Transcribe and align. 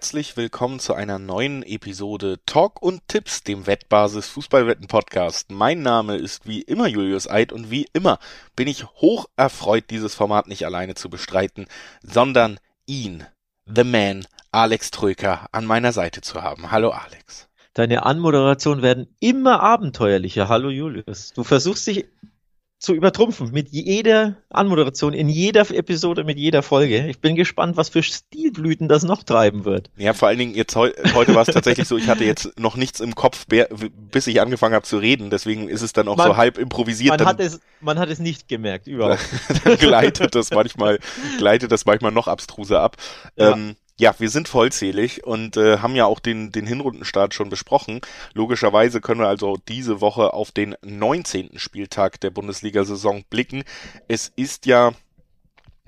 herzlich 0.00 0.38
willkommen 0.38 0.80
zu 0.80 0.94
einer 0.94 1.18
neuen 1.18 1.62
Episode 1.62 2.40
Talk 2.46 2.80
und 2.80 3.06
Tipps, 3.06 3.44
dem 3.44 3.66
Wettbasis 3.66 4.28
Fußballwetten 4.28 4.86
Podcast. 4.86 5.50
Mein 5.50 5.82
Name 5.82 6.16
ist 6.16 6.46
wie 6.46 6.62
immer 6.62 6.86
Julius 6.86 7.28
Eid 7.28 7.52
und 7.52 7.70
wie 7.70 7.86
immer 7.92 8.18
bin 8.56 8.66
ich 8.66 8.86
hoch 8.86 9.26
erfreut, 9.36 9.90
dieses 9.90 10.14
Format 10.14 10.48
nicht 10.48 10.64
alleine 10.64 10.94
zu 10.94 11.10
bestreiten, 11.10 11.66
sondern 12.02 12.58
ihn, 12.86 13.26
the 13.66 13.84
man, 13.84 14.26
Alex 14.52 14.90
Tröker, 14.90 15.48
an 15.52 15.66
meiner 15.66 15.92
Seite 15.92 16.22
zu 16.22 16.42
haben. 16.42 16.70
Hallo 16.70 16.92
Alex. 16.92 17.50
Deine 17.74 18.06
Anmoderationen 18.06 18.82
werden 18.82 19.14
immer 19.20 19.60
abenteuerlicher. 19.60 20.48
Hallo 20.48 20.70
Julius. 20.70 21.34
Du 21.34 21.44
versuchst 21.44 21.86
dich 21.86 22.06
zu 22.80 22.94
übertrumpfen 22.94 23.52
mit 23.52 23.68
jeder 23.68 24.36
Anmoderation, 24.48 25.12
in 25.12 25.28
jeder 25.28 25.70
Episode, 25.70 26.24
mit 26.24 26.38
jeder 26.38 26.62
Folge. 26.62 27.06
Ich 27.08 27.20
bin 27.20 27.36
gespannt, 27.36 27.76
was 27.76 27.90
für 27.90 28.02
Stilblüten 28.02 28.88
das 28.88 29.02
noch 29.02 29.22
treiben 29.22 29.66
wird. 29.66 29.90
Ja, 29.98 30.14
vor 30.14 30.28
allen 30.28 30.38
Dingen 30.38 30.54
jetzt 30.54 30.74
heu 30.74 30.90
heute 31.14 31.34
war 31.34 31.42
es 31.42 31.52
tatsächlich 31.54 31.86
so, 31.86 31.98
ich 31.98 32.08
hatte 32.08 32.24
jetzt 32.24 32.58
noch 32.58 32.76
nichts 32.76 33.00
im 33.00 33.14
Kopf, 33.14 33.46
bis 33.46 34.26
ich 34.26 34.40
angefangen 34.40 34.74
habe 34.74 34.86
zu 34.86 34.96
reden. 34.96 35.28
Deswegen 35.28 35.68
ist 35.68 35.82
es 35.82 35.92
dann 35.92 36.08
auch 36.08 36.16
man, 36.16 36.28
so 36.28 36.36
halb 36.38 36.56
improvisiert. 36.56 37.10
Man 37.10 37.18
dann, 37.18 37.26
hat 37.28 37.40
es, 37.40 37.60
man 37.82 37.98
hat 37.98 38.08
es 38.08 38.18
nicht 38.18 38.48
gemerkt, 38.48 38.86
überhaupt. 38.86 39.20
dann 39.64 39.76
gleitet 39.76 40.34
das 40.34 40.50
manchmal, 40.50 40.98
gleitet 41.36 41.70
das 41.70 41.84
manchmal 41.84 42.12
noch 42.12 42.28
abstruser 42.28 42.80
ab. 42.80 42.96
Ja. 43.36 43.52
Ähm, 43.52 43.76
ja, 44.00 44.14
wir 44.18 44.30
sind 44.30 44.48
vollzählig 44.48 45.24
und 45.24 45.58
äh, 45.58 45.78
haben 45.78 45.94
ja 45.94 46.06
auch 46.06 46.20
den, 46.20 46.52
den 46.52 46.66
Hinrundenstart 46.66 47.34
schon 47.34 47.50
besprochen. 47.50 48.00
Logischerweise 48.32 49.02
können 49.02 49.20
wir 49.20 49.28
also 49.28 49.58
diese 49.68 50.00
Woche 50.00 50.32
auf 50.32 50.52
den 50.52 50.74
19. 50.82 51.58
Spieltag 51.58 52.18
der 52.20 52.30
Bundesliga-Saison 52.30 53.24
blicken. 53.28 53.62
Es 54.08 54.32
ist 54.34 54.64
ja 54.64 54.92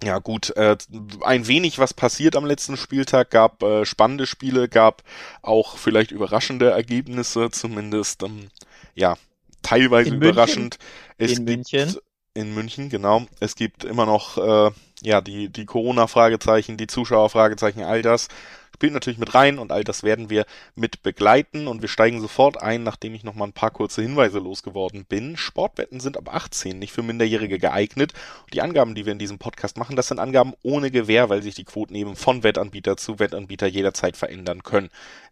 ja 0.04 0.18
gut, 0.18 0.50
äh, 0.56 0.76
ein 1.22 1.46
wenig 1.46 1.78
was 1.78 1.94
passiert 1.94 2.36
am 2.36 2.44
letzten 2.44 2.76
Spieltag, 2.76 3.30
gab 3.30 3.62
äh, 3.62 3.86
spannende 3.86 4.26
Spiele, 4.26 4.68
gab 4.68 5.04
auch 5.40 5.78
vielleicht 5.78 6.10
überraschende 6.10 6.70
Ergebnisse, 6.70 7.50
zumindest 7.50 8.24
ähm, 8.24 8.48
ja 8.94 9.16
teilweise 9.62 10.10
in 10.10 10.16
überraschend. 10.16 10.78
München? 11.18 11.32
Es 11.32 11.38
in 11.38 11.44
München. 11.44 11.96
In 12.34 12.54
München, 12.54 12.88
genau. 12.90 13.22
Es 13.40 13.54
gibt 13.54 13.84
immer 13.84 14.04
noch 14.04 14.36
äh, 14.36 14.70
ja, 15.02 15.20
die, 15.20 15.48
die 15.48 15.66
Corona-Fragezeichen, 15.66 16.76
die 16.76 16.86
Zuschauer-Fragezeichen, 16.86 17.82
all 17.82 18.02
das 18.02 18.28
spielt 18.74 18.94
natürlich 18.94 19.18
mit 19.20 19.34
rein 19.34 19.60
und 19.60 19.70
all 19.70 19.84
das 19.84 20.02
werden 20.02 20.28
wir 20.28 20.44
mit 20.74 21.04
begleiten 21.04 21.68
und 21.68 21.82
wir 21.82 21.88
steigen 21.88 22.20
sofort 22.20 22.60
ein, 22.60 22.82
nachdem 22.82 23.14
ich 23.14 23.22
nochmal 23.22 23.48
ein 23.48 23.52
paar 23.52 23.70
kurze 23.70 24.02
Hinweise 24.02 24.40
losgeworden 24.40 25.04
bin. 25.04 25.36
Sportwetten 25.36 26.00
sind 26.00 26.16
ab 26.16 26.34
18 26.34 26.80
nicht 26.80 26.92
für 26.92 27.04
Minderjährige 27.04 27.60
geeignet. 27.60 28.12
Die 28.52 28.60
Angaben, 28.60 28.96
die 28.96 29.06
wir 29.06 29.12
in 29.12 29.20
diesem 29.20 29.38
Podcast 29.38 29.76
machen, 29.76 29.94
das 29.94 30.08
sind 30.08 30.18
Angaben 30.18 30.54
ohne 30.64 30.90
Gewähr, 30.90 31.28
weil 31.28 31.42
sich 31.42 31.54
die 31.54 31.64
Quoten 31.64 31.94
eben 31.94 32.16
von 32.16 32.42
Wettanbieter 32.42 32.96
zu 32.96 33.20
Wettanbieter 33.20 33.68
jederzeit 33.68 34.16
verändern 34.16 34.64
können. 34.64 34.90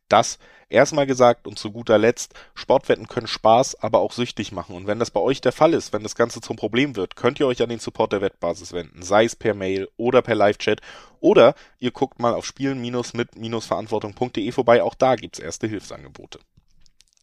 Das 0.08 0.38
erstmal 0.70 1.06
gesagt 1.06 1.46
und 1.46 1.58
zu 1.58 1.72
guter 1.72 1.98
Letzt, 1.98 2.34
Sportwetten 2.54 3.08
können 3.08 3.26
Spaß, 3.26 3.82
aber 3.82 3.98
auch 3.98 4.12
süchtig 4.12 4.52
machen. 4.52 4.74
Und 4.74 4.86
wenn 4.86 4.98
das 4.98 5.10
bei 5.10 5.20
euch 5.20 5.40
der 5.40 5.52
Fall 5.52 5.74
ist, 5.74 5.92
wenn 5.92 6.02
das 6.02 6.14
Ganze 6.14 6.40
zum 6.40 6.56
Problem 6.56 6.96
wird, 6.96 7.16
könnt 7.16 7.38
ihr 7.40 7.46
euch 7.46 7.62
an 7.62 7.68
den 7.68 7.78
Support 7.78 8.12
der 8.12 8.22
Wettbasis 8.22 8.72
wenden, 8.72 9.02
sei 9.02 9.24
es 9.24 9.36
per 9.36 9.54
Mail 9.54 9.88
oder 9.96 10.22
per 10.22 10.34
Live-Chat 10.34 10.80
oder 11.20 11.54
ihr 11.78 11.90
guckt 11.90 12.18
mal 12.18 12.34
auf 12.34 12.46
spielen-mit-verantwortung.de 12.46 14.52
vorbei, 14.52 14.82
auch 14.82 14.94
da 14.94 15.16
gibt's 15.16 15.38
erste 15.38 15.66
Hilfsangebote. 15.66 16.38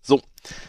So, 0.07 0.21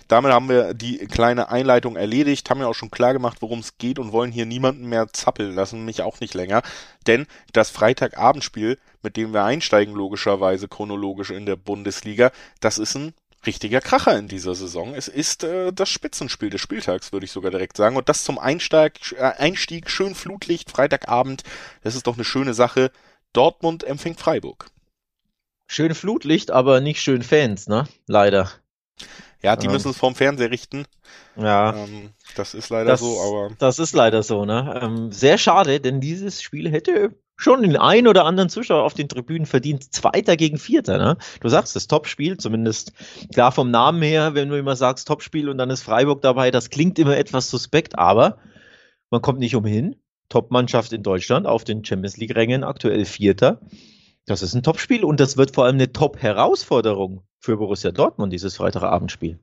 damit 0.08 0.32
haben 0.32 0.48
wir 0.48 0.74
die 0.74 0.98
kleine 1.06 1.48
Einleitung 1.48 1.94
erledigt, 1.94 2.50
haben 2.50 2.60
ja 2.60 2.66
auch 2.66 2.74
schon 2.74 2.90
klar 2.90 3.12
gemacht, 3.12 3.36
worum 3.38 3.60
es 3.60 3.78
geht 3.78 4.00
und 4.00 4.10
wollen 4.10 4.32
hier 4.32 4.46
niemanden 4.46 4.88
mehr 4.88 5.06
zappeln 5.12 5.54
lassen, 5.54 5.84
mich 5.84 6.02
auch 6.02 6.18
nicht 6.18 6.34
länger. 6.34 6.62
Denn 7.06 7.28
das 7.52 7.70
Freitagabendspiel, 7.70 8.78
mit 9.00 9.16
dem 9.16 9.32
wir 9.32 9.44
einsteigen, 9.44 9.94
logischerweise 9.94 10.66
chronologisch 10.66 11.30
in 11.30 11.46
der 11.46 11.54
Bundesliga, 11.54 12.32
das 12.58 12.78
ist 12.78 12.96
ein 12.96 13.14
richtiger 13.46 13.80
Kracher 13.80 14.18
in 14.18 14.26
dieser 14.26 14.56
Saison. 14.56 14.92
Es 14.92 15.06
ist 15.06 15.44
äh, 15.44 15.72
das 15.72 15.88
Spitzenspiel 15.88 16.50
des 16.50 16.60
Spieltags, 16.60 17.12
würde 17.12 17.26
ich 17.26 17.30
sogar 17.30 17.52
direkt 17.52 17.76
sagen. 17.76 17.96
Und 17.96 18.08
das 18.08 18.24
zum 18.24 18.40
Einstieg, 18.40 19.12
äh, 19.16 19.22
Einstieg 19.22 19.88
schön 19.88 20.16
Flutlicht, 20.16 20.68
Freitagabend, 20.68 21.44
das 21.84 21.94
ist 21.94 22.08
doch 22.08 22.14
eine 22.14 22.24
schöne 22.24 22.54
Sache. 22.54 22.90
Dortmund 23.32 23.84
empfängt 23.84 24.18
Freiburg. 24.18 24.66
Schön 25.68 25.94
Flutlicht, 25.94 26.50
aber 26.50 26.80
nicht 26.80 27.00
schön 27.00 27.22
Fans, 27.22 27.68
ne? 27.68 27.86
Leider. 28.08 28.50
Ja, 29.42 29.56
die 29.56 29.66
ähm, 29.66 29.72
müssen 29.72 29.90
es 29.90 29.96
vorm 29.96 30.14
Fernseher 30.14 30.50
richten. 30.50 30.84
Ja. 31.36 31.74
Ähm, 31.74 32.10
das 32.34 32.54
ist 32.54 32.70
leider 32.70 32.90
das, 32.90 33.00
so, 33.00 33.20
aber. 33.20 33.54
Das 33.58 33.78
ist 33.78 33.94
leider 33.94 34.22
so, 34.22 34.44
ne? 34.44 34.80
Ähm, 34.82 35.12
sehr 35.12 35.38
schade, 35.38 35.80
denn 35.80 36.00
dieses 36.00 36.42
Spiel 36.42 36.70
hätte 36.70 37.14
schon 37.36 37.62
den 37.62 37.76
einen 37.76 38.08
oder 38.08 38.24
anderen 38.24 38.48
Zuschauer 38.48 38.82
auf 38.82 38.94
den 38.94 39.08
Tribünen 39.08 39.46
verdient. 39.46 39.94
Zweiter 39.94 40.36
gegen 40.36 40.58
Vierter, 40.58 40.98
ne? 40.98 41.16
Du 41.40 41.48
sagst 41.48 41.76
das 41.76 41.86
Topspiel, 41.86 42.36
zumindest 42.36 42.92
klar 43.32 43.52
vom 43.52 43.70
Namen 43.70 44.02
her, 44.02 44.34
wenn 44.34 44.48
du 44.48 44.58
immer 44.58 44.74
sagst 44.74 45.06
Topspiel 45.06 45.48
und 45.48 45.58
dann 45.58 45.70
ist 45.70 45.82
Freiburg 45.82 46.20
dabei, 46.20 46.50
das 46.50 46.70
klingt 46.70 46.98
immer 46.98 47.16
etwas 47.16 47.48
suspekt, 47.48 47.96
aber 47.96 48.38
man 49.10 49.22
kommt 49.22 49.38
nicht 49.38 49.54
umhin. 49.54 49.96
Top-Mannschaft 50.28 50.92
in 50.92 51.02
Deutschland 51.02 51.46
auf 51.46 51.64
den 51.64 51.84
Champions 51.84 52.18
League-Rängen, 52.18 52.64
aktuell 52.64 53.04
Vierter. 53.06 53.60
Das 54.28 54.42
ist 54.42 54.54
ein 54.54 54.62
Topspiel 54.62 55.04
und 55.04 55.20
das 55.20 55.38
wird 55.38 55.54
vor 55.54 55.64
allem 55.64 55.76
eine 55.76 55.90
Top-Herausforderung 55.90 57.22
für 57.38 57.56
Borussia 57.56 57.92
Dortmund, 57.92 58.30
dieses 58.30 58.56
Freitagabendspiel. 58.56 59.38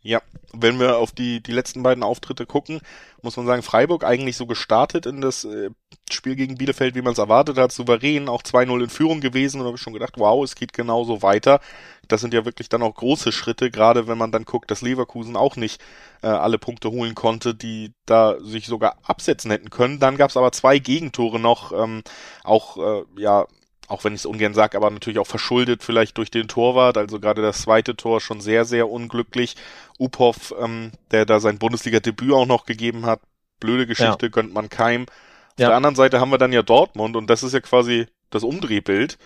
Ja, 0.00 0.22
wenn 0.52 0.80
wir 0.80 0.96
auf 0.98 1.12
die, 1.12 1.40
die 1.40 1.52
letzten 1.52 1.84
beiden 1.84 2.02
Auftritte 2.02 2.44
gucken, 2.44 2.80
muss 3.22 3.36
man 3.36 3.46
sagen, 3.46 3.62
Freiburg 3.62 4.02
eigentlich 4.02 4.36
so 4.36 4.46
gestartet 4.46 5.06
in 5.06 5.20
das 5.20 5.44
äh, 5.44 5.70
Spiel 6.10 6.34
gegen 6.34 6.56
Bielefeld, 6.56 6.96
wie 6.96 7.02
man 7.02 7.12
es 7.12 7.18
erwartet 7.18 7.58
hat, 7.58 7.70
souverän, 7.70 8.28
auch 8.28 8.42
2-0 8.42 8.82
in 8.82 8.90
Führung 8.90 9.20
gewesen 9.20 9.60
und 9.60 9.68
habe 9.68 9.78
schon 9.78 9.92
gedacht, 9.92 10.14
wow, 10.16 10.42
es 10.42 10.56
geht 10.56 10.72
genauso 10.72 11.22
weiter. 11.22 11.60
Das 12.08 12.20
sind 12.20 12.34
ja 12.34 12.44
wirklich 12.44 12.68
dann 12.68 12.82
auch 12.82 12.94
große 12.94 13.30
Schritte, 13.30 13.70
gerade 13.70 14.08
wenn 14.08 14.18
man 14.18 14.32
dann 14.32 14.44
guckt, 14.44 14.70
dass 14.70 14.82
Leverkusen 14.82 15.36
auch 15.36 15.54
nicht 15.54 15.80
äh, 16.22 16.28
alle 16.28 16.58
Punkte 16.58 16.90
holen 16.90 17.14
konnte, 17.14 17.54
die 17.54 17.92
da 18.06 18.40
sich 18.40 18.66
sogar 18.66 18.96
absetzen 19.04 19.50
hätten 19.50 19.70
können. 19.70 20.00
Dann 20.00 20.16
gab 20.16 20.30
es 20.30 20.36
aber 20.36 20.50
zwei 20.50 20.78
Gegentore 20.80 21.38
noch, 21.38 21.70
ähm, 21.72 22.02
auch 22.42 22.78
äh, 22.78 23.04
ja 23.16 23.46
auch 23.88 24.04
wenn 24.04 24.14
ich 24.14 24.20
es 24.20 24.26
ungern 24.26 24.54
sage, 24.54 24.76
aber 24.76 24.90
natürlich 24.90 25.18
auch 25.18 25.26
verschuldet 25.26 25.82
vielleicht 25.82 26.18
durch 26.18 26.30
den 26.30 26.46
Torwart. 26.46 26.98
Also 26.98 27.18
gerade 27.18 27.42
das 27.42 27.62
zweite 27.62 27.96
Tor 27.96 28.20
schon 28.20 28.40
sehr, 28.40 28.64
sehr 28.64 28.88
unglücklich. 28.88 29.56
Uphoff, 29.98 30.54
ähm, 30.60 30.92
der 31.10 31.24
da 31.24 31.40
sein 31.40 31.58
Bundesliga-Debüt 31.58 32.32
auch 32.32 32.46
noch 32.46 32.66
gegeben 32.66 33.06
hat, 33.06 33.20
blöde 33.58 33.86
Geschichte, 33.86 34.26
ja. 34.26 34.30
gönnt 34.30 34.52
man 34.52 34.68
keim. 34.68 35.02
Auf 35.02 35.62
ja. 35.62 35.68
der 35.68 35.76
anderen 35.76 35.96
Seite 35.96 36.20
haben 36.20 36.30
wir 36.30 36.38
dann 36.38 36.52
ja 36.52 36.62
Dortmund 36.62 37.16
und 37.16 37.28
das 37.28 37.42
ist 37.42 37.54
ja 37.54 37.60
quasi 37.60 38.06
das 38.30 38.44
Umdrehbild. 38.44 39.18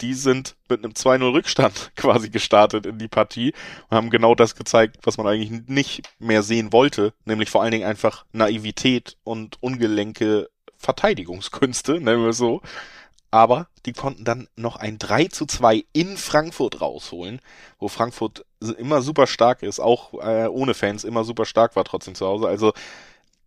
Die 0.00 0.14
sind 0.14 0.56
mit 0.68 0.84
einem 0.84 0.92
2-0 0.92 1.32
Rückstand 1.32 1.92
quasi 1.96 2.28
gestartet 2.28 2.86
in 2.86 2.98
die 2.98 3.08
Partie 3.08 3.54
und 3.88 3.96
haben 3.96 4.10
genau 4.10 4.34
das 4.34 4.54
gezeigt, 4.54 4.98
was 5.04 5.16
man 5.16 5.26
eigentlich 5.26 5.68
nicht 5.68 6.02
mehr 6.18 6.42
sehen 6.42 6.72
wollte, 6.72 7.14
nämlich 7.24 7.50
vor 7.50 7.62
allen 7.62 7.72
Dingen 7.72 7.86
einfach 7.86 8.24
Naivität 8.32 9.16
und 9.24 9.62
ungelenke 9.62 10.50
Verteidigungskünste, 10.76 12.00
nennen 12.00 12.22
wir 12.22 12.30
es 12.30 12.36
so 12.36 12.62
aber 13.30 13.68
die 13.86 13.92
konnten 13.92 14.24
dann 14.24 14.48
noch 14.56 14.76
ein 14.76 14.98
3 14.98 15.26
zu 15.26 15.46
2 15.46 15.84
in 15.92 16.16
Frankfurt 16.16 16.80
rausholen, 16.80 17.40
wo 17.78 17.88
Frankfurt 17.88 18.44
immer 18.78 19.02
super 19.02 19.26
stark 19.26 19.62
ist, 19.62 19.80
auch 19.80 20.14
äh, 20.14 20.46
ohne 20.48 20.74
Fans 20.74 21.04
immer 21.04 21.24
super 21.24 21.44
stark 21.44 21.76
war 21.76 21.84
trotzdem 21.84 22.14
zu 22.14 22.26
Hause. 22.26 22.48
Also 22.48 22.72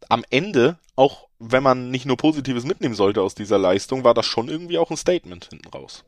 am 0.09 0.23
Ende, 0.29 0.77
auch 0.95 1.27
wenn 1.39 1.63
man 1.63 1.89
nicht 1.89 2.05
nur 2.05 2.17
Positives 2.17 2.65
mitnehmen 2.65 2.95
sollte 2.95 3.21
aus 3.21 3.35
dieser 3.35 3.57
Leistung, 3.57 4.03
war 4.03 4.13
das 4.13 4.25
schon 4.25 4.49
irgendwie 4.49 4.77
auch 4.77 4.91
ein 4.91 4.97
Statement 4.97 5.45
hinten 5.45 5.69
raus. 5.69 6.03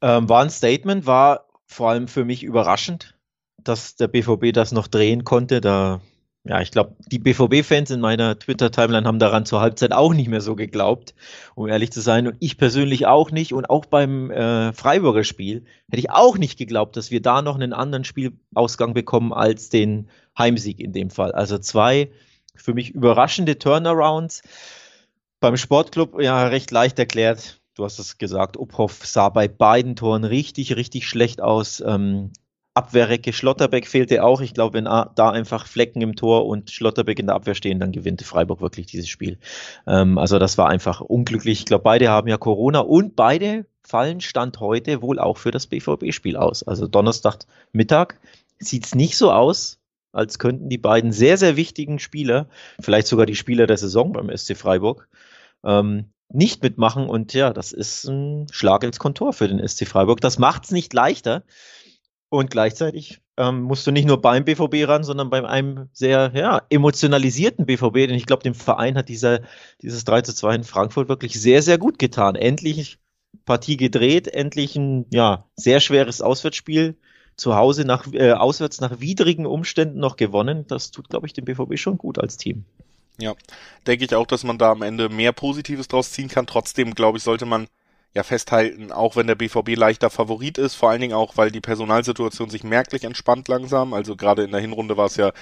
Ähm, 0.00 0.28
war 0.28 0.42
ein 0.42 0.50
Statement, 0.50 1.06
war 1.06 1.46
vor 1.66 1.90
allem 1.90 2.08
für 2.08 2.24
mich 2.24 2.42
überraschend, 2.42 3.14
dass 3.58 3.96
der 3.96 4.08
BVB 4.08 4.52
das 4.52 4.72
noch 4.72 4.86
drehen 4.86 5.24
konnte. 5.24 5.60
Da 5.60 6.00
ja, 6.48 6.62
ich 6.62 6.70
glaube, 6.70 6.96
die 7.12 7.18
BVB-Fans 7.18 7.90
in 7.90 8.00
meiner 8.00 8.38
Twitter-Timeline 8.38 9.06
haben 9.06 9.18
daran 9.18 9.44
zur 9.44 9.60
Halbzeit 9.60 9.92
auch 9.92 10.14
nicht 10.14 10.28
mehr 10.28 10.40
so 10.40 10.56
geglaubt, 10.56 11.14
um 11.54 11.68
ehrlich 11.68 11.92
zu 11.92 12.00
sein. 12.00 12.26
Und 12.26 12.36
ich 12.40 12.56
persönlich 12.56 13.06
auch 13.06 13.30
nicht. 13.30 13.52
Und 13.52 13.68
auch 13.68 13.84
beim 13.84 14.30
äh, 14.30 14.72
Freiburger 14.72 15.24
Spiel 15.24 15.66
hätte 15.90 16.00
ich 16.00 16.10
auch 16.10 16.38
nicht 16.38 16.58
geglaubt, 16.58 16.96
dass 16.96 17.10
wir 17.10 17.20
da 17.20 17.42
noch 17.42 17.56
einen 17.56 17.74
anderen 17.74 18.04
Spielausgang 18.04 18.94
bekommen 18.94 19.34
als 19.34 19.68
den 19.68 20.08
Heimsieg 20.38 20.80
in 20.80 20.94
dem 20.94 21.10
Fall. 21.10 21.32
Also 21.32 21.58
zwei 21.58 22.10
für 22.54 22.72
mich 22.72 22.94
überraschende 22.94 23.58
Turnarounds. 23.58 24.40
Beim 25.40 25.58
Sportclub 25.58 26.18
ja 26.18 26.46
recht 26.46 26.70
leicht 26.70 26.98
erklärt. 26.98 27.60
Du 27.74 27.84
hast 27.84 27.98
es 27.98 28.16
gesagt, 28.16 28.56
Uphoff 28.56 29.04
sah 29.04 29.28
bei 29.28 29.48
beiden 29.48 29.96
Toren 29.96 30.24
richtig, 30.24 30.76
richtig 30.76 31.06
schlecht 31.06 31.42
aus. 31.42 31.82
Ähm, 31.86 32.32
Abwehrrecke 32.78 33.32
Schlotterbeck 33.32 33.88
fehlte 33.88 34.22
auch. 34.22 34.40
Ich 34.40 34.54
glaube, 34.54 34.74
wenn 34.74 34.84
da 34.84 35.30
einfach 35.30 35.66
Flecken 35.66 36.00
im 36.00 36.14
Tor 36.14 36.46
und 36.46 36.70
Schlotterbeck 36.70 37.18
in 37.18 37.26
der 37.26 37.34
Abwehr 37.34 37.56
stehen, 37.56 37.80
dann 37.80 37.90
gewinnt 37.90 38.22
Freiburg 38.22 38.60
wirklich 38.60 38.86
dieses 38.86 39.08
Spiel. 39.08 39.38
Ähm, 39.86 40.16
also 40.16 40.38
das 40.38 40.58
war 40.58 40.68
einfach 40.68 41.00
unglücklich. 41.00 41.60
Ich 41.60 41.66
glaube, 41.66 41.82
beide 41.82 42.08
haben 42.08 42.28
ja 42.28 42.36
Corona 42.36 42.78
und 42.78 43.16
beide 43.16 43.66
fallen 43.82 44.20
Stand 44.20 44.60
heute 44.60 45.02
wohl 45.02 45.18
auch 45.18 45.38
für 45.38 45.50
das 45.50 45.66
BVB-Spiel 45.66 46.36
aus. 46.36 46.62
Also 46.62 46.86
Donnerstag 46.86 47.38
Mittag 47.72 48.20
sieht 48.60 48.86
es 48.86 48.94
nicht 48.94 49.16
so 49.16 49.32
aus, 49.32 49.80
als 50.12 50.38
könnten 50.38 50.68
die 50.68 50.78
beiden 50.78 51.10
sehr, 51.10 51.36
sehr 51.36 51.56
wichtigen 51.56 51.98
Spieler, 51.98 52.48
vielleicht 52.80 53.08
sogar 53.08 53.26
die 53.26 53.34
Spieler 53.34 53.66
der 53.66 53.76
Saison 53.76 54.12
beim 54.12 54.30
SC 54.36 54.56
Freiburg, 54.56 55.08
ähm, 55.64 56.12
nicht 56.30 56.62
mitmachen. 56.62 57.08
Und 57.08 57.34
ja, 57.34 57.52
das 57.52 57.72
ist 57.72 58.04
ein 58.04 58.46
Schlag 58.52 58.84
ins 58.84 58.98
Kontor 58.98 59.32
für 59.32 59.48
den 59.48 59.66
SC 59.66 59.86
Freiburg. 59.86 60.20
Das 60.20 60.38
macht 60.38 60.64
es 60.64 60.70
nicht 60.70 60.92
leichter. 60.92 61.42
Und 62.30 62.50
gleichzeitig 62.50 63.20
ähm, 63.38 63.62
musst 63.62 63.86
du 63.86 63.90
nicht 63.90 64.06
nur 64.06 64.20
beim 64.20 64.44
BVB 64.44 64.86
ran, 64.86 65.04
sondern 65.04 65.30
bei 65.30 65.46
einem 65.46 65.88
sehr 65.92 66.32
ja, 66.34 66.62
emotionalisierten 66.68 67.64
BVB, 67.64 67.94
denn 67.94 68.14
ich 68.14 68.26
glaube, 68.26 68.42
dem 68.42 68.54
Verein 68.54 68.98
hat 68.98 69.08
dieser, 69.08 69.40
dieses 69.80 70.04
3 70.04 70.22
zu 70.22 70.34
2 70.34 70.56
in 70.56 70.64
Frankfurt 70.64 71.08
wirklich 71.08 71.40
sehr, 71.40 71.62
sehr 71.62 71.78
gut 71.78 71.98
getan. 71.98 72.34
Endlich 72.34 72.98
Partie 73.46 73.76
gedreht, 73.76 74.28
endlich 74.28 74.76
ein 74.76 75.06
ja, 75.10 75.46
sehr 75.54 75.80
schweres 75.80 76.20
Auswärtsspiel 76.20 76.96
zu 77.36 77.54
Hause 77.54 77.84
nach, 77.84 78.12
äh, 78.12 78.32
auswärts 78.32 78.80
nach 78.80 79.00
widrigen 79.00 79.46
Umständen 79.46 80.00
noch 80.00 80.16
gewonnen. 80.16 80.66
Das 80.66 80.90
tut, 80.90 81.08
glaube 81.08 81.26
ich, 81.26 81.32
dem 81.32 81.44
BVB 81.44 81.78
schon 81.78 81.96
gut 81.96 82.18
als 82.18 82.36
Team. 82.36 82.64
Ja, 83.20 83.34
denke 83.86 84.04
ich 84.04 84.14
auch, 84.14 84.26
dass 84.26 84.44
man 84.44 84.58
da 84.58 84.70
am 84.70 84.82
Ende 84.82 85.08
mehr 85.08 85.32
Positives 85.32 85.88
draus 85.88 86.12
ziehen 86.12 86.28
kann. 86.28 86.46
Trotzdem, 86.46 86.94
glaube 86.94 87.18
ich, 87.18 87.24
sollte 87.24 87.46
man 87.46 87.66
ja 88.18 88.24
festhalten, 88.24 88.90
auch 88.92 89.14
wenn 89.16 89.28
der 89.28 89.36
BVB 89.36 89.76
leichter 89.76 90.10
Favorit 90.10 90.58
ist, 90.58 90.74
vor 90.74 90.90
allen 90.90 91.00
Dingen 91.00 91.14
auch, 91.14 91.36
weil 91.36 91.52
die 91.52 91.60
Personalsituation 91.60 92.50
sich 92.50 92.64
merklich 92.64 93.04
entspannt 93.04 93.46
langsam. 93.48 93.94
Also 93.94 94.16
gerade 94.16 94.42
in 94.42 94.50
der 94.50 94.60
Hinrunde 94.60 94.96
war 94.96 95.06
es 95.06 95.16
ja 95.16 95.32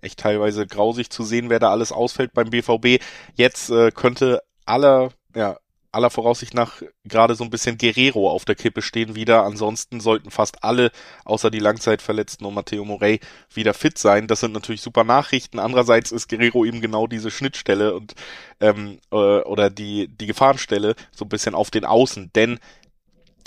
echt 0.00 0.18
teilweise 0.18 0.66
grausig 0.66 1.10
zu 1.10 1.24
sehen, 1.24 1.50
wer 1.50 1.60
da 1.60 1.70
alles 1.70 1.92
ausfällt 1.92 2.32
beim 2.32 2.48
BVB. 2.50 3.02
Jetzt 3.34 3.70
äh, 3.70 3.90
könnte 3.90 4.42
aller, 4.64 5.10
ja, 5.36 5.58
aller 5.92 6.10
Voraussicht 6.10 6.54
nach 6.54 6.82
gerade 7.04 7.34
so 7.34 7.44
ein 7.44 7.50
bisschen 7.50 7.78
Guerrero 7.78 8.30
auf 8.30 8.44
der 8.44 8.54
Kippe 8.54 8.82
stehen 8.82 9.14
wieder. 9.14 9.44
Ansonsten 9.44 10.00
sollten 10.00 10.30
fast 10.30 10.64
alle, 10.64 10.90
außer 11.24 11.50
die 11.50 11.58
Langzeitverletzten 11.58 12.46
und 12.46 12.54
Matteo 12.54 12.84
Morey, 12.84 13.20
wieder 13.52 13.74
fit 13.74 13.98
sein. 13.98 14.26
Das 14.26 14.40
sind 14.40 14.52
natürlich 14.52 14.80
super 14.80 15.04
Nachrichten. 15.04 15.58
Andererseits 15.58 16.10
ist 16.10 16.28
Guerrero 16.28 16.64
eben 16.64 16.80
genau 16.80 17.06
diese 17.06 17.30
Schnittstelle 17.30 17.94
und 17.94 18.14
ähm, 18.60 18.98
äh, 19.10 19.16
oder 19.16 19.70
die, 19.70 20.08
die 20.08 20.26
Gefahrenstelle 20.26 20.94
so 21.12 21.26
ein 21.26 21.28
bisschen 21.28 21.54
auf 21.54 21.70
den 21.70 21.84
Außen. 21.84 22.30
Denn 22.34 22.58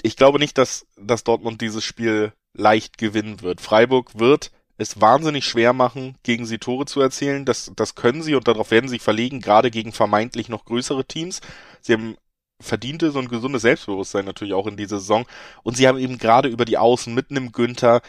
ich 0.04 0.16
glaube 0.16 0.38
nicht, 0.38 0.58
dass, 0.58 0.86
dass 0.98 1.24
Dortmund 1.24 1.62
dieses 1.62 1.84
Spiel 1.84 2.32
leicht 2.54 2.98
gewinnen 2.98 3.42
wird. 3.42 3.60
Freiburg 3.60 4.20
wird 4.20 4.52
es 4.78 5.00
wahnsinnig 5.00 5.46
schwer 5.46 5.74
machen, 5.74 6.18
gegen 6.24 6.46
sie 6.46 6.58
Tore 6.58 6.86
zu 6.86 7.02
erzielen. 7.02 7.46
Das, 7.46 7.72
das 7.76 7.96
können 7.96 8.22
sie 8.22 8.36
und 8.36 8.48
darauf 8.48 8.72
werden 8.72 8.90
sie 8.90 9.00
verlegen, 9.00 9.40
gerade 9.40 9.72
gegen 9.72 9.94
vermeintlich 9.94 10.50
noch 10.50 10.66
größere 10.66 11.06
Teams. 11.06 11.42
Sie 11.82 11.94
haben 11.94 12.18
verdiente 12.62 13.12
so 13.12 13.20
ein 13.20 13.28
gesundes 13.28 13.64
Selbstbewusstsein 13.64 14.26
natürlich 14.26 14.54
auch 14.54 14.68
in 14.68 14.78
dieser 14.78 15.00
Saison. 15.00 15.26
Und 15.64 15.78
sie 15.78 15.88
haben 15.88 15.98
eben 15.98 16.18
gerade 16.18 16.50
über 16.50 16.66
die 16.66 16.78
Außen 16.78 17.14
mit 17.14 17.32
einem 17.32 17.52
Günther 17.52 18.02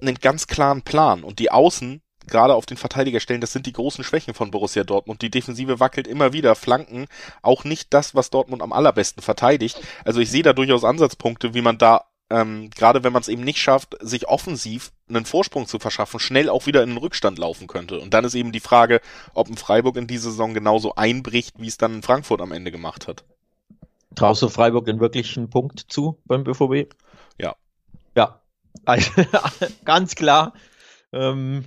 einen 0.00 0.16
ganz 0.16 0.46
klaren 0.46 0.82
Plan. 0.82 1.24
Und 1.24 1.38
die 1.38 1.50
Außen, 1.50 2.00
gerade 2.26 2.54
auf 2.54 2.66
den 2.66 2.76
Verteidigerstellen, 2.76 3.40
das 3.40 3.52
sind 3.52 3.66
die 3.66 3.72
großen 3.72 4.04
Schwächen 4.04 4.34
von 4.34 4.50
Borussia 4.50 4.84
Dortmund. 4.84 5.22
Die 5.22 5.30
Defensive 5.30 5.80
wackelt 5.80 6.06
immer 6.06 6.32
wieder, 6.32 6.54
Flanken, 6.54 7.06
auch 7.42 7.64
nicht 7.64 7.92
das, 7.92 8.14
was 8.14 8.30
Dortmund 8.30 8.62
am 8.62 8.72
allerbesten 8.72 9.22
verteidigt. 9.22 9.80
Also 10.04 10.20
ich 10.20 10.30
sehe 10.30 10.42
da 10.42 10.52
durchaus 10.52 10.84
Ansatzpunkte, 10.84 11.54
wie 11.54 11.62
man 11.62 11.78
da 11.78 12.06
ähm, 12.30 12.70
gerade 12.70 13.02
wenn 13.02 13.12
man 13.12 13.22
es 13.22 13.28
eben 13.28 13.42
nicht 13.42 13.58
schafft, 13.58 13.96
sich 14.00 14.28
offensiv 14.28 14.92
einen 15.08 15.24
Vorsprung 15.24 15.66
zu 15.66 15.80
verschaffen, 15.80 16.20
schnell 16.20 16.48
auch 16.48 16.66
wieder 16.66 16.82
in 16.84 16.90
den 16.90 16.98
Rückstand 16.98 17.38
laufen 17.38 17.66
könnte. 17.66 17.98
Und 17.98 18.14
dann 18.14 18.24
ist 18.24 18.36
eben 18.36 18.52
die 18.52 18.60
Frage, 18.60 19.00
ob 19.34 19.48
ein 19.48 19.56
Freiburg 19.56 19.96
in 19.96 20.06
diese 20.06 20.30
Saison 20.30 20.54
genauso 20.54 20.94
einbricht, 20.94 21.56
wie 21.58 21.66
es 21.66 21.76
dann 21.76 21.94
in 21.94 22.02
Frankfurt 22.02 22.40
am 22.40 22.52
Ende 22.52 22.70
gemacht 22.70 23.08
hat. 23.08 23.24
Traust 24.14 24.42
du 24.42 24.48
Freiburg 24.48 24.86
denn 24.86 25.00
wirklich 25.00 25.36
einen 25.36 25.50
Punkt 25.50 25.80
zu 25.88 26.20
beim 26.26 26.44
BVB? 26.44 26.92
Ja. 27.38 27.54
Ja, 28.16 28.40
ganz 29.84 30.14
klar. 30.14 30.52
Ähm, 31.12 31.64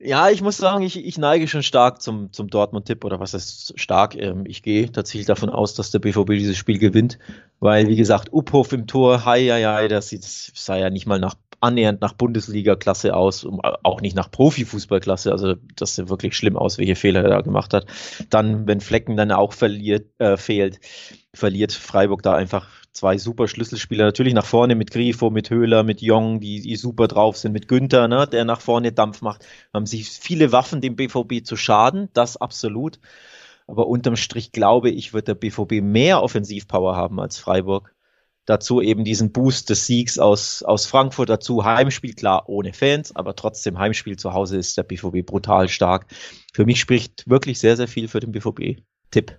ja, 0.00 0.28
ich 0.30 0.42
muss 0.42 0.56
sagen, 0.56 0.82
ich, 0.82 1.04
ich 1.04 1.16
neige 1.16 1.46
schon 1.46 1.62
stark 1.62 2.02
zum, 2.02 2.32
zum 2.32 2.48
Dortmund-Tipp 2.48 3.04
oder 3.04 3.20
was 3.20 3.32
ist 3.32 3.78
stark. 3.78 4.16
Ähm, 4.16 4.44
ich 4.46 4.62
gehe 4.62 4.90
tatsächlich 4.90 5.26
davon 5.26 5.50
aus, 5.50 5.74
dass 5.74 5.92
der 5.92 6.00
BVB 6.00 6.30
dieses 6.30 6.56
Spiel 6.56 6.78
gewinnt, 6.78 7.18
weil, 7.60 7.86
wie 7.86 7.96
gesagt, 7.96 8.32
Uphof 8.32 8.72
im 8.72 8.88
Tor, 8.88 9.24
hei, 9.24 9.46
hei, 9.46 9.64
hei, 9.64 9.88
das, 9.88 10.08
sieht, 10.08 10.24
sah 10.24 10.76
ja 10.76 10.90
nicht 10.90 11.06
mal 11.06 11.20
nach 11.20 11.34
annähernd 11.62 12.00
nach 12.00 12.12
Bundesliga-Klasse 12.12 13.14
aus, 13.14 13.46
auch 13.82 14.00
nicht 14.00 14.16
nach 14.16 14.30
Profifußballklasse. 14.30 15.30
Also 15.30 15.54
das 15.76 15.94
sieht 15.94 16.08
wirklich 16.08 16.36
schlimm 16.36 16.56
aus, 16.56 16.78
welche 16.78 16.96
Fehler 16.96 17.22
er 17.22 17.30
da 17.30 17.40
gemacht 17.40 17.72
hat. 17.72 17.86
Dann, 18.30 18.66
wenn 18.66 18.80
Flecken 18.80 19.16
dann 19.16 19.30
auch 19.30 19.52
verliert, 19.52 20.08
äh, 20.18 20.36
fehlt, 20.36 20.80
verliert 21.32 21.72
Freiburg 21.72 22.22
da 22.22 22.34
einfach 22.34 22.68
zwei 22.92 23.16
super 23.16 23.48
Schlüsselspieler. 23.48 24.04
Natürlich 24.04 24.34
nach 24.34 24.44
vorne 24.44 24.74
mit 24.74 24.90
Grifo, 24.90 25.30
mit 25.30 25.50
Höhler, 25.50 25.82
mit 25.82 26.02
Jong, 26.02 26.40
die, 26.40 26.60
die 26.60 26.76
super 26.76 27.08
drauf 27.08 27.36
sind, 27.36 27.52
mit 27.52 27.68
Günther, 27.68 28.08
ne, 28.08 28.26
der 28.26 28.44
nach 28.44 28.60
vorne 28.60 28.92
Dampf 28.92 29.22
macht. 29.22 29.46
Haben 29.72 29.86
sich 29.86 30.08
viele 30.08 30.52
Waffen 30.52 30.80
dem 30.80 30.96
BVB 30.96 31.44
zu 31.44 31.56
schaden, 31.56 32.08
das 32.12 32.36
absolut. 32.36 32.98
Aber 33.66 33.86
unterm 33.86 34.16
Strich 34.16 34.52
glaube 34.52 34.90
ich, 34.90 35.14
wird 35.14 35.28
der 35.28 35.34
BVB 35.34 35.80
mehr 35.80 36.22
Offensivpower 36.22 36.96
haben 36.96 37.20
als 37.20 37.38
Freiburg. 37.38 37.94
Dazu 38.44 38.80
eben 38.80 39.04
diesen 39.04 39.30
Boost 39.30 39.70
des 39.70 39.86
Siegs 39.86 40.18
aus, 40.18 40.62
aus 40.62 40.86
Frankfurt. 40.86 41.28
Dazu 41.28 41.64
Heimspiel, 41.64 42.14
klar, 42.14 42.48
ohne 42.48 42.72
Fans, 42.72 43.14
aber 43.14 43.36
trotzdem 43.36 43.78
Heimspiel 43.78 44.16
zu 44.16 44.32
Hause 44.32 44.56
ist 44.56 44.76
der 44.76 44.82
BVB 44.82 45.24
brutal 45.24 45.68
stark. 45.68 46.06
Für 46.52 46.64
mich 46.64 46.80
spricht 46.80 47.28
wirklich 47.28 47.60
sehr, 47.60 47.76
sehr 47.76 47.88
viel 47.88 48.08
für 48.08 48.20
den 48.20 48.32
BVB-Tipp. 48.32 49.38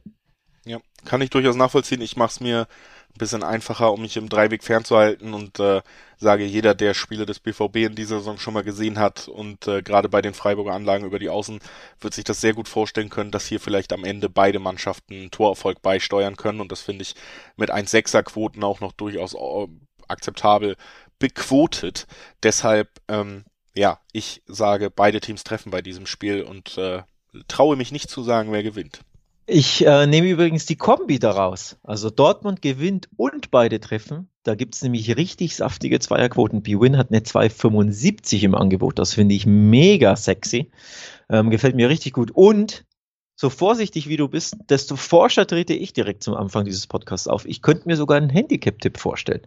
Ja, 0.66 0.80
kann 1.04 1.22
ich 1.22 1.30
durchaus 1.30 1.58
nachvollziehen. 1.58 2.02
Ich 2.02 2.16
mache 2.16 2.30
es 2.30 2.40
mir 2.40 2.68
ein 3.16 3.20
bisschen 3.20 3.44
einfacher, 3.44 3.92
um 3.94 4.02
mich 4.02 4.18
im 4.18 4.28
Dreiweg 4.28 4.64
fernzuhalten 4.64 5.34
und 5.34 5.60
äh, 5.60 5.82
sage, 6.18 6.46
jeder, 6.46 6.74
der 6.74 6.94
Spiele 6.94 7.26
des 7.26 7.40
BVB 7.40 7.78
in 7.78 7.96
dieser 7.96 8.18
Saison 8.20 8.40
schon 8.40 8.56
mal 8.56 8.64
gesehen 8.64 8.98
hat 8.98 9.28
und 9.28 9.68
äh, 9.68 9.84
gerade 9.84 10.10
bei 10.10 10.22
den 10.22 10.34
Freiburger 10.34 10.74
Anlagen 10.74 11.06
über 11.06 11.20
die 11.20 11.30
Außen, 11.30 11.60
wird 12.00 12.14
sich 12.14 12.24
das 12.24 12.42
sehr 12.42 12.54
gut 12.54 12.68
vorstellen 12.68 13.10
können, 13.10 13.32
dass 13.32 13.46
hier 13.46 13.60
vielleicht 13.60 13.94
am 13.94 14.04
Ende 14.04 14.30
beide 14.30 14.60
Mannschaften 14.60 15.30
Torerfolg 15.30 15.82
beisteuern 15.82 16.38
können 16.38 16.60
und 16.60 16.72
das 16.72 16.82
finde 16.82 17.04
ich 17.04 17.16
mit 17.56 17.72
1,6er 17.72 18.24
Quoten 18.24 18.64
auch 18.64 18.80
noch 18.80 18.94
durchaus 18.94 19.36
äh, 19.36 19.68
akzeptabel 20.08 20.76
bequotet. 21.20 22.08
Deshalb, 22.42 22.90
ähm, 23.08 23.46
ja, 23.76 24.00
ich 24.12 24.42
sage, 24.48 24.90
beide 24.90 25.20
Teams 25.20 25.44
treffen 25.44 25.72
bei 25.72 25.82
diesem 25.82 26.08
Spiel 26.08 26.42
und 26.44 26.78
äh, 26.78 27.04
traue 27.48 27.76
mich 27.76 27.92
nicht 27.92 28.10
zu 28.10 28.24
sagen, 28.24 28.52
wer 28.52 28.64
gewinnt. 28.64 29.02
Ich 29.46 29.86
äh, 29.86 30.08
nehme 30.08 30.30
übrigens 30.30 30.66
die 30.66 30.78
Kombi 30.78 31.20
daraus. 31.20 31.78
Also 31.84 32.10
Dortmund 32.10 32.62
gewinnt 32.62 33.10
und 33.18 33.52
beide 33.52 33.82
treffen. 33.82 34.30
Da 34.44 34.56
gibt 34.56 34.76
es 34.76 34.84
nämlich 34.84 35.18
richtig 35.18 35.56
saftige 35.56 36.00
Zweierquoten. 36.00 36.64
B-Win 36.64 36.98
hat 36.98 37.10
eine 37.12 37.20
2,75 37.20 38.44
im 38.44 38.56
Angebot. 38.56 39.00
Das 39.00 39.14
finde 39.14 39.36
ich 39.36 39.46
mega 39.46 40.16
sexy. 40.16 40.72
Ähm, 41.30 41.50
gefällt 41.50 41.76
mir 41.76 41.90
richtig 41.90 42.14
gut. 42.14 42.32
Und 42.32 42.86
so 43.36 43.50
vorsichtig 43.50 44.08
wie 44.08 44.18
du 44.18 44.30
bist, 44.30 44.56
desto 44.70 44.96
forscher 44.96 45.46
trete 45.46 45.74
ich 45.74 45.92
direkt 45.92 46.24
zum 46.24 46.36
Anfang 46.36 46.64
dieses 46.64 46.88
Podcasts 46.88 47.28
auf. 47.28 47.46
Ich 47.46 47.62
könnte 47.62 47.88
mir 47.88 47.98
sogar 47.98 48.18
einen 48.18 48.30
Handicap-Tipp 48.30 48.98
vorstellen. 48.98 49.46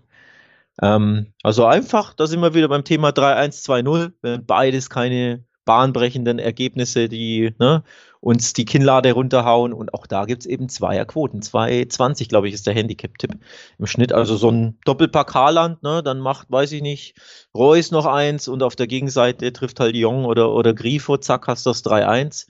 Ähm, 0.83 1.33
also 1.43 1.65
einfach, 1.65 2.13
da 2.13 2.27
sind 2.27 2.41
wir 2.41 2.53
wieder 2.53 2.69
beim 2.69 2.85
Thema 2.85 3.11
3-1-2-0. 3.11 4.13
Wenn 4.21 4.45
beides 4.45 4.91
keine 4.91 5.46
bahnbrechenden 5.67 6.39
Ergebnisse, 6.39 7.11
die 7.11 7.53
ne, 7.59 7.85
uns 8.21 8.55
die 8.55 8.65
Kinnlade 8.65 9.13
runterhauen. 9.13 9.75
Und 9.75 9.93
auch 9.93 10.07
da 10.07 10.25
gibt 10.25 10.41
es 10.41 10.47
eben 10.47 10.71
Zweierquoten. 10.71 11.43
2,20, 11.43 12.31
glaube 12.31 12.49
ich, 12.49 12.55
ist 12.55 12.67
der 12.67 12.73
Handicap-Tipp 12.75 13.33
im 13.79 13.87
Schnitt. 13.87 14.13
Also 14.15 14.37
so 14.37 14.51
ein 14.51 14.79
Doppelpack 14.87 15.35
Haaland, 15.35 15.83
ne, 15.83 16.03
dann 16.03 16.21
macht, 16.21 16.51
weiß 16.51 16.73
ich 16.73 16.81
nicht, 16.81 17.17
Reus 17.55 17.91
noch 17.91 18.07
eins 18.07 18.49
und 18.49 18.63
auf 18.63 18.77
der 18.77 18.87
Gegenseite 18.87 19.53
trifft 19.53 19.79
halt 19.79 19.95
Jong 19.95 20.25
oder, 20.25 20.53
oder 20.53 20.73
Grifo, 20.73 21.19
zack, 21.19 21.49
hast 21.49 21.67
du 21.67 21.71
das 21.71 21.85
3-1. 21.85 22.47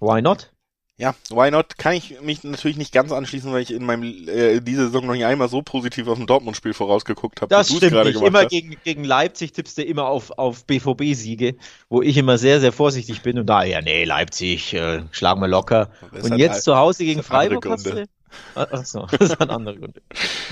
Why 0.00 0.22
not? 0.22 0.55
Ja, 0.98 1.14
why 1.28 1.50
not? 1.50 1.76
Kann 1.76 1.92
ich 1.92 2.22
mich 2.22 2.42
natürlich 2.42 2.78
nicht 2.78 2.90
ganz 2.90 3.12
anschließen, 3.12 3.52
weil 3.52 3.60
ich 3.60 3.70
in 3.70 3.84
meinem 3.84 4.26
äh, 4.28 4.60
diese 4.60 4.86
Saison 4.86 5.06
noch 5.06 5.12
nicht 5.12 5.26
einmal 5.26 5.48
so 5.48 5.60
positiv 5.60 6.08
auf 6.08 6.18
ein 6.18 6.26
Dortmund-Spiel 6.26 6.72
vorausgeguckt 6.72 7.42
habe. 7.42 7.50
Das 7.50 7.68
stimmt 7.70 8.02
nicht. 8.04 8.22
Immer 8.22 8.46
gegen, 8.46 8.76
gegen 8.82 9.04
Leipzig 9.04 9.52
tippst 9.52 9.76
du 9.76 9.82
immer 9.82 10.06
auf, 10.06 10.30
auf 10.38 10.64
BVB-Siege, 10.64 11.56
wo 11.90 12.00
ich 12.00 12.16
immer 12.16 12.38
sehr, 12.38 12.60
sehr 12.60 12.72
vorsichtig 12.72 13.20
bin 13.20 13.38
und 13.38 13.46
da, 13.46 13.62
ja, 13.62 13.82
nee, 13.82 14.04
Leipzig, 14.04 14.72
äh, 14.72 15.02
schlagen 15.10 15.42
wir 15.42 15.48
locker. 15.48 15.90
Und 16.12 16.38
jetzt 16.38 16.62
zu 16.64 16.76
Hause 16.76 17.04
gegen 17.04 17.22
Freiburg 17.22 17.66
hast 17.68 17.84
du, 17.84 18.06
Achso, 18.54 19.06
das 19.18 19.30
ist 19.30 19.40
ein 19.40 19.50
anderer 19.50 19.76
Grund. 19.76 20.00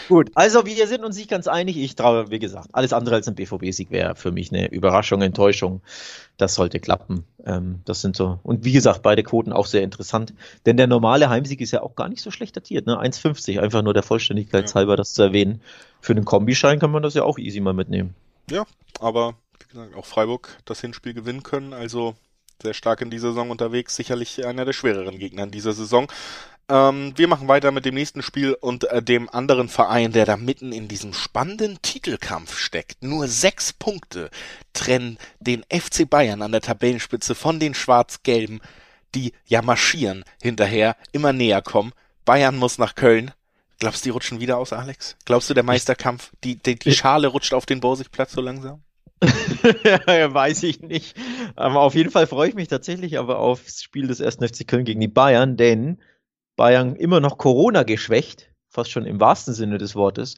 Gut, 0.08 0.30
also 0.34 0.66
wir 0.66 0.86
sind 0.86 1.04
uns 1.04 1.16
nicht 1.16 1.30
ganz 1.30 1.48
einig. 1.48 1.76
Ich 1.76 1.96
traue, 1.96 2.30
wie 2.30 2.38
gesagt, 2.38 2.68
alles 2.72 2.92
andere 2.92 3.16
als 3.16 3.28
ein 3.28 3.34
BVB-Sieg 3.34 3.90
wäre 3.90 4.14
für 4.14 4.32
mich 4.32 4.52
eine 4.52 4.70
Überraschung, 4.70 5.22
Enttäuschung. 5.22 5.80
Das 6.36 6.54
sollte 6.54 6.80
klappen. 6.80 7.24
Ähm, 7.46 7.80
das 7.84 8.00
sind 8.00 8.16
so. 8.16 8.40
Und 8.42 8.64
wie 8.64 8.72
gesagt, 8.72 9.02
beide 9.02 9.22
Quoten 9.22 9.52
auch 9.52 9.66
sehr 9.66 9.82
interessant. 9.82 10.34
Denn 10.66 10.76
der 10.76 10.86
normale 10.86 11.28
Heimsieg 11.28 11.60
ist 11.60 11.70
ja 11.70 11.82
auch 11.82 11.94
gar 11.94 12.08
nicht 12.08 12.22
so 12.22 12.30
schlecht 12.30 12.56
datiert. 12.56 12.86
Ne? 12.86 12.98
1,50, 13.00 13.60
einfach 13.60 13.82
nur 13.82 13.94
der 13.94 14.02
Vollständigkeit 14.02 14.68
ja. 14.68 14.74
halber, 14.74 14.96
das 14.96 15.14
zu 15.14 15.22
erwähnen. 15.22 15.60
Für 16.00 16.14
den 16.14 16.24
Kombischein 16.24 16.78
kann 16.78 16.90
man 16.90 17.02
das 17.02 17.14
ja 17.14 17.22
auch 17.22 17.38
easy 17.38 17.60
mal 17.60 17.72
mitnehmen. 17.72 18.14
Ja, 18.50 18.64
aber 19.00 19.34
wie 19.60 19.72
gesagt, 19.72 19.94
auch 19.94 20.04
Freiburg 20.06 20.58
das 20.64 20.80
Hinspiel 20.80 21.14
gewinnen 21.14 21.42
können. 21.42 21.72
Also 21.72 22.14
sehr 22.62 22.74
stark 22.74 23.00
in 23.00 23.10
dieser 23.10 23.28
Saison 23.28 23.50
unterwegs. 23.50 23.96
Sicherlich 23.96 24.44
einer 24.44 24.64
der 24.64 24.72
schwereren 24.72 25.18
Gegner 25.18 25.44
in 25.44 25.50
dieser 25.50 25.72
Saison. 25.72 26.10
Ähm, 26.74 27.12
wir 27.14 27.28
machen 27.28 27.46
weiter 27.46 27.70
mit 27.70 27.84
dem 27.84 27.94
nächsten 27.94 28.20
Spiel 28.20 28.54
und 28.54 28.82
äh, 28.90 29.00
dem 29.00 29.30
anderen 29.30 29.68
Verein, 29.68 30.10
der 30.10 30.26
da 30.26 30.36
mitten 30.36 30.72
in 30.72 30.88
diesem 30.88 31.12
spannenden 31.12 31.78
Titelkampf 31.82 32.58
steckt. 32.58 33.00
Nur 33.00 33.28
sechs 33.28 33.72
Punkte 33.72 34.28
trennen 34.72 35.18
den 35.38 35.62
FC 35.70 36.10
Bayern 36.10 36.42
an 36.42 36.50
der 36.50 36.62
Tabellenspitze 36.62 37.36
von 37.36 37.60
den 37.60 37.74
Schwarz-Gelben, 37.74 38.60
die 39.14 39.34
ja 39.46 39.62
marschieren 39.62 40.24
hinterher, 40.42 40.96
immer 41.12 41.32
näher 41.32 41.62
kommen. 41.62 41.92
Bayern 42.24 42.56
muss 42.56 42.78
nach 42.78 42.96
Köln. 42.96 43.30
Glaubst 43.78 44.04
du, 44.04 44.08
die 44.08 44.10
rutschen 44.10 44.40
wieder 44.40 44.58
aus, 44.58 44.72
Alex? 44.72 45.16
Glaubst 45.26 45.48
du, 45.48 45.54
der 45.54 45.62
Meisterkampf, 45.62 46.32
die, 46.42 46.56
die, 46.56 46.76
die 46.76 46.92
Schale 46.92 47.28
rutscht 47.28 47.54
auf 47.54 47.66
den 47.66 47.78
Borsigplatz 47.78 48.32
so 48.32 48.40
langsam? 48.40 48.82
weiß 49.22 50.64
ich 50.64 50.80
nicht. 50.80 51.16
Aber 51.54 51.82
auf 51.82 51.94
jeden 51.94 52.10
Fall 52.10 52.26
freue 52.26 52.48
ich 52.48 52.54
mich 52.56 52.66
tatsächlich 52.66 53.16
aber 53.16 53.38
aufs 53.38 53.80
Spiel 53.80 54.08
des 54.08 54.20
1. 54.20 54.36
FC 54.36 54.66
Köln 54.66 54.84
gegen 54.84 55.00
die 55.00 55.08
Bayern, 55.08 55.56
denn 55.56 55.98
Bayern 56.56 56.96
immer 56.96 57.20
noch 57.20 57.38
Corona 57.38 57.82
geschwächt, 57.82 58.50
fast 58.68 58.90
schon 58.90 59.06
im 59.06 59.20
wahrsten 59.20 59.54
Sinne 59.54 59.78
des 59.78 59.94
Wortes. 59.94 60.36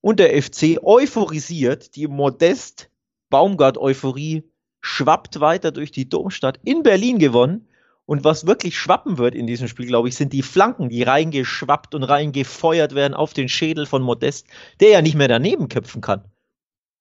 Und 0.00 0.20
der 0.20 0.40
FC 0.40 0.78
euphorisiert, 0.82 1.96
die 1.96 2.06
Modest 2.06 2.90
Baumgart-Euphorie 3.30 4.44
schwappt 4.80 5.40
weiter 5.40 5.72
durch 5.72 5.90
die 5.90 6.08
Domstadt 6.08 6.60
in 6.62 6.82
Berlin 6.82 7.18
gewonnen. 7.18 7.68
Und 8.06 8.22
was 8.22 8.46
wirklich 8.46 8.78
schwappen 8.78 9.16
wird 9.16 9.34
in 9.34 9.46
diesem 9.46 9.66
Spiel, 9.66 9.86
glaube 9.86 10.08
ich, 10.08 10.14
sind 10.14 10.34
die 10.34 10.42
Flanken, 10.42 10.90
die 10.90 11.02
reingeschwappt 11.02 11.94
und 11.94 12.02
reingefeuert 12.02 12.94
werden 12.94 13.14
auf 13.14 13.32
den 13.32 13.48
Schädel 13.48 13.86
von 13.86 14.02
Modest, 14.02 14.46
der 14.80 14.90
ja 14.90 15.00
nicht 15.00 15.14
mehr 15.14 15.28
daneben 15.28 15.68
köpfen 15.68 16.02
kann. 16.02 16.22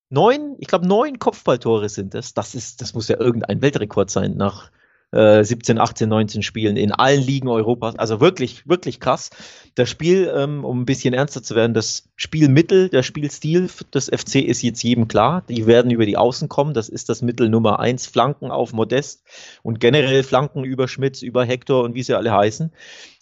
Neun, 0.10 0.56
ich 0.60 0.68
glaube, 0.68 0.88
neun 0.88 1.20
Kopfballtore 1.20 1.90
sind 1.90 2.16
es. 2.16 2.34
Das 2.34 2.56
ist, 2.56 2.82
das 2.82 2.94
muss 2.94 3.10
ja 3.10 3.20
irgendein 3.20 3.62
Weltrekord 3.62 4.10
sein 4.10 4.38
nach 4.38 4.72
17, 5.14 5.80
18, 5.80 6.10
19 6.10 6.44
Spielen 6.44 6.76
in 6.76 6.92
allen 6.92 7.22
Ligen 7.22 7.48
Europas. 7.48 7.96
Also 7.96 8.20
wirklich, 8.20 8.68
wirklich 8.68 9.00
krass. 9.00 9.30
Das 9.76 9.90
Spiel, 9.90 10.32
ähm, 10.36 10.66
um 10.66 10.82
ein 10.82 10.86
bisschen 10.86 11.14
ernster 11.14 11.42
zu 11.42 11.56
werden, 11.56 11.74
das 11.74 12.10
Spielmittel, 12.16 12.90
der 12.90 13.04
Spielstil 13.04 13.70
des 13.94 14.06
FC 14.06 14.36
ist 14.36 14.62
jetzt 14.62 14.84
jedem 14.84 15.08
klar. 15.08 15.44
Die 15.50 15.66
werden 15.68 15.92
über 15.92 16.06
die 16.06 16.18
Außen 16.18 16.50
kommen. 16.50 16.74
Das 16.74 16.90
ist 16.90 17.10
das 17.10 17.22
Mittel 17.22 17.50
Nummer 17.50 17.80
eins. 17.80 18.08
Flanken 18.08 18.52
auf 18.52 18.74
Modest 18.74 19.24
und 19.62 19.80
generell 19.80 20.24
Flanken 20.24 20.64
über 20.64 20.88
Schmitz, 20.88 21.22
über 21.22 21.46
Hector 21.46 21.84
und 21.84 21.96
wie 21.96 22.04
sie 22.04 22.16
alle 22.16 22.32
heißen. 22.32 22.72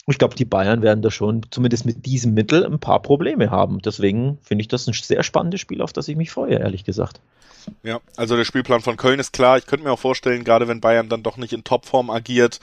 Ich 0.06 0.18
glaube, 0.18 0.34
die 0.34 0.44
Bayern 0.44 0.82
werden 0.82 1.02
da 1.02 1.10
schon 1.10 1.42
zumindest 1.50 1.86
mit 1.86 2.06
diesem 2.06 2.34
Mittel 2.34 2.66
ein 2.66 2.80
paar 2.80 3.00
Probleme 3.00 3.50
haben. 3.50 3.80
Deswegen 3.80 4.38
finde 4.42 4.62
ich 4.62 4.68
das 4.68 4.86
ein 4.88 4.94
sehr 4.94 5.22
spannendes 5.22 5.60
Spiel, 5.60 5.80
auf 5.80 5.92
das 5.92 6.08
ich 6.08 6.16
mich 6.16 6.30
freue, 6.30 6.56
ehrlich 6.56 6.84
gesagt. 6.84 7.20
Ja, 7.84 8.00
also 8.16 8.36
der 8.36 8.44
Spielplan 8.44 8.80
von 8.80 8.96
Köln 8.96 9.20
ist 9.20 9.32
klar. 9.32 9.58
Ich 9.58 9.66
könnte 9.66 9.84
mir 9.84 9.92
auch 9.92 9.98
vorstellen, 9.98 10.42
gerade 10.42 10.66
wenn 10.66 10.80
Bayern 10.80 11.08
dann 11.08 11.22
doch 11.22 11.36
nicht 11.36 11.52
in 11.52 11.62
Topform 11.62 12.10
agiert 12.10 12.58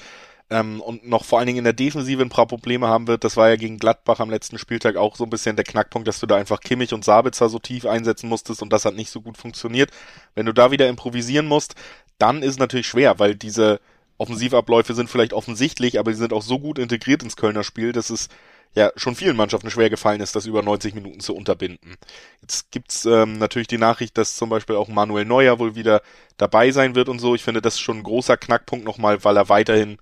ähm, 0.49 0.81
und 0.81 1.07
noch 1.07 1.23
vor 1.23 1.39
allen 1.39 1.47
Dingen 1.47 1.59
in 1.59 1.63
der 1.63 1.73
Defensive 1.73 2.21
ein 2.21 2.29
paar 2.29 2.47
Probleme 2.47 2.87
haben 2.87 3.07
wird, 3.07 3.23
das 3.23 3.37
war 3.37 3.49
ja 3.49 3.55
gegen 3.55 3.77
Gladbach 3.77 4.19
am 4.19 4.29
letzten 4.29 4.57
Spieltag 4.57 4.97
auch 4.97 5.15
so 5.15 5.23
ein 5.23 5.29
bisschen 5.29 5.55
der 5.55 5.65
Knackpunkt, 5.65 6.07
dass 6.07 6.19
du 6.19 6.25
da 6.25 6.35
einfach 6.35 6.59
Kimmich 6.59 6.93
und 6.93 7.05
Sabitzer 7.05 7.49
so 7.49 7.59
tief 7.59 7.85
einsetzen 7.85 8.27
musstest 8.27 8.61
und 8.61 8.73
das 8.73 8.85
hat 8.85 8.95
nicht 8.95 9.11
so 9.11 9.21
gut 9.21 9.37
funktioniert. 9.37 9.91
Wenn 10.35 10.45
du 10.45 10.53
da 10.53 10.71
wieder 10.71 10.89
improvisieren 10.89 11.47
musst, 11.47 11.75
dann 12.17 12.43
ist 12.43 12.59
natürlich 12.59 12.87
schwer, 12.87 13.19
weil 13.19 13.35
diese 13.35 13.79
Offensivabläufe 14.19 14.93
sind 14.93 15.09
vielleicht 15.09 15.33
offensichtlich, 15.33 15.97
aber 15.97 16.11
sie 16.11 16.19
sind 16.19 16.33
auch 16.33 16.41
so 16.41 16.59
gut 16.59 16.77
integriert 16.77 17.23
ins 17.23 17.37
Kölner 17.37 17.63
Spiel, 17.63 17.93
dass 17.93 18.09
es 18.09 18.27
ja 18.75 18.91
schon 18.95 19.15
vielen 19.15 19.37
Mannschaften 19.37 19.71
schwer 19.71 19.89
gefallen 19.89 20.21
ist, 20.21 20.35
das 20.35 20.45
über 20.45 20.61
90 20.61 20.93
Minuten 20.93 21.21
zu 21.21 21.35
unterbinden. 21.35 21.95
Jetzt 22.41 22.69
gibt's 22.69 23.05
ähm, 23.05 23.39
natürlich 23.39 23.69
die 23.69 23.77
Nachricht, 23.77 24.17
dass 24.17 24.35
zum 24.35 24.49
Beispiel 24.49 24.75
auch 24.75 24.89
Manuel 24.89 25.25
Neuer 25.25 25.57
wohl 25.57 25.75
wieder 25.75 26.01
dabei 26.37 26.71
sein 26.71 26.95
wird 26.95 27.09
und 27.09 27.19
so. 27.19 27.33
Ich 27.33 27.43
finde, 27.43 27.61
das 27.61 27.75
ist 27.75 27.79
schon 27.79 27.99
ein 27.99 28.03
großer 28.03 28.37
Knackpunkt 28.37 28.85
nochmal, 28.85 29.23
weil 29.23 29.37
er 29.37 29.49
weiterhin 29.49 29.97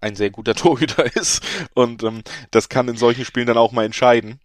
ein 0.00 0.16
sehr 0.16 0.30
guter 0.30 0.54
Torhüter 0.56 1.16
ist 1.16 1.42
und 1.74 2.02
ähm, 2.02 2.22
das 2.50 2.68
kann 2.68 2.88
in 2.88 2.96
solchen 2.96 3.24
Spielen 3.24 3.46
dann 3.46 3.58
auch 3.58 3.72
mal 3.72 3.84
entscheiden. 3.84 4.40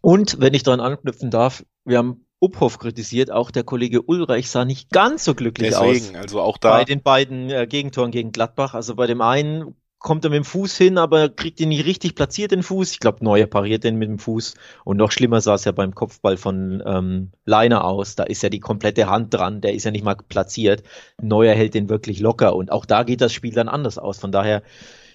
Und 0.00 0.40
wenn 0.40 0.54
ich 0.54 0.64
daran 0.64 0.80
anknüpfen 0.80 1.30
darf, 1.30 1.64
wir 1.84 1.98
haben 1.98 2.26
Uphoff 2.42 2.78
kritisiert, 2.78 3.30
auch 3.30 3.50
der 3.50 3.62
Kollege 3.62 4.02
Ulreich 4.02 4.50
sah 4.50 4.64
nicht 4.64 4.90
ganz 4.90 5.24
so 5.24 5.34
glücklich 5.34 5.70
Deswegen, 5.70 6.16
aus. 6.16 6.22
also 6.22 6.40
auch 6.40 6.58
da. 6.58 6.70
Bei 6.70 6.84
den 6.84 7.02
beiden 7.02 7.50
äh, 7.50 7.66
Gegentoren 7.66 8.10
gegen 8.10 8.32
Gladbach. 8.32 8.74
Also 8.74 8.96
bei 8.96 9.06
dem 9.06 9.20
einen 9.20 9.76
kommt 10.02 10.24
er 10.24 10.30
mit 10.30 10.38
dem 10.38 10.44
Fuß 10.44 10.76
hin, 10.76 10.98
aber 10.98 11.28
kriegt 11.28 11.60
ihn 11.60 11.68
nicht 11.68 11.86
richtig 11.86 12.16
platziert, 12.16 12.50
den 12.50 12.64
Fuß. 12.64 12.90
Ich 12.90 12.98
glaube, 12.98 13.24
Neuer 13.24 13.46
pariert 13.46 13.84
den 13.84 13.96
mit 13.96 14.08
dem 14.08 14.18
Fuß. 14.18 14.54
Und 14.84 14.96
noch 14.96 15.12
schlimmer 15.12 15.40
sah 15.40 15.54
es 15.54 15.64
ja 15.64 15.72
beim 15.72 15.94
Kopfball 15.94 16.36
von 16.36 16.82
ähm, 16.84 17.30
Leiner 17.44 17.84
aus. 17.84 18.16
Da 18.16 18.24
ist 18.24 18.42
ja 18.42 18.48
die 18.48 18.60
komplette 18.60 19.08
Hand 19.08 19.32
dran, 19.32 19.60
der 19.60 19.74
ist 19.74 19.84
ja 19.84 19.92
nicht 19.92 20.04
mal 20.04 20.16
platziert. 20.16 20.82
Neuer 21.20 21.54
hält 21.54 21.74
den 21.74 21.88
wirklich 21.88 22.18
locker. 22.18 22.56
Und 22.56 22.72
auch 22.72 22.84
da 22.84 23.04
geht 23.04 23.20
das 23.20 23.32
Spiel 23.32 23.52
dann 23.52 23.68
anders 23.68 23.96
aus. 23.96 24.18
Von 24.18 24.32
daher, 24.32 24.62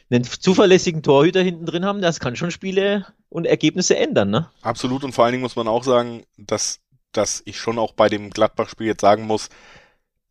einen 0.09 0.23
zuverlässigen 0.23 1.03
Torhüter 1.03 1.41
hinten 1.41 1.65
drin 1.65 1.85
haben, 1.85 2.01
das 2.01 2.19
kann 2.19 2.35
schon 2.35 2.51
Spiele 2.51 3.05
und 3.29 3.45
Ergebnisse 3.45 3.97
ändern, 3.97 4.29
ne? 4.29 4.49
Absolut. 4.61 5.03
Und 5.03 5.11
vor 5.11 5.25
allen 5.25 5.33
Dingen 5.33 5.43
muss 5.43 5.57
man 5.57 5.67
auch 5.67 5.83
sagen, 5.83 6.23
dass, 6.37 6.79
dass 7.11 7.41
ich 7.45 7.59
schon 7.59 7.79
auch 7.79 7.93
bei 7.93 8.09
dem 8.09 8.29
Gladbach-Spiel 8.29 8.87
jetzt 8.87 9.01
sagen 9.01 9.23
muss, 9.23 9.49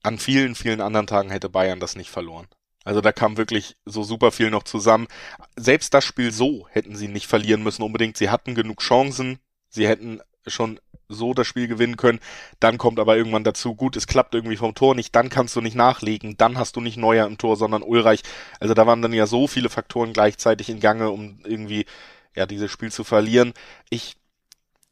an 0.02 0.18
vielen, 0.18 0.54
vielen 0.54 0.80
anderen 0.80 1.06
Tagen 1.06 1.30
hätte 1.30 1.48
Bayern 1.48 1.80
das 1.80 1.96
nicht 1.96 2.10
verloren. 2.10 2.46
Also 2.84 3.00
da 3.00 3.10
kam 3.10 3.36
wirklich 3.36 3.76
so 3.84 4.04
super 4.04 4.30
viel 4.30 4.50
noch 4.50 4.62
zusammen. 4.62 5.08
Selbst 5.56 5.92
das 5.92 6.04
Spiel 6.04 6.30
so 6.30 6.68
hätten 6.70 6.94
sie 6.94 7.08
nicht 7.08 7.26
verlieren 7.26 7.64
müssen 7.64 7.82
unbedingt. 7.82 8.16
Sie 8.16 8.30
hatten 8.30 8.54
genug 8.54 8.80
Chancen. 8.80 9.40
Sie 9.68 9.88
hätten 9.88 10.20
schon 10.46 10.78
so 11.08 11.34
das 11.34 11.46
Spiel 11.46 11.68
gewinnen 11.68 11.96
können. 11.96 12.20
Dann 12.60 12.78
kommt 12.78 12.98
aber 12.98 13.16
irgendwann 13.16 13.44
dazu, 13.44 13.74
gut, 13.74 13.96
es 13.96 14.06
klappt 14.06 14.34
irgendwie 14.34 14.56
vom 14.56 14.74
Tor 14.74 14.94
nicht, 14.94 15.14
dann 15.14 15.28
kannst 15.28 15.56
du 15.56 15.60
nicht 15.60 15.76
nachlegen, 15.76 16.36
dann 16.36 16.58
hast 16.58 16.76
du 16.76 16.80
nicht 16.80 16.96
Neuer 16.96 17.26
im 17.26 17.38
Tor, 17.38 17.56
sondern 17.56 17.82
Ulreich. 17.82 18.22
Also 18.60 18.74
da 18.74 18.86
waren 18.86 19.02
dann 19.02 19.12
ja 19.12 19.26
so 19.26 19.46
viele 19.46 19.68
Faktoren 19.68 20.12
gleichzeitig 20.12 20.68
in 20.68 20.80
Gange, 20.80 21.10
um 21.10 21.40
irgendwie 21.44 21.86
ja 22.34 22.46
dieses 22.46 22.70
Spiel 22.70 22.92
zu 22.92 23.04
verlieren. 23.04 23.52
Ich 23.90 24.16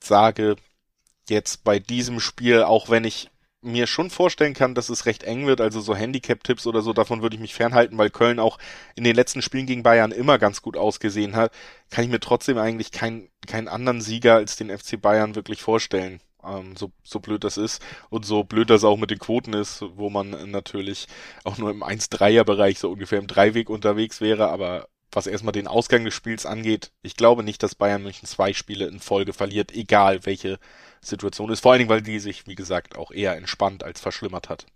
sage 0.02 0.56
jetzt 1.30 1.64
bei 1.64 1.78
diesem 1.78 2.20
Spiel, 2.20 2.62
auch 2.62 2.90
wenn 2.90 3.04
ich 3.04 3.30
mir 3.64 3.86
schon 3.86 4.10
vorstellen 4.10 4.54
kann, 4.54 4.74
dass 4.74 4.90
es 4.90 5.06
recht 5.06 5.22
eng 5.22 5.46
wird, 5.46 5.60
also 5.60 5.80
so 5.80 5.96
Handicap-Tipps 5.96 6.66
oder 6.66 6.82
so, 6.82 6.92
davon 6.92 7.22
würde 7.22 7.36
ich 7.36 7.40
mich 7.40 7.54
fernhalten, 7.54 7.96
weil 7.96 8.10
Köln 8.10 8.38
auch 8.38 8.58
in 8.94 9.04
den 9.04 9.16
letzten 9.16 9.42
Spielen 9.42 9.66
gegen 9.66 9.82
Bayern 9.82 10.12
immer 10.12 10.38
ganz 10.38 10.62
gut 10.62 10.76
ausgesehen 10.76 11.34
hat, 11.34 11.52
kann 11.90 12.04
ich 12.04 12.10
mir 12.10 12.20
trotzdem 12.20 12.58
eigentlich 12.58 12.92
keinen 12.92 13.28
keinen 13.46 13.68
anderen 13.68 14.00
Sieger 14.00 14.34
als 14.34 14.56
den 14.56 14.76
FC 14.76 15.00
Bayern 15.00 15.34
wirklich 15.34 15.62
vorstellen. 15.62 16.20
Ähm, 16.44 16.76
so, 16.76 16.92
so 17.02 17.20
blöd 17.20 17.42
das 17.44 17.56
ist 17.56 17.82
und 18.10 18.26
so 18.26 18.44
blöd 18.44 18.68
das 18.70 18.84
auch 18.84 18.98
mit 18.98 19.10
den 19.10 19.18
Quoten 19.18 19.54
ist, 19.54 19.82
wo 19.96 20.10
man 20.10 20.50
natürlich 20.50 21.06
auch 21.44 21.56
nur 21.58 21.70
im 21.70 21.82
1-3er-Bereich 21.82 22.78
so 22.78 22.90
ungefähr 22.90 23.18
im 23.18 23.26
Dreiweg 23.26 23.70
unterwegs 23.70 24.20
wäre, 24.20 24.48
aber 24.48 24.88
was 25.10 25.26
erstmal 25.26 25.52
den 25.52 25.68
Ausgang 25.68 26.04
des 26.04 26.14
Spiels 26.14 26.44
angeht, 26.44 26.90
ich 27.02 27.16
glaube 27.16 27.44
nicht, 27.44 27.62
dass 27.62 27.74
Bayern 27.76 28.02
München 28.02 28.26
zwei 28.26 28.52
Spiele 28.52 28.86
in 28.86 29.00
Folge 29.00 29.32
verliert, 29.32 29.72
egal 29.72 30.26
welche 30.26 30.58
Situation 31.04 31.50
ist. 31.50 31.60
Vor 31.60 31.72
allen 31.72 31.80
Dingen, 31.80 31.90
weil 31.90 32.02
die 32.02 32.18
sich, 32.18 32.46
wie 32.46 32.54
gesagt, 32.54 32.96
auch 32.96 33.10
eher 33.10 33.36
entspannt 33.36 33.84
als 33.84 34.00
verschlimmert 34.00 34.48
hat. 34.48 34.66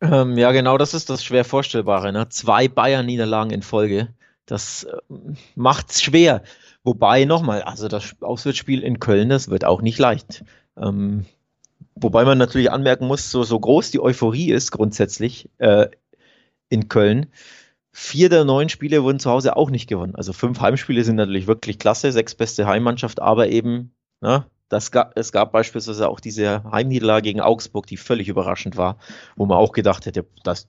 Ähm, 0.00 0.36
ja, 0.36 0.52
genau, 0.52 0.76
das 0.78 0.94
ist 0.94 1.08
das 1.08 1.24
schwer 1.24 1.44
Vorstellbare. 1.44 2.12
Ne? 2.12 2.28
Zwei 2.28 2.68
Bayern-Niederlagen 2.68 3.50
in 3.50 3.62
Folge. 3.62 4.14
Das 4.44 4.84
äh, 4.84 4.96
macht's 5.54 6.02
schwer. 6.02 6.42
Wobei 6.84 7.24
nochmal, 7.24 7.62
also 7.62 7.88
das 7.88 8.14
Auswärtsspiel 8.20 8.82
in 8.82 9.00
Köln, 9.00 9.28
das 9.28 9.48
wird 9.48 9.64
auch 9.64 9.82
nicht 9.82 9.98
leicht. 9.98 10.44
Ähm, 10.76 11.24
wobei 11.94 12.24
man 12.24 12.38
natürlich 12.38 12.70
anmerken 12.70 13.06
muss, 13.06 13.30
so, 13.30 13.42
so 13.42 13.58
groß 13.58 13.90
die 13.90 14.00
Euphorie 14.00 14.52
ist 14.52 14.70
grundsätzlich 14.70 15.48
äh, 15.58 15.88
in 16.68 16.88
Köln. 16.88 17.26
Vier 17.92 18.28
der 18.28 18.44
neun 18.44 18.68
Spiele 18.68 19.02
wurden 19.02 19.18
zu 19.18 19.30
Hause 19.30 19.56
auch 19.56 19.70
nicht 19.70 19.88
gewonnen. 19.88 20.14
Also 20.14 20.32
fünf 20.32 20.60
Heimspiele 20.60 21.02
sind 21.02 21.16
natürlich 21.16 21.46
wirklich 21.46 21.78
klasse, 21.78 22.12
sechs 22.12 22.34
beste 22.34 22.66
Heimmannschaft, 22.66 23.22
aber 23.22 23.48
eben 23.48 23.90
na, 24.20 24.38
ne, 24.38 24.44
das 24.68 24.90
gab, 24.90 25.16
es 25.16 25.32
gab 25.32 25.52
beispielsweise 25.52 26.08
auch 26.08 26.20
diese 26.20 26.64
Heimniederlage 26.64 27.22
gegen 27.22 27.40
Augsburg, 27.40 27.86
die 27.86 27.96
völlig 27.96 28.28
überraschend 28.28 28.76
war, 28.76 28.98
wo 29.36 29.46
man 29.46 29.58
auch 29.58 29.72
gedacht 29.72 30.06
hätte, 30.06 30.26
das 30.44 30.66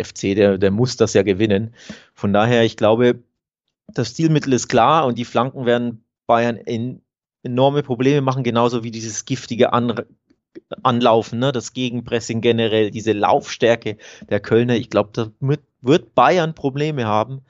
FC, 0.00 0.34
der, 0.34 0.58
der 0.58 0.70
muss 0.70 0.96
das 0.96 1.14
ja 1.14 1.22
gewinnen. 1.22 1.74
Von 2.14 2.32
daher, 2.32 2.64
ich 2.64 2.76
glaube, 2.76 3.22
das 3.88 4.10
Stilmittel 4.10 4.52
ist 4.52 4.68
klar 4.68 5.06
und 5.06 5.18
die 5.18 5.24
Flanken 5.24 5.66
werden 5.66 6.04
Bayern 6.26 6.56
in, 6.56 7.02
enorme 7.42 7.82
Probleme 7.82 8.20
machen, 8.20 8.42
genauso 8.42 8.84
wie 8.84 8.90
dieses 8.90 9.24
giftige 9.24 9.72
An 9.72 10.04
Anlaufen, 10.82 11.38
ne? 11.38 11.52
das 11.52 11.72
Gegenpressing 11.72 12.40
generell, 12.40 12.90
diese 12.90 13.12
Laufstärke 13.12 13.96
der 14.28 14.40
Kölner. 14.40 14.74
Ich 14.74 14.90
glaube, 14.90 15.10
da 15.12 15.30
wird 15.80 16.14
Bayern 16.14 16.54
Probleme 16.54 17.06
haben. 17.06 17.42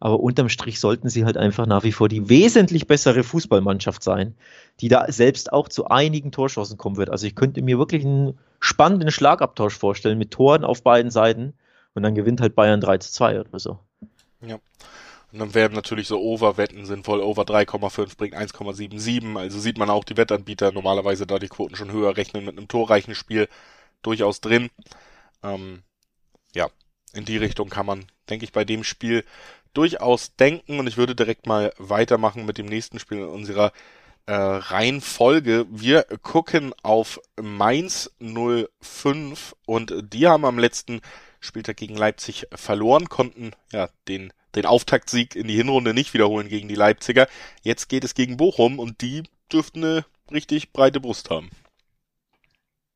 Aber 0.00 0.20
unterm 0.20 0.48
Strich 0.48 0.78
sollten 0.78 1.08
sie 1.08 1.24
halt 1.24 1.36
einfach 1.36 1.66
nach 1.66 1.82
wie 1.82 1.92
vor 1.92 2.08
die 2.08 2.28
wesentlich 2.28 2.86
bessere 2.86 3.24
Fußballmannschaft 3.24 4.02
sein, 4.02 4.34
die 4.80 4.88
da 4.88 5.10
selbst 5.10 5.52
auch 5.52 5.68
zu 5.68 5.88
einigen 5.88 6.30
Torschancen 6.30 6.78
kommen 6.78 6.96
wird. 6.96 7.10
Also 7.10 7.26
ich 7.26 7.34
könnte 7.34 7.62
mir 7.62 7.78
wirklich 7.78 8.04
einen 8.04 8.38
spannenden 8.60 9.10
Schlagabtausch 9.10 9.76
vorstellen 9.76 10.18
mit 10.18 10.30
Toren 10.30 10.64
auf 10.64 10.82
beiden 10.82 11.10
Seiten 11.10 11.54
und 11.94 12.04
dann 12.04 12.14
gewinnt 12.14 12.40
halt 12.40 12.54
Bayern 12.54 12.80
3 12.80 12.98
zu 12.98 13.12
2 13.12 13.40
oder 13.40 13.58
so. 13.58 13.78
Ja. 14.40 14.58
Und 15.30 15.40
dann 15.40 15.54
werden 15.54 15.74
natürlich 15.74 16.08
so 16.08 16.20
Over-Wetten 16.20 16.86
sinnvoll. 16.86 17.20
Over 17.20 17.42
3,5 17.42 18.16
bringt 18.16 18.34
1,77. 18.34 19.36
Also 19.36 19.58
sieht 19.58 19.76
man 19.76 19.90
auch 19.90 20.04
die 20.04 20.16
Wettanbieter 20.16 20.72
normalerweise 20.72 21.26
da 21.26 21.38
die 21.38 21.48
Quoten 21.48 21.76
schon 21.76 21.92
höher 21.92 22.16
rechnen 22.16 22.46
mit 22.46 22.56
einem 22.56 22.68
torreichen 22.68 23.14
Spiel 23.14 23.48
durchaus 24.02 24.40
drin. 24.40 24.70
Ähm, 25.42 25.82
ja, 26.54 26.70
in 27.12 27.26
die 27.26 27.36
Richtung 27.36 27.68
kann 27.68 27.84
man, 27.84 28.06
denke 28.30 28.44
ich, 28.44 28.52
bei 28.52 28.64
dem 28.64 28.84
Spiel 28.84 29.24
durchaus 29.78 30.34
denken 30.34 30.80
und 30.80 30.88
ich 30.88 30.96
würde 30.96 31.14
direkt 31.14 31.46
mal 31.46 31.72
weitermachen 31.78 32.44
mit 32.44 32.58
dem 32.58 32.66
nächsten 32.66 32.98
Spiel 32.98 33.18
in 33.18 33.28
unserer 33.28 33.72
äh, 34.26 34.32
Reihenfolge. 34.34 35.66
Wir 35.70 36.02
gucken 36.20 36.74
auf 36.82 37.20
Mainz 37.40 38.10
05 38.20 39.54
und 39.66 39.94
die 40.12 40.26
haben 40.26 40.44
am 40.44 40.58
letzten 40.58 41.00
Spieltag 41.38 41.76
gegen 41.76 41.96
Leipzig 41.96 42.48
verloren, 42.52 43.08
konnten 43.08 43.52
ja 43.70 43.88
den, 44.08 44.32
den 44.56 44.66
Auftaktsieg 44.66 45.36
in 45.36 45.46
die 45.46 45.54
Hinrunde 45.54 45.94
nicht 45.94 46.12
wiederholen 46.12 46.48
gegen 46.48 46.66
die 46.66 46.74
Leipziger. 46.74 47.28
Jetzt 47.62 47.88
geht 47.88 48.02
es 48.02 48.14
gegen 48.14 48.36
Bochum 48.36 48.80
und 48.80 49.00
die 49.00 49.22
dürften 49.52 49.84
eine 49.84 50.04
richtig 50.32 50.72
breite 50.72 50.98
Brust 50.98 51.30
haben. 51.30 51.50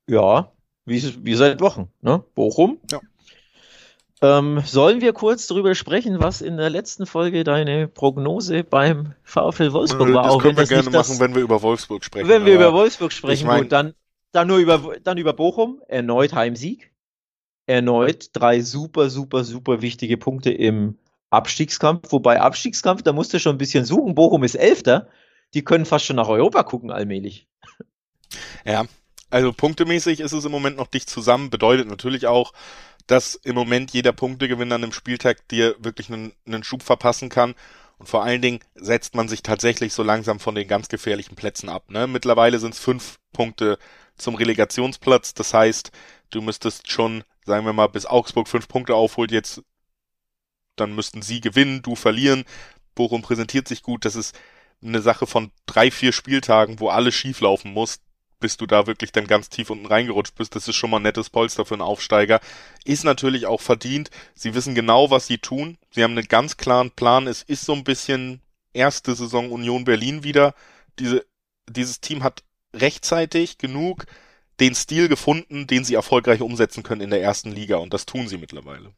Ja, 0.09 0.51
wie, 0.85 1.25
wie 1.25 1.35
seit 1.37 1.61
Wochen, 1.61 1.93
ne? 2.01 2.25
Bochum. 2.35 2.81
Ja. 2.91 3.01
Ähm, 4.23 4.63
sollen 4.65 5.01
wir 5.01 5.13
kurz 5.13 5.49
darüber 5.49 5.75
sprechen, 5.75 6.21
was 6.21 6.41
in 6.43 6.57
der 6.57 6.71
letzten 6.71 7.07
Folge 7.07 7.43
deine 7.43 7.89
Prognose 7.89 8.63
beim 8.63 9.15
VfL 9.25 9.73
Wolfsburg 9.73 10.07
das 10.07 10.15
war? 10.15 10.23
Das 10.29 10.39
können 10.39 10.57
wir 10.57 10.67
gerne 10.67 10.91
das- 10.91 11.09
machen, 11.09 11.21
wenn 11.21 11.35
wir 11.35 11.43
über 11.43 11.61
Wolfsburg 11.61 12.05
sprechen. 12.05 12.29
Wenn 12.29 12.47
wir 12.47 12.55
über 12.55 12.73
Wolfsburg 12.73 13.13
sprechen, 13.13 13.41
ich 13.41 13.45
mein- 13.45 13.63
gut, 13.63 13.73
dann, 13.73 13.95
dann 14.31 14.47
nur 14.47 14.59
über, 14.59 14.95
dann 15.03 15.19
über 15.19 15.33
Bochum, 15.33 15.83
erneut 15.89 16.35
Heimsieg, 16.35 16.93
erneut 17.67 18.31
drei 18.33 18.61
super, 18.61 19.11
super, 19.11 19.43
super 19.43 19.83
wichtige 19.83 20.17
Punkte 20.17 20.53
im 20.53 20.99
Abstiegskampf, 21.31 22.13
wobei 22.13 22.41
Abstiegskampf, 22.41 23.03
da 23.03 23.13
musst 23.13 23.35
du 23.35 23.41
schon 23.41 23.57
ein 23.57 23.59
bisschen 23.59 23.85
suchen, 23.85 24.15
Bochum 24.15 24.45
ist 24.45 24.55
Elfter, 24.55 25.09
die 25.55 25.65
können 25.65 25.85
fast 25.85 26.05
schon 26.05 26.17
nach 26.17 26.29
Europa 26.29 26.63
gucken 26.63 26.93
allmählich. 26.93 27.49
Ja, 28.65 28.85
also 29.31 29.53
punktemäßig 29.53 30.21
ist 30.21 30.33
es 30.33 30.45
im 30.45 30.53
Moment 30.53 30.77
noch 30.77 30.87
dicht 30.87 31.09
zusammen, 31.11 31.51
bedeutet 31.51 31.89
natürlich 31.89 32.27
auch, 32.27 32.53
dass 33.07 33.35
im 33.35 33.55
Moment 33.55 33.93
jeder 33.93 34.13
Punktegewinn 34.13 34.73
an 34.73 34.83
einem 34.83 34.93
Spieltag 34.93 35.47
dir 35.49 35.77
wirklich 35.79 36.09
einen, 36.09 36.33
einen 36.47 36.65
Schub 36.65 36.83
verpassen 36.83 37.29
kann. 37.29 37.55
Und 37.99 38.09
vor 38.09 38.25
allen 38.25 38.43
Dingen 38.43 38.61
setzt 38.75 39.15
man 39.15 39.29
sich 39.29 39.43
tatsächlich 39.43 39.93
so 39.93 40.03
langsam 40.03 40.41
von 40.41 40.55
den 40.55 40.67
ganz 40.67 40.89
gefährlichen 40.89 41.37
Plätzen 41.37 41.69
ab. 41.69 41.91
Ne? 41.91 42.07
Mittlerweile 42.07 42.59
sind 42.59 42.75
es 42.75 42.81
fünf 42.81 43.19
Punkte 43.33 43.79
zum 44.17 44.35
Relegationsplatz. 44.35 45.35
Das 45.35 45.55
heißt, 45.55 45.93
du 46.31 46.43
müsstest 46.43 46.91
schon, 46.91 47.23
sagen 47.45 47.65
wir 47.65 47.73
mal, 47.73 47.89
bis 47.89 48.07
Augsburg 48.07 48.49
fünf 48.49 48.69
Punkte 48.69 48.95
aufholt, 48.95 49.31
jetzt 49.31 49.63
dann 50.77 50.95
müssten 50.95 51.23
sie 51.23 51.41
gewinnen, 51.41 51.83
du 51.83 51.95
verlieren. 51.95 52.45
Bochum 52.95 53.23
präsentiert 53.23 53.69
sich 53.69 53.83
gut. 53.83 54.05
Das 54.05 54.17
ist 54.17 54.39
eine 54.83 55.03
Sache 55.03 55.27
von 55.27 55.53
drei, 55.67 55.91
vier 55.91 56.13
Spieltagen, 56.13 56.81
wo 56.81 56.89
alles 56.89 57.15
schief 57.15 57.41
laufen 57.41 57.73
muss, 57.73 58.01
bis 58.43 58.59
du 58.59 58.67
da 58.67 58.87
wirklich 58.87 59.13
dann 59.13 59.27
ganz 59.27 59.49
tief 59.49 59.71
unten 59.71 59.87
reingerutscht 59.87 60.35
bist. 60.35 60.55
Das 60.55 60.69
ist 60.69 60.77
schon 60.77 60.91
mal 60.91 60.99
ein 60.99 61.05
nettes 61.05 61.31
Polster 61.31 61.65
für 61.65 61.75
einen 61.75 61.81
Aufsteiger. 61.81 62.41
Ist 62.85 63.05
natürlich 63.05 63.47
auch 63.47 63.63
verdient. 63.63 64.11
Sie 64.35 64.55
wissen 64.55 64.75
genau, 64.75 65.11
was 65.11 65.27
sie 65.27 65.39
tun. 65.39 65.79
Sie 65.91 66.03
haben 66.03 66.13
einen 66.13 66.29
ganz 66.29 66.59
klaren 66.59 66.91
Plan. 66.91 67.27
Es 67.27 67.43
ist 67.43 67.65
so 67.65 67.73
ein 67.73 67.85
bisschen 67.85 68.43
erste 68.75 69.15
Saison 69.15 69.51
Union 69.51 69.85
Berlin 69.85 70.25
wieder. 70.25 70.55
Diese, 70.99 71.25
dieses 71.67 72.03
Team 72.03 72.23
hat 72.23 72.43
rechtzeitig 72.75 73.57
genug 73.57 74.05
den 74.61 74.75
Stil 74.75 75.09
gefunden, 75.09 75.67
den 75.67 75.85
sie 75.85 75.95
erfolgreich 75.95 76.43
umsetzen 76.43 76.83
können 76.83 77.01
in 77.01 77.11
der 77.11 77.23
ersten 77.23 77.51
Liga. 77.51 77.77
Und 77.77 77.95
das 77.95 78.05
tun 78.05 78.29
sie 78.29 78.37
mittlerweile. 78.37 78.93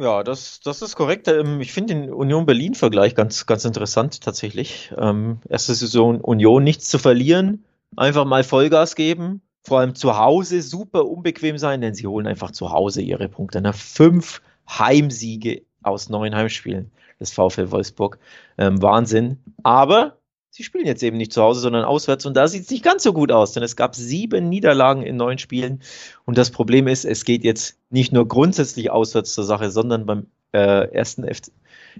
Ja, 0.00 0.22
das, 0.22 0.60
das 0.60 0.80
ist 0.82 0.94
korrekt. 0.94 1.26
Ähm, 1.28 1.60
Ich 1.60 1.72
finde 1.72 1.94
den 1.94 2.12
Union 2.12 2.46
Berlin-Vergleich 2.46 3.14
ganz, 3.14 3.46
ganz 3.46 3.64
interessant 3.64 4.20
tatsächlich. 4.20 4.92
Ähm, 4.96 5.40
erste 5.48 5.74
Saison 5.74 6.20
Union 6.20 6.62
nichts 6.62 6.88
zu 6.88 6.98
verlieren, 6.98 7.64
einfach 7.96 8.24
mal 8.24 8.44
Vollgas 8.44 8.94
geben, 8.94 9.42
vor 9.64 9.80
allem 9.80 9.94
zu 9.96 10.16
Hause 10.16 10.62
super 10.62 11.06
unbequem 11.06 11.58
sein, 11.58 11.80
denn 11.80 11.94
sie 11.94 12.06
holen 12.06 12.28
einfach 12.28 12.52
zu 12.52 12.70
Hause 12.70 13.02
ihre 13.02 13.28
Punkte. 13.28 13.60
Ne? 13.60 13.72
Fünf 13.72 14.40
Heimsiege 14.68 15.62
aus 15.82 16.08
neun 16.08 16.34
Heimspielen 16.34 16.92
des 17.18 17.32
VfL 17.32 17.70
Wolfsburg. 17.72 18.18
Ähm, 18.56 18.80
Wahnsinn. 18.80 19.38
Aber 19.64 20.17
sie 20.58 20.64
spielen 20.64 20.86
jetzt 20.86 21.04
eben 21.04 21.16
nicht 21.16 21.32
zu 21.32 21.40
Hause, 21.40 21.60
sondern 21.60 21.84
auswärts 21.84 22.26
und 22.26 22.36
da 22.36 22.48
sieht 22.48 22.64
es 22.64 22.70
nicht 22.70 22.82
ganz 22.82 23.04
so 23.04 23.12
gut 23.12 23.30
aus, 23.30 23.52
denn 23.52 23.62
es 23.62 23.76
gab 23.76 23.94
sieben 23.94 24.48
Niederlagen 24.48 25.04
in 25.04 25.16
neun 25.16 25.38
Spielen. 25.38 25.82
Und 26.24 26.36
das 26.36 26.50
Problem 26.50 26.88
ist, 26.88 27.04
es 27.04 27.24
geht 27.24 27.44
jetzt 27.44 27.78
nicht 27.90 28.12
nur 28.12 28.26
grundsätzlich 28.26 28.90
auswärts 28.90 29.34
zur 29.34 29.44
Sache, 29.44 29.70
sondern 29.70 30.04
beim 30.04 30.26
äh, 30.52 30.92
ersten 30.92 31.22
F 31.22 31.42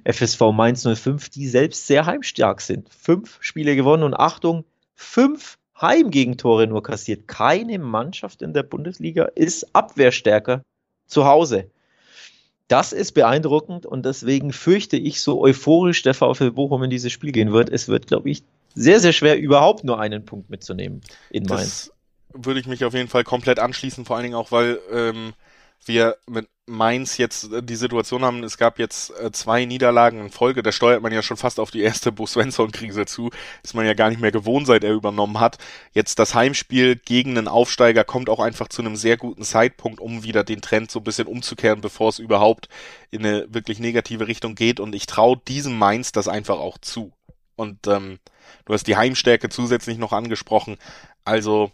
FSV 0.04 0.40
Mainz 0.52 0.84
05, 0.84 1.28
die 1.28 1.46
selbst 1.46 1.86
sehr 1.86 2.04
heimstark 2.04 2.60
sind. 2.60 2.92
Fünf 2.92 3.38
Spiele 3.40 3.76
gewonnen 3.76 4.02
und 4.02 4.14
Achtung, 4.14 4.64
fünf 4.96 5.56
Heimgegentore 5.80 6.66
nur 6.66 6.82
kassiert. 6.82 7.28
Keine 7.28 7.78
Mannschaft 7.78 8.42
in 8.42 8.54
der 8.54 8.64
Bundesliga 8.64 9.26
ist 9.36 9.72
abwehrstärker 9.72 10.62
zu 11.06 11.26
Hause. 11.26 11.70
Das 12.68 12.92
ist 12.92 13.12
beeindruckend 13.12 13.86
und 13.86 14.04
deswegen 14.04 14.52
fürchte 14.52 14.96
ich, 14.96 15.22
so 15.22 15.40
euphorisch 15.40 16.02
der 16.02 16.14
VfL 16.14 16.50
Bochum 16.50 16.82
in 16.82 16.90
dieses 16.90 17.12
Spiel 17.12 17.32
gehen 17.32 17.52
wird. 17.52 17.70
Es 17.70 17.88
wird, 17.88 18.06
glaube 18.06 18.30
ich, 18.30 18.44
sehr, 18.74 19.00
sehr 19.00 19.12
schwer, 19.12 19.38
überhaupt 19.38 19.84
nur 19.84 19.98
einen 19.98 20.24
Punkt 20.24 20.50
mitzunehmen 20.50 21.00
in 21.30 21.44
Mainz. 21.44 21.90
Das 22.30 22.44
würde 22.44 22.60
ich 22.60 22.66
mich 22.66 22.84
auf 22.84 22.92
jeden 22.92 23.08
Fall 23.08 23.24
komplett 23.24 23.58
anschließen, 23.58 24.04
vor 24.04 24.16
allen 24.16 24.24
Dingen 24.24 24.34
auch, 24.34 24.52
weil 24.52 24.78
ähm, 24.92 25.32
wir 25.84 26.16
mit 26.26 26.48
Mainz 26.68 27.16
jetzt 27.16 27.52
äh, 27.52 27.62
die 27.62 27.76
Situation 27.76 28.24
haben, 28.24 28.44
es 28.44 28.58
gab 28.58 28.78
jetzt 28.78 29.10
äh, 29.18 29.32
zwei 29.32 29.64
Niederlagen 29.64 30.20
in 30.20 30.30
Folge, 30.30 30.62
da 30.62 30.70
steuert 30.70 31.02
man 31.02 31.12
ja 31.12 31.22
schon 31.22 31.36
fast 31.36 31.58
auf 31.58 31.70
die 31.70 31.80
erste 31.80 32.12
Bo 32.12 32.26
Svensson-Krise 32.26 33.06
zu, 33.06 33.30
ist 33.62 33.74
man 33.74 33.86
ja 33.86 33.94
gar 33.94 34.10
nicht 34.10 34.20
mehr 34.20 34.32
gewohnt, 34.32 34.66
seit 34.66 34.84
er 34.84 34.92
übernommen 34.92 35.40
hat. 35.40 35.58
Jetzt 35.92 36.18
das 36.18 36.34
Heimspiel 36.34 36.96
gegen 36.96 37.36
einen 37.36 37.48
Aufsteiger 37.48 38.04
kommt 38.04 38.28
auch 38.28 38.40
einfach 38.40 38.68
zu 38.68 38.82
einem 38.82 38.96
sehr 38.96 39.16
guten 39.16 39.42
Zeitpunkt, 39.42 40.00
um 40.00 40.22
wieder 40.22 40.44
den 40.44 40.60
Trend 40.60 40.90
so 40.90 41.00
ein 41.00 41.04
bisschen 41.04 41.26
umzukehren, 41.26 41.80
bevor 41.80 42.10
es 42.10 42.18
überhaupt 42.18 42.68
in 43.10 43.24
eine 43.24 43.52
wirklich 43.52 43.78
negative 43.78 44.28
Richtung 44.28 44.54
geht 44.54 44.80
und 44.80 44.94
ich 44.94 45.06
traue 45.06 45.38
diesem 45.48 45.76
Mainz 45.78 46.12
das 46.12 46.28
einfach 46.28 46.58
auch 46.58 46.78
zu. 46.78 47.12
Und 47.56 47.86
ähm, 47.88 48.18
du 48.66 48.74
hast 48.74 48.86
die 48.86 48.96
Heimstärke 48.96 49.48
zusätzlich 49.48 49.98
noch 49.98 50.12
angesprochen, 50.12 50.76
also 51.24 51.72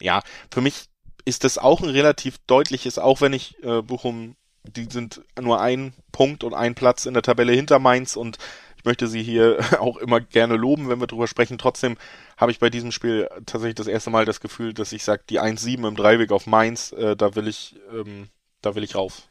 ja, 0.00 0.22
für 0.50 0.60
mich 0.60 0.86
ist 1.26 1.44
das 1.44 1.58
auch 1.58 1.82
ein 1.82 1.90
relativ 1.90 2.38
deutliches, 2.46 2.98
auch 2.98 3.20
wenn 3.20 3.34
ich 3.34 3.62
äh, 3.62 3.82
Bochum, 3.82 4.36
die 4.62 4.86
sind 4.90 5.20
nur 5.38 5.60
ein 5.60 5.92
Punkt 6.12 6.44
und 6.44 6.54
ein 6.54 6.74
Platz 6.74 7.04
in 7.04 7.14
der 7.14 7.22
Tabelle 7.22 7.52
hinter 7.52 7.78
Mainz 7.78 8.16
und 8.16 8.38
ich 8.78 8.84
möchte 8.84 9.08
sie 9.08 9.22
hier 9.22 9.58
auch 9.80 9.96
immer 9.98 10.20
gerne 10.20 10.56
loben, 10.56 10.88
wenn 10.88 11.00
wir 11.00 11.08
drüber 11.08 11.26
sprechen. 11.26 11.58
Trotzdem 11.58 11.96
habe 12.36 12.52
ich 12.52 12.60
bei 12.60 12.70
diesem 12.70 12.92
Spiel 12.92 13.28
tatsächlich 13.44 13.74
das 13.74 13.88
erste 13.88 14.10
Mal 14.10 14.24
das 14.24 14.40
Gefühl, 14.40 14.72
dass 14.72 14.92
ich 14.92 15.02
sage, 15.02 15.24
die 15.28 15.40
1-7 15.40 15.86
im 15.86 15.96
Dreiweg 15.96 16.30
auf 16.30 16.46
Mainz, 16.46 16.92
äh, 16.92 17.16
da 17.16 17.34
will 17.34 17.48
ich, 17.48 17.74
ähm, 17.92 18.28
da 18.62 18.76
will 18.76 18.84
ich 18.84 18.94
rauf. 18.94 19.28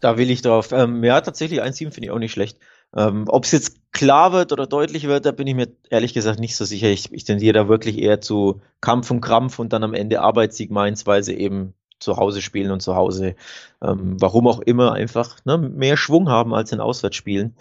Da 0.00 0.18
will 0.18 0.30
ich 0.30 0.42
drauf. 0.42 0.72
Ähm, 0.72 1.02
ja, 1.02 1.20
tatsächlich 1.22 1.62
1-7 1.62 1.90
finde 1.90 2.04
ich 2.04 2.10
auch 2.10 2.18
nicht 2.18 2.32
schlecht. 2.32 2.58
Ähm, 2.96 3.24
Ob 3.28 3.44
es 3.44 3.52
jetzt 3.52 3.92
klar 3.92 4.32
wird 4.32 4.52
oder 4.52 4.66
deutlich 4.66 5.06
wird, 5.06 5.26
da 5.26 5.32
bin 5.32 5.46
ich 5.46 5.54
mir 5.54 5.68
ehrlich 5.90 6.14
gesagt 6.14 6.40
nicht 6.40 6.56
so 6.56 6.64
sicher. 6.64 6.88
Ich, 6.88 7.12
ich 7.12 7.24
tendiere 7.24 7.52
da 7.54 7.68
wirklich 7.68 7.98
eher 7.98 8.20
zu 8.20 8.60
Kampf 8.80 9.10
und 9.10 9.20
Krampf 9.20 9.58
und 9.58 9.72
dann 9.72 9.84
am 9.84 9.94
Ende 9.94 10.20
Arbeitssieg 10.20 10.70
Mainz, 10.70 11.06
weil 11.06 11.22
sie 11.22 11.34
eben 11.34 11.74
zu 11.98 12.16
Hause 12.16 12.42
spielen 12.42 12.70
und 12.70 12.80
zu 12.80 12.94
Hause, 12.94 13.34
ähm, 13.82 14.16
warum 14.20 14.46
auch 14.46 14.60
immer, 14.60 14.92
einfach 14.92 15.38
ne, 15.44 15.58
mehr 15.58 15.96
Schwung 15.96 16.28
haben 16.28 16.54
als 16.54 16.72
in 16.72 16.80
Auswärtsspielen. 16.80 17.56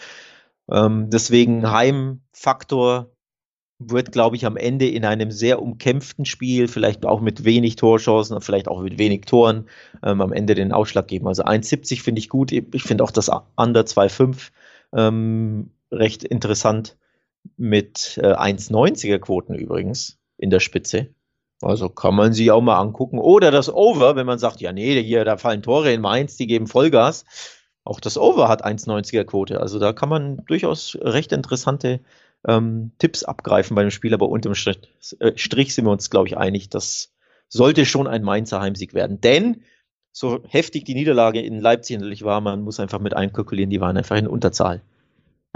Ähm, 0.69 1.09
deswegen 1.09 1.71
Heimfaktor 1.71 3.09
wird, 3.79 4.11
glaube 4.11 4.35
ich, 4.35 4.45
am 4.45 4.57
Ende 4.57 4.87
in 4.87 5.05
einem 5.05 5.31
sehr 5.31 5.61
umkämpften 5.61 6.25
Spiel, 6.25 6.67
vielleicht 6.67 7.05
auch 7.05 7.21
mit 7.21 7.43
wenig 7.43 7.75
Torchancen, 7.75 8.41
vielleicht 8.41 8.67
auch 8.67 8.81
mit 8.81 8.97
wenig 8.97 9.25
Toren, 9.25 9.67
ähm, 10.03 10.21
am 10.21 10.33
Ende 10.33 10.55
den 10.55 10.71
Ausschlag 10.71 11.07
geben. 11.07 11.27
Also 11.27 11.43
1,70 11.43 12.01
finde 12.01 12.19
ich 12.19 12.29
gut. 12.29 12.51
Ich 12.51 12.83
finde 12.83 13.03
auch 13.03 13.11
das 13.11 13.29
Under 13.55 13.81
2,5 13.81 14.49
ähm, 14.93 15.71
recht 15.91 16.23
interessant 16.23 16.97
mit 17.56 18.19
äh, 18.21 18.34
1,90er 18.34 19.19
Quoten 19.19 19.56
übrigens 19.56 20.19
in 20.38 20.50
der 20.50 20.60
Spitze. 20.60 21.10
Also 21.62 21.89
kann 21.89 22.15
man 22.15 22.34
sie 22.34 22.52
auch 22.52 22.62
mal 22.62 22.78
angucken. 22.78 23.19
Oder 23.19 23.52
das 23.52 23.73
Over, 23.73 24.15
wenn 24.15 24.28
man 24.28 24.39
sagt, 24.39 24.62
ja, 24.62 24.71
nee, 24.71 25.02
hier, 25.02 25.26
da 25.26 25.38
fallen 25.38 25.63
Tore 25.63 25.91
in 25.91 26.02
Mainz, 26.02 26.38
die 26.38 26.47
geben 26.47 26.67
Vollgas. 26.67 27.26
Auch 27.84 28.00
das 28.00 28.17
Over 28.17 28.47
hat 28.47 28.65
1,90er 28.65 29.23
Quote. 29.23 29.60
Also 29.60 29.80
da 29.80 29.93
kann 29.93 30.10
man 30.10 30.45
durchaus 30.45 30.97
recht 31.02 31.32
interessante 31.32 32.02
ähm, 32.47 32.91
Tipps 33.00 33.23
abgreifen 33.23 33.76
bei 33.76 33.82
dem 33.82 33.91
Spiel, 33.91 34.13
aber 34.13 34.30
unterm 34.30 34.56
Strich, 34.56 34.80
äh, 35.19 35.32
Strich 35.36 35.73
sind 35.73 35.86
wir 35.86 35.91
uns, 35.91 36.10
glaube 36.10 36.28
ich, 36.28 36.38
einig, 36.38 36.69
das 36.69 37.13
sollte 37.50 37.86
schon 37.86 38.08
ein 38.08 38.23
Mainzer 38.23 38.62
Heimsieg 38.62 38.93
werden. 38.93 39.21
Denn 39.21 39.63
so 40.17 40.41
heftig 40.47 40.84
die 40.86 40.95
Niederlage 40.95 41.41
in 41.41 41.60
Leipzig 41.60 41.97
natürlich 41.97 42.23
war, 42.23 42.41
man 42.41 42.63
muss 42.63 42.80
einfach 42.80 42.99
mit 42.99 43.15
einkalkulieren, 43.15 43.69
die 43.69 43.80
waren 43.80 43.97
einfach 43.97 44.17
in 44.17 44.27
Unterzahl. 44.27 44.82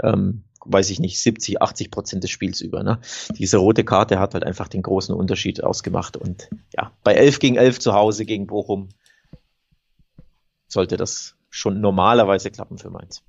Ähm, 0.00 0.44
weiß 0.64 0.90
ich 0.90 1.00
nicht, 1.00 1.20
70, 1.20 1.60
80 1.60 1.90
Prozent 1.90 2.22
des 2.22 2.30
Spiels 2.30 2.60
über. 2.60 2.84
Ne? 2.84 3.00
Diese 3.36 3.56
rote 3.56 3.82
Karte 3.82 4.20
hat 4.20 4.34
halt 4.34 4.44
einfach 4.44 4.68
den 4.68 4.82
großen 4.82 5.16
Unterschied 5.16 5.64
ausgemacht. 5.64 6.16
Und 6.16 6.48
ja, 6.76 6.92
bei 7.02 7.14
11 7.14 7.40
gegen 7.40 7.56
11 7.56 7.80
zu 7.80 7.92
Hause 7.92 8.24
gegen 8.24 8.46
Bochum 8.46 8.90
sollte 10.68 10.96
das 10.96 11.34
schon 11.50 11.80
normalerweise 11.80 12.52
klappen 12.52 12.78
für 12.78 12.90
Mainz. 12.90 13.22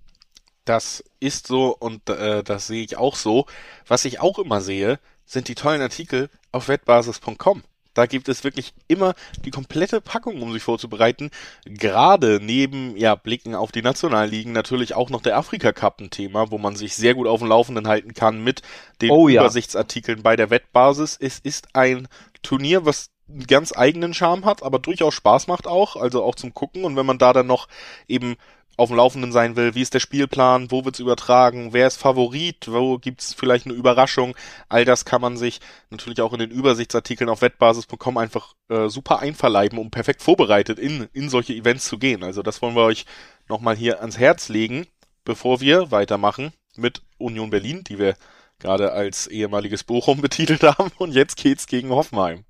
Das 0.65 1.03
ist 1.19 1.47
so 1.47 1.75
und 1.75 2.09
äh, 2.11 2.43
das 2.43 2.67
sehe 2.67 2.83
ich 2.83 2.95
auch 2.95 3.15
so. 3.15 3.47
Was 3.87 4.05
ich 4.05 4.19
auch 4.19 4.37
immer 4.37 4.61
sehe, 4.61 4.99
sind 5.25 5.47
die 5.47 5.55
tollen 5.55 5.81
Artikel 5.81 6.29
auf 6.51 6.67
wettbasis.com. 6.67 7.63
Da 7.93 8.05
gibt 8.05 8.29
es 8.29 8.43
wirklich 8.43 8.73
immer 8.87 9.13
die 9.45 9.51
komplette 9.51 10.01
Packung, 10.01 10.41
um 10.41 10.51
sich 10.51 10.63
vorzubereiten. 10.63 11.31
Gerade 11.65 12.39
neben 12.41 12.97
ja, 12.97 13.15
Blicken 13.15 13.55
auf 13.55 13.71
die 13.71 13.81
Nationalligen 13.81 14.51
natürlich 14.51 14.95
auch 14.95 15.09
noch 15.09 15.21
der 15.21 15.37
Afrika 15.37 15.71
Cup 15.71 15.99
ein 16.01 16.09
Thema, 16.09 16.51
wo 16.51 16.57
man 16.57 16.75
sich 16.75 16.95
sehr 16.95 17.13
gut 17.13 17.27
auf 17.27 17.39
dem 17.39 17.49
Laufenden 17.49 17.87
halten 17.87 18.13
kann 18.13 18.43
mit 18.43 18.61
den 19.01 19.11
Oh 19.11 19.27
ja. 19.27 19.41
Übersichtsartikeln 19.41 20.23
bei 20.23 20.35
der 20.35 20.49
Wettbasis. 20.49 21.17
Es 21.19 21.39
ist 21.39 21.67
ein 21.73 22.07
Turnier, 22.41 22.85
was 22.85 23.11
einen 23.29 23.47
ganz 23.47 23.75
eigenen 23.75 24.13
Charme 24.13 24.45
hat, 24.45 24.63
aber 24.63 24.79
durchaus 24.79 25.13
Spaß 25.13 25.47
macht 25.47 25.67
auch, 25.67 25.95
also 25.95 26.23
auch 26.23 26.35
zum 26.35 26.53
Gucken. 26.53 26.83
Und 26.83 26.95
wenn 26.95 27.05
man 27.05 27.17
da 27.17 27.33
dann 27.33 27.47
noch 27.47 27.67
eben 28.07 28.35
auf 28.75 28.89
dem 28.89 28.97
Laufenden 28.97 29.31
sein 29.31 29.55
will, 29.55 29.75
wie 29.75 29.81
ist 29.81 29.93
der 29.93 29.99
Spielplan, 29.99 30.71
wo 30.71 30.83
wird's 30.83 30.99
übertragen, 30.99 31.73
wer 31.73 31.85
ist 31.85 31.97
Favorit, 31.97 32.67
wo 32.71 32.97
gibt's 32.97 33.33
vielleicht 33.33 33.65
eine 33.65 33.75
Überraschung, 33.75 34.35
all 34.67 34.83
das 34.83 35.05
kann 35.05 35.21
man 35.21 35.37
sich 35.37 35.59
natürlich 35.91 36.21
auch 36.21 36.33
in 36.33 36.39
den 36.39 36.51
Übersichtsartikeln 36.51 37.29
auf 37.29 37.41
wettbasis.com 37.41 38.17
einfach 38.17 38.53
äh, 38.69 38.89
super 38.89 39.19
einverleiben, 39.19 39.77
um 39.77 39.91
perfekt 39.91 40.23
vorbereitet 40.23 40.79
in, 40.79 41.07
in 41.13 41.29
solche 41.29 41.53
Events 41.53 41.85
zu 41.85 41.99
gehen. 41.99 42.23
Also 42.23 42.41
das 42.41 42.61
wollen 42.61 42.75
wir 42.75 42.83
euch 42.83 43.05
nochmal 43.47 43.75
hier 43.75 44.01
ans 44.01 44.17
Herz 44.17 44.49
legen, 44.49 44.87
bevor 45.23 45.61
wir 45.61 45.91
weitermachen 45.91 46.51
mit 46.75 47.03
Union 47.17 47.51
Berlin, 47.51 47.83
die 47.83 47.99
wir 47.99 48.15
gerade 48.59 48.91
als 48.91 49.27
ehemaliges 49.27 49.83
Bochum 49.83 50.21
betitelt 50.21 50.63
haben 50.63 50.91
und 50.97 51.13
jetzt 51.13 51.37
geht's 51.37 51.67
gegen 51.67 51.89
Hoffenheim. 51.89 52.43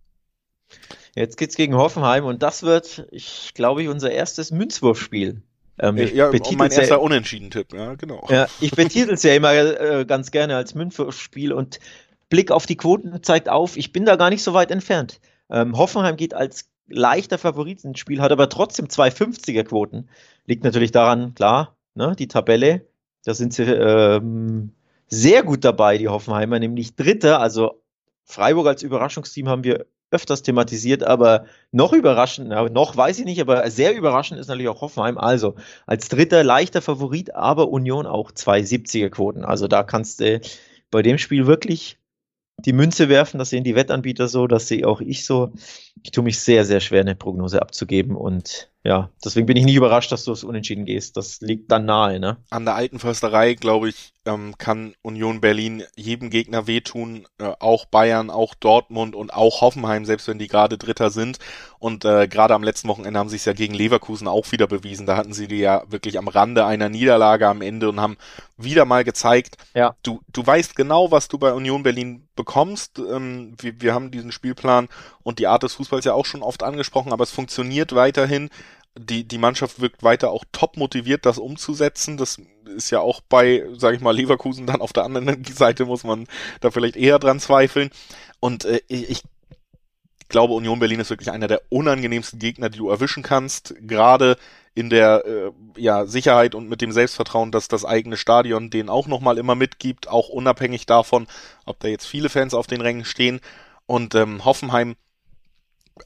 Jetzt 1.15 1.37
geht's 1.37 1.55
gegen 1.55 1.75
Hoffenheim 1.75 2.25
und 2.25 2.41
das 2.41 2.63
wird, 2.63 3.05
ich 3.11 3.53
glaube, 3.53 3.83
ich, 3.83 3.89
unser 3.89 4.11
erstes 4.11 4.51
Münzwurfspiel. 4.51 5.43
Ähm, 5.79 5.97
ich 5.97 6.13
ja, 6.13 6.31
mein 6.55 6.71
erster 6.71 6.95
ja, 6.95 6.95
Unentschieden-Tipp, 6.97 7.73
ja, 7.73 7.95
genau. 7.95 8.25
Ja, 8.29 8.47
ich 8.61 8.71
betitel 8.71 9.13
es 9.13 9.23
ja 9.23 9.33
immer 9.33 9.53
äh, 9.53 10.05
ganz 10.05 10.31
gerne 10.31 10.55
als 10.55 10.75
Münzwurfspiel 10.75 11.51
und 11.51 11.79
Blick 12.29 12.51
auf 12.51 12.65
die 12.65 12.77
Quoten 12.77 13.21
zeigt 13.23 13.49
auf, 13.49 13.77
ich 13.77 13.91
bin 13.91 14.05
da 14.05 14.15
gar 14.15 14.29
nicht 14.29 14.43
so 14.43 14.53
weit 14.53 14.71
entfernt. 14.71 15.19
Ähm, 15.49 15.77
Hoffenheim 15.77 16.15
geht 16.15 16.33
als 16.33 16.69
leichter 16.87 17.37
Favorit 17.37 17.83
ins 17.83 17.99
Spiel, 17.99 18.21
hat 18.21 18.31
aber 18.31 18.49
trotzdem 18.49 18.89
zwei 18.89 19.09
50er 19.09 19.63
Quoten. 19.63 20.09
Liegt 20.45 20.63
natürlich 20.63 20.91
daran, 20.91 21.33
klar, 21.35 21.75
ne, 21.95 22.15
die 22.17 22.27
Tabelle, 22.27 22.85
da 23.25 23.33
sind 23.33 23.53
sie 23.53 23.63
ähm, 23.63 24.71
sehr 25.07 25.43
gut 25.43 25.63
dabei, 25.63 25.97
die 25.97 26.09
Hoffenheimer, 26.09 26.59
nämlich 26.59 26.95
Dritter, 26.95 27.39
also 27.39 27.81
Freiburg 28.25 28.67
als 28.67 28.83
Überraschungsteam 28.83 29.49
haben 29.49 29.63
wir 29.63 29.85
öfters 30.13 30.43
thematisiert, 30.43 31.03
aber 31.03 31.45
noch 31.71 31.91
überraschend, 31.91 32.49
noch 32.49 32.95
weiß 32.95 33.19
ich 33.19 33.25
nicht, 33.25 33.41
aber 33.41 33.69
sehr 33.69 33.95
überraschend 33.95 34.39
ist 34.39 34.47
natürlich 34.47 34.69
auch 34.69 34.81
Hoffenheim. 34.81 35.17
Also 35.17 35.55
als 35.85 36.07
dritter 36.07 36.43
leichter 36.43 36.81
Favorit, 36.81 37.35
aber 37.35 37.69
Union 37.69 38.05
auch 38.05 38.31
zwei 38.31 38.59
70er 38.59 39.09
Quoten. 39.09 39.43
Also 39.43 39.67
da 39.67 39.83
kannst 39.83 40.19
du 40.19 40.39
bei 40.91 41.01
dem 41.01 41.17
Spiel 41.17 41.47
wirklich 41.47 41.97
die 42.59 42.73
Münze 42.73 43.09
werfen. 43.09 43.39
Das 43.39 43.49
sehen 43.49 43.63
die 43.63 43.75
Wettanbieter 43.75 44.27
so, 44.27 44.47
das 44.47 44.67
sehe 44.67 44.87
auch 44.87 45.01
ich 45.01 45.25
so. 45.25 45.51
Ich 46.03 46.11
tue 46.11 46.23
mich 46.23 46.39
sehr, 46.39 46.65
sehr 46.65 46.79
schwer, 46.79 47.01
eine 47.01 47.15
Prognose 47.15 47.61
abzugeben 47.61 48.15
und 48.15 48.69
ja, 48.85 49.09
deswegen 49.23 49.45
bin 49.45 49.55
ich 49.55 49.63
nicht 49.63 49.77
überrascht, 49.77 50.11
dass 50.11 50.25
du 50.25 50.33
es 50.33 50.43
unentschieden 50.43 50.83
gehst. 50.83 51.15
Das 51.15 51.39
liegt 51.39 51.71
dann 51.71 51.85
nahe, 51.85 52.19
ne? 52.19 52.37
An 52.49 52.65
der 52.65 52.75
alten 52.75 52.99
Försterei, 52.99 53.53
glaube 53.53 53.87
ich, 53.87 54.13
ähm, 54.25 54.57
kann 54.57 54.93
Union 55.01 55.39
Berlin 55.39 55.83
jedem 55.95 56.29
Gegner 56.29 56.67
wehtun, 56.67 57.25
äh, 57.39 57.53
auch 57.59 57.85
Bayern, 57.85 58.29
auch 58.29 58.53
Dortmund 58.55 59.15
und 59.15 59.33
auch 59.33 59.61
Hoffenheim, 59.61 60.03
selbst 60.03 60.27
wenn 60.27 60.37
die 60.37 60.49
gerade 60.49 60.77
Dritter 60.77 61.11
sind. 61.11 61.39
Und 61.79 62.03
äh, 62.03 62.27
gerade 62.27 62.53
am 62.53 62.63
letzten 62.63 62.89
Wochenende 62.89 63.19
haben 63.19 63.29
sie 63.29 63.37
es 63.37 63.45
ja 63.45 63.53
gegen 63.53 63.73
Leverkusen 63.73 64.27
auch 64.27 64.51
wieder 64.51 64.67
bewiesen. 64.67 65.05
Da 65.05 65.15
hatten 65.15 65.33
sie 65.33 65.47
die 65.47 65.59
ja 65.59 65.83
wirklich 65.87 66.17
am 66.17 66.27
Rande 66.27 66.65
einer 66.65 66.89
Niederlage 66.89 67.47
am 67.47 67.61
Ende 67.61 67.87
und 67.87 68.01
haben 68.01 68.17
wieder 68.57 68.85
mal 68.85 69.03
gezeigt, 69.03 69.57
ja. 69.73 69.95
du, 70.03 70.21
du 70.31 70.45
weißt 70.45 70.75
genau, 70.75 71.11
was 71.11 71.27
du 71.27 71.37
bei 71.37 71.53
Union 71.53 71.83
Berlin 71.83 72.27
bekommst. 72.35 72.99
Ähm, 72.99 73.55
wir, 73.59 73.81
wir 73.81 73.93
haben 73.93 74.11
diesen 74.11 74.31
Spielplan 74.31 74.89
und 75.23 75.39
die 75.39 75.47
Art 75.47 75.63
des 75.63 75.73
Fußballs 75.73 76.05
ja 76.05 76.13
auch 76.13 76.25
schon 76.25 76.43
oft 76.43 76.63
angesprochen, 76.63 77.11
aber 77.11 77.23
es 77.23 77.31
funktioniert 77.31 77.93
weiterhin 77.95 78.49
die, 78.97 79.23
die 79.27 79.37
Mannschaft 79.37 79.81
wirkt 79.81 80.03
weiter 80.03 80.31
auch 80.31 80.43
top 80.51 80.77
motiviert, 80.77 81.25
das 81.25 81.37
umzusetzen. 81.37 82.17
Das 82.17 82.39
ist 82.75 82.91
ja 82.91 82.99
auch 82.99 83.21
bei, 83.21 83.65
sage 83.77 83.95
ich 83.95 84.01
mal, 84.01 84.15
Leverkusen 84.15 84.67
dann 84.67 84.81
auf 84.81 84.93
der 84.93 85.03
anderen 85.03 85.43
Seite 85.53 85.85
muss 85.85 86.03
man 86.03 86.27
da 86.61 86.71
vielleicht 86.71 86.95
eher 86.95 87.19
dran 87.19 87.39
zweifeln. 87.39 87.89
Und 88.39 88.65
äh, 88.65 88.81
ich 88.87 89.23
glaube, 90.29 90.53
Union 90.53 90.79
Berlin 90.79 90.99
ist 90.99 91.09
wirklich 91.09 91.31
einer 91.31 91.47
der 91.47 91.61
unangenehmsten 91.69 92.39
Gegner, 92.39 92.69
die 92.69 92.79
du 92.79 92.89
erwischen 92.89 93.23
kannst. 93.23 93.73
Gerade 93.81 94.37
in 94.75 94.89
der 94.89 95.23
äh, 95.25 95.51
ja, 95.77 96.05
Sicherheit 96.05 96.55
und 96.55 96.67
mit 96.67 96.81
dem 96.81 96.91
Selbstvertrauen, 96.91 97.51
dass 97.51 97.67
das 97.67 97.85
eigene 97.85 98.17
Stadion 98.17 98.69
den 98.69 98.89
auch 98.89 99.07
nochmal 99.07 99.37
immer 99.37 99.55
mitgibt, 99.55 100.07
auch 100.07 100.29
unabhängig 100.29 100.85
davon, 100.85 101.27
ob 101.65 101.79
da 101.79 101.87
jetzt 101.87 102.07
viele 102.07 102.29
Fans 102.29 102.53
auf 102.53 102.67
den 102.67 102.81
Rängen 102.81 103.05
stehen. 103.05 103.39
Und 103.85 104.15
ähm, 104.15 104.45
Hoffenheim 104.45 104.95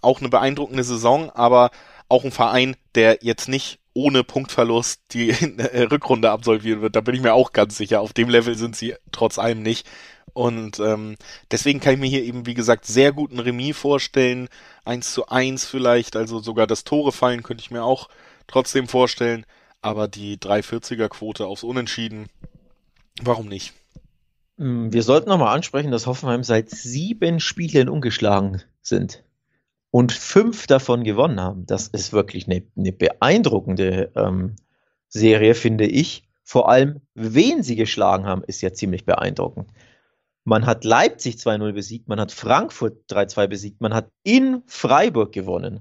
auch 0.01 0.19
eine 0.19 0.29
beeindruckende 0.29 0.83
Saison, 0.83 1.29
aber 1.29 1.71
auch 2.09 2.23
ein 2.23 2.31
Verein, 2.31 2.75
der 2.95 3.19
jetzt 3.21 3.47
nicht 3.49 3.79
ohne 3.93 4.23
Punktverlust 4.23 5.01
die 5.11 5.31
Rückrunde 5.91 6.31
absolvieren 6.31 6.81
wird. 6.81 6.95
Da 6.95 7.01
bin 7.01 7.15
ich 7.15 7.21
mir 7.21 7.33
auch 7.33 7.51
ganz 7.51 7.77
sicher. 7.77 8.01
Auf 8.01 8.13
dem 8.13 8.29
Level 8.29 8.55
sind 8.55 8.75
sie 8.75 8.95
trotz 9.11 9.39
allem 9.39 9.63
nicht. 9.63 9.87
Und 10.33 10.79
ähm, 10.79 11.15
deswegen 11.49 11.79
kann 11.79 11.95
ich 11.95 11.99
mir 11.99 12.09
hier 12.09 12.23
eben, 12.23 12.45
wie 12.45 12.53
gesagt, 12.53 12.85
sehr 12.85 13.11
guten 13.11 13.39
Remis 13.39 13.75
vorstellen. 13.75 14.49
Eins 14.85 15.11
zu 15.13 15.27
eins 15.27 15.65
vielleicht, 15.65 16.15
also 16.15 16.39
sogar 16.39 16.67
das 16.67 16.83
Tore 16.83 17.11
fallen 17.11 17.41
könnte 17.41 17.63
ich 17.63 17.71
mir 17.71 17.83
auch 17.83 18.07
trotzdem 18.45 18.87
vorstellen. 18.87 19.45
Aber 19.81 20.07
die 20.07 20.37
340er 20.37 21.07
Quote 21.07 21.47
aufs 21.47 21.63
Unentschieden, 21.63 22.27
warum 23.21 23.47
nicht? 23.47 23.73
Hm, 24.59 24.93
wir 24.93 25.01
sollten 25.01 25.29
nochmal 25.29 25.55
ansprechen, 25.55 25.91
dass 25.91 26.05
Hoffenheim 26.05 26.43
seit 26.43 26.69
sieben 26.69 27.39
Spielen 27.39 27.89
ungeschlagen 27.89 28.61
sind 28.81 29.23
und 29.97 30.11
fünf 30.11 30.67
davon 30.67 31.03
gewonnen 31.03 31.41
haben. 31.41 31.65
Das 31.65 31.87
ist 31.87 32.13
wirklich 32.13 32.45
eine, 32.45 32.61
eine 32.77 32.91
beeindruckende 32.91 34.11
ähm, 34.15 34.55
Serie, 35.07 35.55
finde 35.55 35.87
ich. 35.87 36.29
Vor 36.43 36.69
allem, 36.69 37.01
wen 37.15 37.63
sie 37.63 37.75
geschlagen 37.75 38.27
haben, 38.27 38.43
ist 38.43 38.61
ja 38.61 38.71
ziemlich 38.71 39.05
beeindruckend. 39.05 39.71
Man 40.43 40.67
hat 40.67 40.83
Leipzig 40.83 41.37
2-0 41.37 41.71
besiegt, 41.71 42.07
man 42.09 42.19
hat 42.19 42.31
Frankfurt 42.31 43.09
3-2 43.09 43.47
besiegt, 43.47 43.81
man 43.81 43.95
hat 43.95 44.11
in 44.21 44.61
Freiburg 44.67 45.31
gewonnen. 45.31 45.79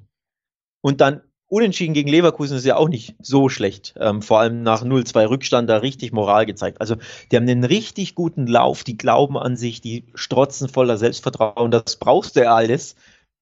Und 0.80 1.02
dann 1.02 1.20
unentschieden 1.46 1.92
gegen 1.92 2.08
Leverkusen 2.08 2.56
ist 2.56 2.64
ja 2.64 2.76
auch 2.76 2.88
nicht 2.88 3.16
so 3.20 3.50
schlecht. 3.50 3.96
Ähm, 4.00 4.22
vor 4.22 4.40
allem 4.40 4.62
nach 4.62 4.82
0-2 4.82 5.28
Rückstand 5.28 5.68
da 5.68 5.76
richtig 5.76 6.12
Moral 6.12 6.46
gezeigt. 6.46 6.80
Also 6.80 6.96
die 7.30 7.36
haben 7.36 7.46
einen 7.46 7.64
richtig 7.64 8.14
guten 8.14 8.46
Lauf, 8.46 8.82
die 8.82 8.96
glauben 8.96 9.36
an 9.36 9.58
sich, 9.58 9.82
die 9.82 10.06
strotzen 10.14 10.70
voller 10.70 10.96
Selbstvertrauen. 10.96 11.70
Das 11.70 11.96
brauchst 11.96 12.36
du 12.36 12.44
ja 12.44 12.54
alles, 12.54 12.96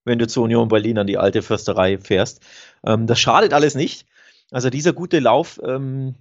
wenn 0.04 0.18
du 0.18 0.26
zur 0.26 0.44
Union 0.44 0.68
Berlin 0.68 0.98
an 0.98 1.06
die 1.06 1.18
alte 1.18 1.42
Försterei 1.42 1.98
fährst. 1.98 2.42
Ähm, 2.84 3.06
das 3.06 3.18
schadet 3.18 3.52
alles 3.52 3.74
nicht. 3.74 4.06
Also 4.50 4.70
dieser 4.70 4.92
gute 4.92 5.18
Lauf, 5.18 5.60
ähm, 5.64 6.14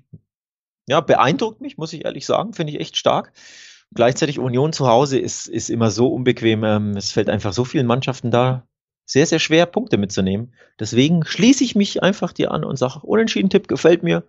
ja, 0.88 1.02
beeindruckt 1.02 1.62
mich, 1.62 1.78
muss 1.78 1.93
ich 1.93 2.06
ehrlich 2.06 2.26
sagen, 2.26 2.54
finde 2.54 2.74
ich 2.74 2.80
echt 2.80 2.98
stark. 2.98 3.32
Gleichzeitig 3.93 4.39
Union 4.39 4.74
zu 4.74 4.88
Hause 4.88 5.19
ist, 5.19 5.48
ist 5.48 5.69
immer 5.69 5.91
so 5.91 6.08
unbequem. 6.08 6.63
Ähm, 6.63 6.98
es 6.98 7.12
fällt 7.12 7.30
einfach 7.30 7.54
so 7.54 7.63
vielen 7.63 7.86
Mannschaften 7.86 8.32
da 8.32 8.65
sehr, 9.06 9.26
sehr 9.26 9.39
schwer, 9.39 9.65
Punkte 9.65 9.98
mitzunehmen. 9.98 10.54
Deswegen 10.80 11.26
schließe 11.26 11.63
ich 11.63 11.76
mich 11.76 12.02
einfach 12.02 12.34
dir 12.34 12.52
an 12.52 12.63
und 12.63 12.78
sage, 12.78 13.00
Unentschieden-Tipp 13.02 13.67
gefällt 13.67 14.02
mir, 14.02 14.24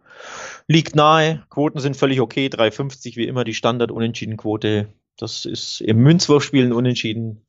liegt 0.67 0.97
nahe, 0.97 1.45
Quoten 1.49 1.79
sind 1.79 1.97
völlig 1.97 2.21
okay, 2.21 2.49
3,50 2.49 3.17
wie 3.17 3.27
immer 3.27 3.45
die 3.45 3.55
Standard-Unentschieden-Quote. 3.55 4.88
Das 5.17 5.45
ist 5.45 5.81
im 5.81 5.99
Münzwurfspielen 5.99 6.73
unentschieden, 6.73 7.47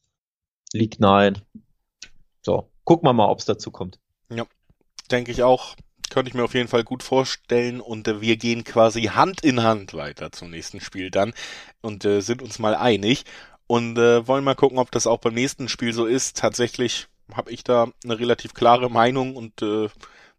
liegt 0.72 1.00
nahe. 1.00 1.34
So, 2.46 2.70
gucken 2.84 3.08
wir 3.08 3.14
mal, 3.14 3.28
ob 3.28 3.40
es 3.40 3.46
dazu 3.46 3.72
kommt. 3.72 3.98
Ja, 4.30 4.46
denke 5.10 5.32
ich 5.32 5.42
auch. 5.42 5.76
Könnte 6.12 6.30
ich 6.30 6.36
mir 6.36 6.44
auf 6.44 6.54
jeden 6.54 6.68
Fall 6.68 6.84
gut 6.84 7.02
vorstellen 7.02 7.82
und 7.82 8.08
äh, 8.08 8.22
wir 8.22 8.38
gehen 8.38 8.64
quasi 8.64 9.06
Hand 9.06 9.44
in 9.44 9.64
Hand 9.64 9.96
weiter 9.96 10.32
zum 10.32 10.52
nächsten 10.52 10.80
Spiel 10.80 11.10
dann 11.10 11.34
und 11.82 12.06
äh, 12.06 12.22
sind 12.22 12.44
uns 12.44 12.60
mal 12.60 12.76
einig 12.76 13.24
und 13.66 13.98
äh, 13.98 14.28
wollen 14.28 14.44
mal 14.44 14.54
gucken, 14.54 14.78
ob 14.78 14.92
das 14.92 15.08
auch 15.08 15.18
beim 15.18 15.34
nächsten 15.34 15.70
Spiel 15.70 15.92
so 15.92 16.06
ist. 16.06 16.38
Tatsächlich 16.38 17.08
habe 17.34 17.50
ich 17.50 17.64
da 17.64 17.88
eine 18.04 18.20
relativ 18.20 18.54
klare 18.54 18.92
Meinung 18.92 19.36
und 19.36 19.64
äh, 19.64 19.90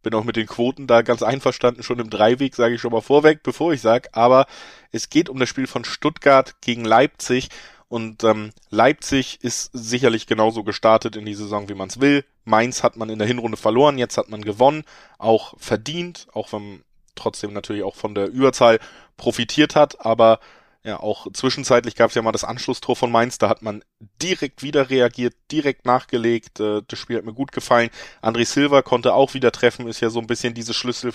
bin 0.05 0.15
auch 0.15 0.23
mit 0.23 0.37
den 0.37 0.47
Quoten 0.47 0.87
da 0.87 1.03
ganz 1.03 1.25
einverstanden, 1.25 1.83
schon 1.83 1.99
im 1.99 2.09
Dreiweg, 2.09 2.55
sage 2.55 2.77
ich 2.77 2.81
schon 2.81 2.93
mal 2.93 3.01
vorweg, 3.01 3.43
bevor 3.43 3.73
ich 3.73 3.81
sag. 3.81 4.11
Aber 4.17 4.47
es 4.93 5.11
geht 5.11 5.29
um 5.29 5.41
das 5.41 5.49
Spiel 5.49 5.67
von 5.67 5.85
Stuttgart 5.85 6.55
gegen 6.61 6.85
Leipzig 6.85 7.49
und 7.89 8.25
ähm, 8.25 8.51
Leipzig 8.71 9.39
ist 9.43 9.71
sicherlich 9.73 10.27
genauso 10.27 10.65
gestartet 10.65 11.17
in 11.17 11.25
die 11.25 11.35
Saison, 11.35 11.69
wie 11.69 11.75
man 11.75 11.89
es 11.89 12.01
will. 12.01 12.25
Mainz 12.45 12.83
hat 12.83 12.97
man 12.97 13.09
in 13.09 13.19
der 13.19 13.29
Hinrunde 13.29 13.57
verloren, 13.57 13.99
jetzt 13.99 14.19
hat 14.19 14.29
man 14.29 14.43
gewonnen, 14.43 14.85
auch 15.19 15.55
verdient, 15.59 16.27
auch 16.33 16.53
wenn 16.53 16.83
trotzdem 17.15 17.53
natürlich 17.53 17.83
auch 17.83 17.95
von 17.95 18.15
der 18.15 18.29
Überzahl 18.29 18.79
profitiert 19.17 19.77
hat, 19.77 20.05
aber 20.05 20.41
ja, 20.87 21.01
auch 21.01 21.27
zwischenzeitlich 21.33 21.97
gab 21.97 22.11
es 22.11 22.15
ja 22.15 22.23
mal 22.23 22.31
das 22.31 22.45
Anschlusstor 22.45 22.95
von 22.95 23.11
Mainz, 23.11 23.39
da 23.39 23.49
hat 23.49 23.61
man 23.61 23.83
direkt 24.23 24.63
wieder 24.63 24.89
reagiert, 24.89 25.35
direkt 25.51 25.85
nachgelegt. 25.85 26.61
Äh, 26.61 26.83
das 26.87 27.01
Spiel 27.01 27.17
hat 27.17 27.25
mir 27.25 27.35
gut 27.35 27.51
gefallen. 27.51 27.91
André 28.23 28.45
Silva 28.45 28.83
konnte 28.83 29.13
auch 29.13 29.35
wieder 29.35 29.51
treffen, 29.51 29.89
ist 29.89 29.99
ja 29.99 30.11
so 30.11 30.21
ein 30.21 30.29
bisschen 30.29 30.55
diese 30.55 30.75
Schlüssel 30.75 31.13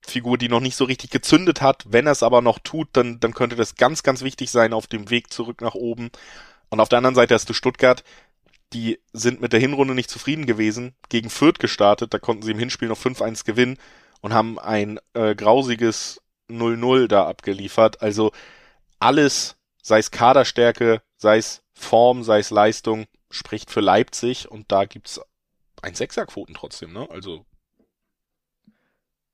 Figur, 0.00 0.38
die 0.38 0.48
noch 0.48 0.60
nicht 0.60 0.76
so 0.76 0.84
richtig 0.84 1.10
gezündet 1.10 1.60
hat. 1.60 1.84
Wenn 1.88 2.06
er 2.06 2.12
es 2.12 2.22
aber 2.22 2.40
noch 2.40 2.58
tut, 2.58 2.88
dann, 2.92 3.20
dann 3.20 3.34
könnte 3.34 3.56
das 3.56 3.74
ganz, 3.76 4.02
ganz 4.02 4.22
wichtig 4.22 4.50
sein 4.50 4.72
auf 4.72 4.86
dem 4.86 5.10
Weg 5.10 5.32
zurück 5.32 5.60
nach 5.60 5.74
oben. 5.74 6.10
Und 6.70 6.80
auf 6.80 6.88
der 6.88 6.98
anderen 6.98 7.14
Seite 7.14 7.34
hast 7.34 7.48
du 7.48 7.54
Stuttgart, 7.54 8.04
die 8.72 9.00
sind 9.12 9.40
mit 9.40 9.52
der 9.52 9.60
Hinrunde 9.60 9.94
nicht 9.94 10.10
zufrieden 10.10 10.46
gewesen, 10.46 10.94
gegen 11.08 11.30
Fürth 11.30 11.58
gestartet, 11.58 12.12
da 12.12 12.18
konnten 12.18 12.42
sie 12.42 12.52
im 12.52 12.58
Hinspiel 12.58 12.88
noch 12.88 12.98
5-1 12.98 13.44
gewinnen 13.44 13.78
und 14.20 14.34
haben 14.34 14.58
ein 14.58 15.00
äh, 15.14 15.34
grausiges 15.34 16.20
0-0 16.50 17.08
da 17.08 17.26
abgeliefert. 17.26 18.02
Also 18.02 18.32
alles, 18.98 19.56
sei 19.82 19.98
es 19.98 20.10
Kaderstärke, 20.10 21.02
sei 21.16 21.38
es 21.38 21.62
Form, 21.72 22.24
sei 22.24 22.40
es 22.40 22.50
Leistung, 22.50 23.06
spricht 23.30 23.70
für 23.70 23.80
Leipzig 23.80 24.50
und 24.50 24.70
da 24.72 24.84
gibt's 24.84 25.20
ein 25.82 25.94
Sechserquoten 25.94 26.54
trotzdem, 26.54 26.92
ne? 26.92 27.08
Also. 27.10 27.44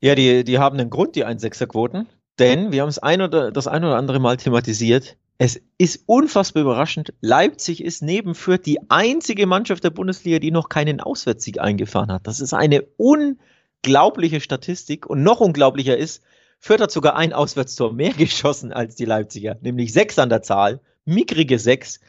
Ja, 0.04 0.14
die, 0.14 0.44
die 0.44 0.58
haben 0.58 0.78
einen 0.78 0.90
Grund, 0.90 1.16
die 1.16 1.24
1-6er-Quoten, 1.24 2.06
denn 2.38 2.72
wir 2.72 2.82
haben 2.82 2.90
es 2.90 2.98
ein 2.98 3.22
oder 3.22 3.50
das 3.50 3.66
ein 3.66 3.82
oder 3.84 3.96
andere 3.96 4.20
Mal 4.20 4.36
thematisiert. 4.36 5.16
Es 5.38 5.58
ist 5.78 6.02
unfassbar 6.04 6.60
überraschend. 6.62 7.14
Leipzig 7.22 7.82
ist 7.82 8.02
neben 8.02 8.34
Fürth 8.34 8.66
die 8.66 8.90
einzige 8.90 9.46
Mannschaft 9.46 9.82
der 9.82 9.88
Bundesliga, 9.88 10.40
die 10.40 10.50
noch 10.50 10.68
keinen 10.68 11.00
Auswärtssieg 11.00 11.58
eingefahren 11.58 12.12
hat. 12.12 12.26
Das 12.26 12.40
ist 12.40 12.52
eine 12.52 12.82
unglaubliche 12.98 14.42
Statistik 14.42 15.06
und 15.06 15.22
noch 15.22 15.40
unglaublicher 15.40 15.96
ist, 15.96 16.22
Fürth 16.58 16.82
hat 16.82 16.90
sogar 16.90 17.16
ein 17.16 17.32
Auswärtstor 17.32 17.94
mehr 17.94 18.12
geschossen 18.18 18.74
als 18.74 18.96
die 18.96 19.06
Leipziger, 19.06 19.56
nämlich 19.62 19.94
sechs 19.94 20.18
an 20.18 20.28
der 20.28 20.42
Zahl, 20.42 20.80
mickrige 21.06 21.58
sechs. 21.58 22.00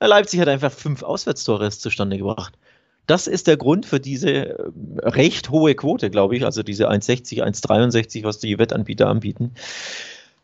Leipzig 0.00 0.40
hat 0.40 0.48
einfach 0.48 0.70
fünf 0.70 1.02
Auswärtstore 1.02 1.70
zustande 1.70 2.18
gebracht. 2.18 2.58
Das 3.08 3.26
ist 3.26 3.46
der 3.46 3.56
Grund 3.56 3.86
für 3.86 4.00
diese 4.00 4.30
äh, 4.30 4.54
recht 4.98 5.50
hohe 5.50 5.74
Quote, 5.74 6.10
glaube 6.10 6.36
ich, 6.36 6.44
also 6.44 6.62
diese 6.62 6.90
1,60, 6.90 7.42
1,63, 7.42 8.22
was 8.22 8.38
die 8.38 8.58
Wettanbieter 8.58 9.08
anbieten. 9.08 9.54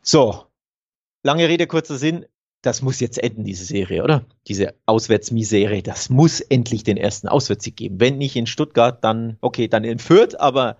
So, 0.02 0.46
lange 1.22 1.46
Rede, 1.46 1.66
kurzer 1.66 1.98
Sinn. 1.98 2.24
Das 2.62 2.80
muss 2.80 3.00
jetzt 3.00 3.22
enden, 3.22 3.44
diese 3.44 3.66
Serie, 3.66 4.02
oder? 4.02 4.24
Diese 4.48 4.74
Auswärtsmisere. 4.86 5.82
Das 5.82 6.08
muss 6.08 6.40
endlich 6.40 6.82
den 6.82 6.96
ersten 6.96 7.28
Auswärtssieg 7.28 7.76
geben. 7.76 8.00
Wenn 8.00 8.16
nicht 8.16 8.34
in 8.34 8.46
Stuttgart, 8.46 9.04
dann, 9.04 9.36
okay, 9.42 9.68
dann 9.68 9.84
in 9.84 9.98
Fürth, 9.98 10.34
aber 10.40 10.78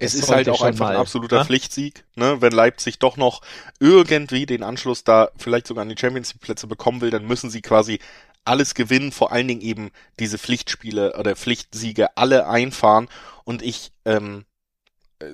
es, 0.00 0.14
ist 0.14 0.30
halt 0.30 0.48
auch 0.48 0.62
einfach 0.62 0.88
ein 0.88 0.96
absoluter 0.96 1.36
ja? 1.36 1.44
Pflichtsieg, 1.44 2.04
ne? 2.16 2.40
Wenn 2.40 2.52
Leipzig 2.52 2.98
doch 2.98 3.16
noch 3.16 3.42
irgendwie 3.78 4.46
den 4.46 4.62
Anschluss 4.64 5.04
da 5.04 5.30
vielleicht 5.36 5.66
sogar 5.66 5.82
an 5.82 5.90
die 5.90 5.96
Champions 5.96 6.32
League 6.32 6.40
Plätze 6.40 6.66
bekommen 6.66 7.02
will, 7.02 7.10
dann 7.10 7.26
müssen 7.26 7.50
sie 7.50 7.60
quasi 7.60 8.00
alles 8.44 8.74
gewinnen, 8.74 9.12
vor 9.12 9.32
allen 9.32 9.48
Dingen 9.48 9.60
eben 9.60 9.90
diese 10.18 10.38
Pflichtspiele 10.38 11.16
oder 11.18 11.36
Pflichtsiege 11.36 12.16
alle 12.16 12.48
einfahren. 12.48 13.08
Und 13.44 13.62
ich, 13.62 13.92
ähm, 14.04 14.44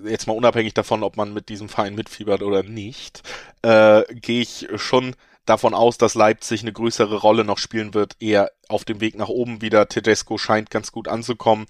jetzt 0.05 0.27
mal 0.27 0.37
unabhängig 0.37 0.75
davon, 0.75 1.03
ob 1.03 1.17
man 1.17 1.33
mit 1.33 1.49
diesem 1.49 1.69
Verein 1.69 1.95
mitfiebert 1.95 2.43
oder 2.43 2.63
nicht, 2.63 3.23
äh, 3.63 4.03
gehe 4.15 4.43
ich 4.43 4.69
schon 4.77 5.15
davon 5.47 5.75
aus, 5.75 5.97
dass 5.97 6.15
Leipzig 6.15 6.63
eine 6.63 6.73
größere 6.73 7.17
Rolle 7.17 7.45
noch 7.45 7.59
spielen 7.59 7.95
wird, 7.95 8.17
eher 8.21 8.51
auf 8.69 8.85
dem 8.85 9.01
Weg 9.01 9.17
nach 9.17 9.29
oben 9.29 9.63
wieder. 9.63 9.89
Tedesco 9.89 10.39
scheint 10.39 10.71
ganz 10.71 10.91
gut 10.93 11.09
anzukommen. 11.09 11.67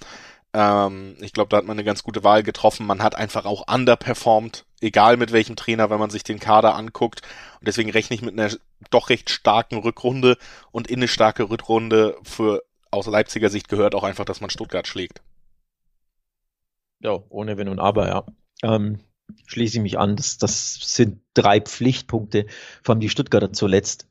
Ähm, 0.56 1.16
ich 1.20 1.34
glaube, 1.34 1.50
da 1.50 1.58
hat 1.58 1.66
man 1.66 1.76
eine 1.76 1.84
ganz 1.84 2.02
gute 2.02 2.24
Wahl 2.24 2.42
getroffen. 2.42 2.86
Man 2.86 3.02
hat 3.02 3.14
einfach 3.14 3.44
auch 3.44 3.70
underperformed, 3.70 4.64
egal 4.80 5.18
mit 5.18 5.30
welchem 5.30 5.54
Trainer, 5.54 5.90
wenn 5.90 5.98
man 5.98 6.08
sich 6.08 6.22
den 6.22 6.40
Kader 6.40 6.74
anguckt. 6.74 7.20
Und 7.60 7.68
deswegen 7.68 7.90
rechne 7.90 8.16
ich 8.16 8.22
mit 8.22 8.38
einer 8.38 8.50
doch 8.90 9.10
recht 9.10 9.28
starken 9.28 9.76
Rückrunde 9.76 10.38
und 10.72 10.88
in 10.88 11.00
eine 11.00 11.08
starke 11.08 11.50
Rückrunde 11.50 12.16
für 12.22 12.62
aus 12.90 13.06
Leipziger 13.06 13.50
Sicht 13.50 13.68
gehört 13.68 13.94
auch 13.94 14.04
einfach, 14.04 14.24
dass 14.24 14.40
man 14.40 14.48
Stuttgart 14.48 14.86
schlägt. 14.86 15.20
Ja, 17.00 17.18
ohne 17.28 17.58
Wenn 17.58 17.68
und 17.68 17.78
Aber, 17.78 18.08
ja. 18.08 18.24
Ähm, 18.62 19.00
schließe 19.46 19.76
ich 19.76 19.82
mich 19.82 19.98
an. 19.98 20.16
Das, 20.16 20.38
das 20.38 20.76
sind 20.80 21.20
drei 21.34 21.60
Pflichtpunkte, 21.60 22.46
vor 22.82 22.94
allem 22.94 23.00
die 23.00 23.10
Stuttgarter 23.10 23.52
zuletzt. 23.52 24.08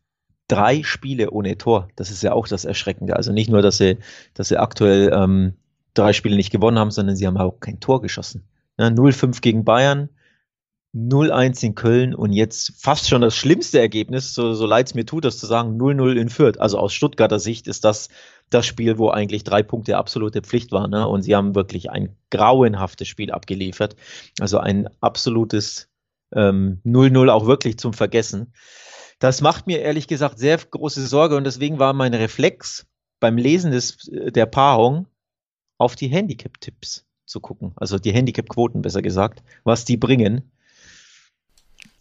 Drei 0.48 0.84
Spiele 0.84 1.32
ohne 1.32 1.58
Tor. 1.58 1.88
Das 1.96 2.12
ist 2.12 2.22
ja 2.22 2.34
auch 2.34 2.48
das 2.48 2.66
Erschreckende. 2.66 3.16
Also 3.16 3.32
nicht 3.32 3.50
nur, 3.50 3.64
dass 3.64 3.78
sie, 3.78 3.98
dass 4.36 4.50
sie 4.50 4.58
aktuell 4.58 5.12
ähm, 5.12 5.56
drei 5.96 6.14
Spiele 6.14 6.36
nicht 6.36 6.52
gewonnen 6.52 6.78
haben, 6.78 6.92
sondern 6.92 7.16
sie 7.16 7.26
haben 7.26 7.38
auch 7.38 7.60
kein 7.60 7.80
Tor 7.80 8.02
geschossen. 8.02 8.48
Ja, 8.78 8.88
0-5 8.88 9.42
gegen 9.42 9.66
Bayern, 9.66 10.10
0-1 10.94 11.64
in 11.66 11.76
Köln 11.76 12.16
und 12.16 12.32
jetzt 12.32 12.74
fast 12.78 13.10
schon 13.10 13.22
das 13.22 13.36
schlimmste 13.36 13.80
Ergebnis, 13.80 14.34
so, 14.34 14.54
so 14.54 14.66
leid 14.66 14.88
es 14.88 14.94
mir 14.94 15.06
tut, 15.06 15.26
das 15.26 15.38
zu 15.38 15.46
sagen, 15.46 15.78
0-0 15.78 16.16
in 16.16 16.30
Fürth. 16.30 16.60
Also 16.60 16.78
aus 16.78 16.94
Stuttgarter 16.94 17.40
Sicht 17.40 17.68
ist 17.68 17.84
das 17.84 18.10
das 18.50 18.66
Spiel, 18.66 18.98
wo 18.98 19.10
eigentlich 19.10 19.44
drei 19.44 19.64
Punkte 19.64 19.98
absolute 19.98 20.42
Pflicht 20.42 20.72
waren. 20.72 20.92
Ne? 20.92 21.08
Und 21.08 21.24
sie 21.24 21.36
haben 21.36 21.56
wirklich 21.56 21.90
ein 21.90 22.16
grauenhaftes 22.30 23.08
Spiel 23.08 23.32
abgeliefert. 23.32 23.96
Also 24.40 24.60
ein 24.60 24.88
absolutes 25.02 25.90
ähm, 26.34 26.80
0-0 26.86 27.30
auch 27.30 27.46
wirklich 27.46 27.78
zum 27.78 27.94
Vergessen. 27.94 28.54
Das 29.20 29.42
macht 29.42 29.68
mir 29.68 29.80
ehrlich 29.80 30.08
gesagt 30.08 30.40
sehr 30.40 30.58
große 30.58 31.06
Sorge 31.06 31.36
und 31.38 31.46
deswegen 31.46 31.80
war 31.80 31.94
mein 31.94 32.14
Reflex 32.14 32.86
beim 33.20 33.38
Lesen 33.38 33.72
des, 33.72 34.10
der 34.12 34.46
Paarung, 34.46 35.08
auf 35.78 35.96
die 35.96 36.08
Handicap-Tipps 36.08 37.06
zu 37.26 37.40
gucken. 37.40 37.74
Also 37.76 37.98
die 37.98 38.14
Handicap-Quoten 38.14 38.82
besser 38.82 39.02
gesagt, 39.02 39.44
was 39.64 39.86
die 39.86 39.98
bringen. 39.98 40.52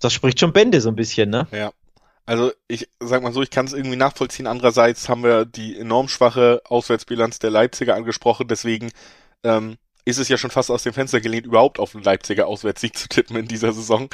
Das 0.01 0.13
spricht 0.13 0.41
schon 0.41 0.53
Bände 0.53 0.81
so 0.81 0.91
ein 0.91 0.97
bisschen, 0.97 1.31
ne? 1.31 1.47
Ja. 1.51 1.73
Also 2.27 2.53
ich 2.69 2.89
sag 3.01 3.23
mal 3.23 3.33
so, 3.33 3.43
ich 3.43 3.51
kann 3.51 3.67
es 3.67 3.73
irgendwie 3.73 3.97
nachvollziehen. 3.97 4.47
Andererseits 4.47 5.09
haben 5.09 5.23
wir 5.23 5.45
die 5.45 5.79
enorm 5.79 6.09
schwache 6.09 6.63
Auswärtsbilanz 6.65 7.39
der 7.39 7.51
Leipziger 7.51 7.95
angesprochen, 7.95 8.49
deswegen 8.49 8.91
ähm, 9.43 9.77
ist 10.07 10.19
es 10.19 10.29
ja 10.29 10.39
schon 10.39 10.51
fast 10.51 10.71
aus 10.71 10.83
dem 10.83 10.93
Fenster 10.93 11.21
gelehnt, 11.21 11.47
überhaupt 11.47 11.79
auf 11.79 11.95
einen 11.95 12.05
Leipziger 12.05 12.47
Auswärtssieg 12.47 12.97
zu 12.97 13.09
tippen 13.09 13.37
in 13.37 13.49
dieser 13.49 13.73
Saison. 13.73 14.09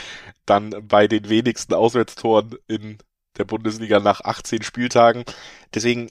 Dann 0.46 0.74
bei 0.86 1.08
den 1.08 1.28
wenigsten 1.28 1.74
Auswärtstoren 1.74 2.56
in 2.68 2.98
der 3.38 3.44
Bundesliga 3.44 4.00
nach 4.00 4.20
18 4.22 4.62
Spieltagen. 4.62 5.24
Deswegen, 5.74 6.10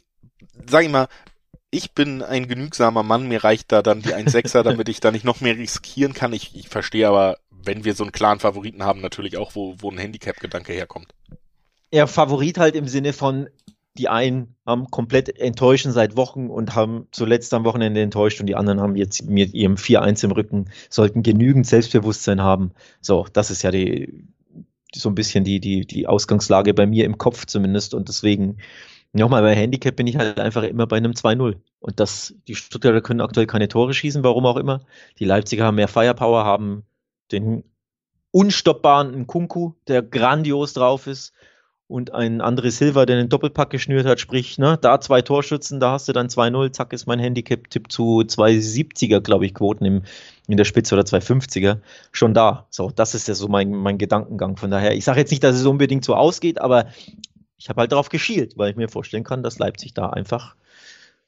sag 0.67 0.83
ich 0.83 0.89
mal, 0.89 1.07
ich 1.71 1.93
bin 1.93 2.21
ein 2.21 2.47
genügsamer 2.47 3.03
Mann, 3.03 3.27
mir 3.27 3.43
reicht 3.43 3.71
da 3.71 3.81
dann 3.81 4.01
die 4.01 4.13
1,6er, 4.13 4.63
damit 4.63 4.89
ich 4.89 4.99
da 4.99 5.11
nicht 5.11 5.25
noch 5.25 5.41
mehr 5.41 5.57
riskieren 5.57 6.13
kann. 6.13 6.33
Ich, 6.33 6.55
ich 6.55 6.69
verstehe 6.69 7.07
aber, 7.07 7.37
wenn 7.63 7.83
wir 7.85 7.93
so 7.93 8.03
einen 8.03 8.11
klaren 8.11 8.39
Favoriten 8.39 8.83
haben, 8.83 9.01
natürlich 9.01 9.37
auch, 9.37 9.55
wo, 9.55 9.75
wo 9.79 9.91
ein 9.91 9.97
Handicap-Gedanke 9.97 10.73
herkommt. 10.73 11.13
Ja, 11.91 12.07
Favorit 12.07 12.57
halt 12.57 12.75
im 12.75 12.87
Sinne 12.87 13.13
von, 13.13 13.49
die 13.97 14.07
einen 14.07 14.55
haben 14.65 14.89
komplett 14.89 15.39
enttäuschen 15.39 15.91
seit 15.91 16.15
Wochen 16.15 16.49
und 16.49 16.75
haben 16.75 17.07
zuletzt 17.11 17.53
am 17.53 17.65
Wochenende 17.65 18.01
enttäuscht 18.01 18.39
und 18.39 18.47
die 18.47 18.55
anderen 18.55 18.79
haben 18.79 18.95
jetzt 18.95 19.27
mit 19.27 19.53
ihrem 19.53 19.75
4-1 19.75 20.25
im 20.25 20.31
Rücken, 20.31 20.69
sollten 20.89 21.23
genügend 21.23 21.67
Selbstbewusstsein 21.67 22.41
haben. 22.41 22.71
So, 23.01 23.25
das 23.33 23.51
ist 23.51 23.63
ja 23.63 23.71
die, 23.71 24.27
so 24.93 25.09
ein 25.09 25.15
bisschen 25.15 25.43
die, 25.43 25.59
die, 25.59 25.85
die 25.85 26.07
Ausgangslage 26.07 26.73
bei 26.73 26.85
mir 26.85 27.05
im 27.05 27.17
Kopf 27.17 27.45
zumindest 27.45 27.93
und 27.93 28.07
deswegen 28.07 28.57
Nochmal, 29.13 29.41
bei 29.41 29.55
Handicap 29.55 29.95
bin 29.95 30.07
ich 30.07 30.17
halt 30.17 30.39
einfach 30.39 30.63
immer 30.63 30.85
bei 30.85 30.97
einem 30.97 31.13
2-0. 31.13 31.55
Und 31.79 31.99
das, 31.99 32.35
die 32.47 32.55
Stuttgarter 32.55 33.01
können 33.01 33.21
aktuell 33.21 33.47
keine 33.47 33.67
Tore 33.67 33.93
schießen, 33.93 34.23
warum 34.23 34.45
auch 34.45 34.57
immer. 34.57 34.81
Die 35.17 35.25
Leipziger 35.25 35.65
haben 35.65 35.75
mehr 35.75 35.87
Firepower, 35.87 36.45
haben 36.45 36.83
den 37.31 37.63
unstoppbaren 38.31 39.25
Kunku, 39.25 39.73
der 39.87 40.03
grandios 40.03 40.73
drauf 40.73 41.07
ist, 41.07 41.33
und 41.89 42.13
ein 42.13 42.39
André 42.39 42.69
Silva, 42.69 43.07
der 43.07 43.15
den 43.15 43.29
Doppelpack 43.29 43.71
geschnürt 43.71 44.05
hat, 44.05 44.19
sprich, 44.19 44.59
ne, 44.59 44.77
da 44.79 45.01
zwei 45.01 45.23
Torschützen, 45.23 45.79
da 45.79 45.93
hast 45.93 46.07
du 46.07 46.13
dann 46.13 46.27
2-0, 46.27 46.71
zack, 46.71 46.93
ist 46.93 47.07
mein 47.07 47.17
Handicap-Tipp 47.17 47.91
zu 47.91 48.19
270er, 48.19 49.21
glaube 49.21 49.47
ich, 49.47 49.55
Quoten 49.55 49.85
im, 49.85 50.03
in 50.47 50.57
der 50.57 50.65
Spitze 50.65 50.93
oder 50.93 51.03
250er, 51.03 51.79
schon 52.11 52.35
da. 52.35 52.67
So, 52.69 52.91
das 52.91 53.15
ist 53.15 53.27
ja 53.27 53.33
so 53.33 53.47
mein, 53.47 53.71
mein 53.71 53.97
Gedankengang. 53.97 54.55
Von 54.55 54.69
daher, 54.69 54.95
ich 54.95 55.03
sage 55.03 55.19
jetzt 55.19 55.31
nicht, 55.31 55.43
dass 55.43 55.55
es 55.55 55.65
unbedingt 55.65 56.05
so 56.05 56.13
ausgeht, 56.13 56.61
aber 56.61 56.85
ich 57.59 57.69
habe 57.69 57.81
halt 57.81 57.91
darauf 57.91 58.09
geschielt, 58.09 58.57
weil 58.57 58.71
ich 58.71 58.77
mir 58.77 58.89
vorstellen 58.89 59.23
kann, 59.23 59.43
dass 59.43 59.59
Leipzig 59.59 59.93
da 59.93 60.09
einfach 60.09 60.55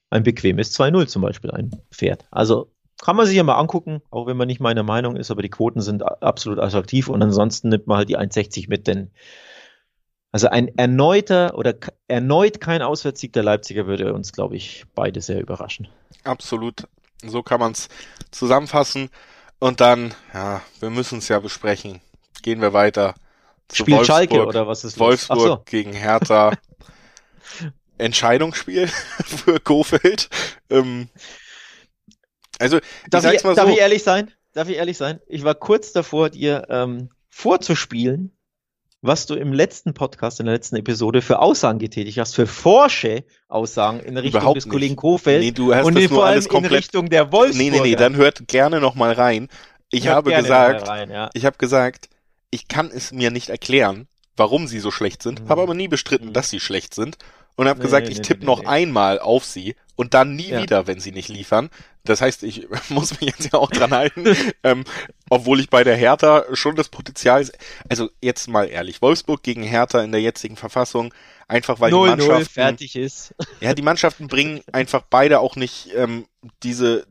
ein 0.10 0.24
bequemes 0.24 0.78
2-0 0.78 1.08
zum 1.08 1.22
Beispiel 1.22 1.52
einfährt. 1.52 2.26
Also 2.32 2.72
kann 3.02 3.15
man 3.15 3.26
sich 3.26 3.36
ja 3.36 3.44
mal 3.44 3.58
angucken, 3.58 4.02
auch 4.12 4.28
wenn 4.28 4.38
man 4.38 4.48
nicht 4.48 4.60
meiner 4.60 4.84
Meinung 4.84 5.15
ist, 5.15 5.32
aber 5.32 5.41
die 5.41 5.50
Quoten 5.50 5.82
sind 5.82 6.04
absolut 6.04 6.60
attraktiv 6.60 7.10
und 7.10 7.22
ansonsten 7.22 7.70
nimmt 7.70 7.88
man 7.88 7.98
halt 7.98 8.10
die 8.10 8.17
1,60 8.17 8.70
mit, 8.70 8.88
denn 8.88 9.12
also 10.32 10.48
ein 10.48 10.70
erneuter 10.78 11.58
oder 11.58 11.74
erneut 12.08 12.62
kein 12.62 12.82
Auswärtssieg 12.82 13.34
der 13.34 13.44
Leipziger 13.44 13.86
würde 13.86 14.13
uns, 14.13 14.32
glaube 14.32 14.56
ich, 14.56 14.86
beide 14.96 15.20
sehr 15.20 15.41
überraschen. 15.41 15.89
Absolut. 16.24 16.88
So 17.24 17.44
kann 17.44 17.60
man 17.60 17.74
es 17.74 17.89
zusammenfassen. 18.32 19.10
Und 19.60 19.82
dann, 19.82 20.13
ja, 20.34 20.62
wir 20.80 20.89
müssen 20.89 21.17
es 21.17 21.28
ja 21.28 21.39
besprechen. 21.39 22.00
Gehen 22.41 22.62
wir 22.62 22.72
weiter. 22.72 23.15
Spielt 23.71 24.00
Wolfsburg, 24.00 24.06
Schalke 24.06 24.45
oder 24.45 24.67
was 24.67 24.84
ist 24.84 25.00
Wolfsburg 25.00 25.39
so. 25.39 25.62
gegen 25.65 25.93
Hertha. 25.93 26.54
Entscheidungsspiel 27.97 28.88
für 29.26 29.60
Kofeld. 29.60 30.30
Ähm, 30.69 31.08
also, 32.60 32.80
darf, 33.10 33.26
ich, 33.26 33.34
ich 33.36 33.41
darf 33.41 33.69
ich 33.69 33.80
ehrlich 33.80 34.04
sein? 34.04 34.32
Darf 34.54 34.67
ich 34.69 34.76
ehrlich 34.76 34.97
sein? 34.97 35.19
Ich 35.28 35.43
war 35.43 35.56
kurz 35.56 35.93
davor, 35.93 36.30
dir 36.30 36.67
ähm, 36.69 37.10
vorzuspielen, 37.30 38.36
was 39.02 39.26
du 39.26 39.36
im 39.36 39.54
letzten 39.54 39.93
Podcast, 39.93 40.39
in 40.39 40.45
der 40.45 40.56
letzten 40.56 40.76
Episode 40.76 41.21
für 41.21 41.39
Aussagen 41.39 41.80
getätigt 41.80 42.19
hast, 42.19 42.36
für 42.36 42.45
forsche 42.45 43.24
Aussagen 43.47 44.00
in 44.00 44.17
Richtung 44.17 44.41
Überhaupt 44.41 44.58
des 44.58 44.65
nicht. 44.65 44.71
Kollegen 44.71 44.95
Kofeld 44.95 45.41
nee, 45.41 45.52
du 45.52 45.74
hast 45.74 45.86
und 45.86 45.95
das 45.95 46.06
vor 46.06 46.26
allem 46.26 46.45
in 46.45 46.65
Richtung 46.65 47.10
der 47.10 47.32
Wolfsburg. 47.32 47.58
Nee, 47.58 47.71
nee, 47.71 47.82
nee, 47.82 47.95
dann 47.95 48.15
hört 48.15 48.47
gerne 48.47 48.80
noch 48.80 48.95
mal 48.95 49.13
rein. 49.13 49.47
Ich 49.89 50.06
hört 50.06 50.17
habe 50.17 50.34
gesagt, 50.34 50.88
rein, 50.88 51.10
ja. 51.10 51.30
ich 51.34 51.45
habe 51.45 51.58
gesagt, 51.58 52.10
ich 52.52 52.68
kann 52.68 52.92
es 52.92 53.12
mir 53.12 53.32
nicht 53.32 53.50
erklären, 53.50 54.08
warum 54.36 54.68
sie 54.68 54.80
so 54.80 54.92
schlecht 54.92 55.24
sind, 55.24 55.44
mhm. 55.44 55.50
habe 55.50 55.62
aber 55.62 55.74
nie 55.74 55.88
bestritten, 55.88 56.30
mhm. 56.30 56.34
dass 56.34 56.50
sie 56.50 56.60
schlecht 56.60 56.94
sind 56.94 57.18
und 57.56 57.68
habe 57.68 57.80
nee, 57.80 57.86
gesagt, 57.86 58.08
nee, 58.08 58.14
ich 58.14 58.22
tippe 58.22 58.42
nee, 58.42 58.46
noch 58.46 58.66
einmal 58.66 59.20
auf 59.20 59.46
sie 59.46 59.76
und 59.96 60.14
dann 60.14 60.36
nie 60.36 60.50
ja. 60.50 60.62
wieder, 60.62 60.88
wenn 60.88 61.00
sie 61.00 61.12
nicht 61.12 61.30
liefern. 61.30 61.70
Das 62.04 62.22
heißt, 62.22 62.44
ich 62.44 62.68
muss 62.90 63.20
mich 63.20 63.30
jetzt 63.30 63.54
ja 63.54 63.60
auch 63.60 63.70
dran 63.70 63.92
halten, 63.92 64.36
ähm, 64.64 64.84
obwohl 65.30 65.60
ich 65.60 65.70
bei 65.70 65.84
der 65.84 65.96
Hertha 65.96 66.46
schon 66.54 66.76
das 66.76 66.90
Potenzial, 66.90 67.48
also 67.90 68.10
jetzt 68.22 68.48
mal 68.48 68.68
ehrlich, 68.68 69.02
Wolfsburg 69.02 69.44
gegen 69.44 69.64
Hertha 69.64 70.02
in 70.02 70.12
der 70.12 70.22
jetzigen 70.22 70.56
Verfassung, 70.56 71.14
einfach 71.48 71.80
weil 71.80 71.92
0 71.92 72.04
die 72.04 72.10
Mannschaften 72.16 72.54
fertig 72.54 72.96
ist. 72.96 73.36
Ja, 73.60 73.74
die 73.74 73.82
Mannschaften 73.82 74.28
bringen 74.28 74.62
einfach 74.72 75.04
beide 75.10 75.40
auch 75.40 75.56
nicht 75.56 75.90
ähm, 75.96 76.26
diese 76.64 77.06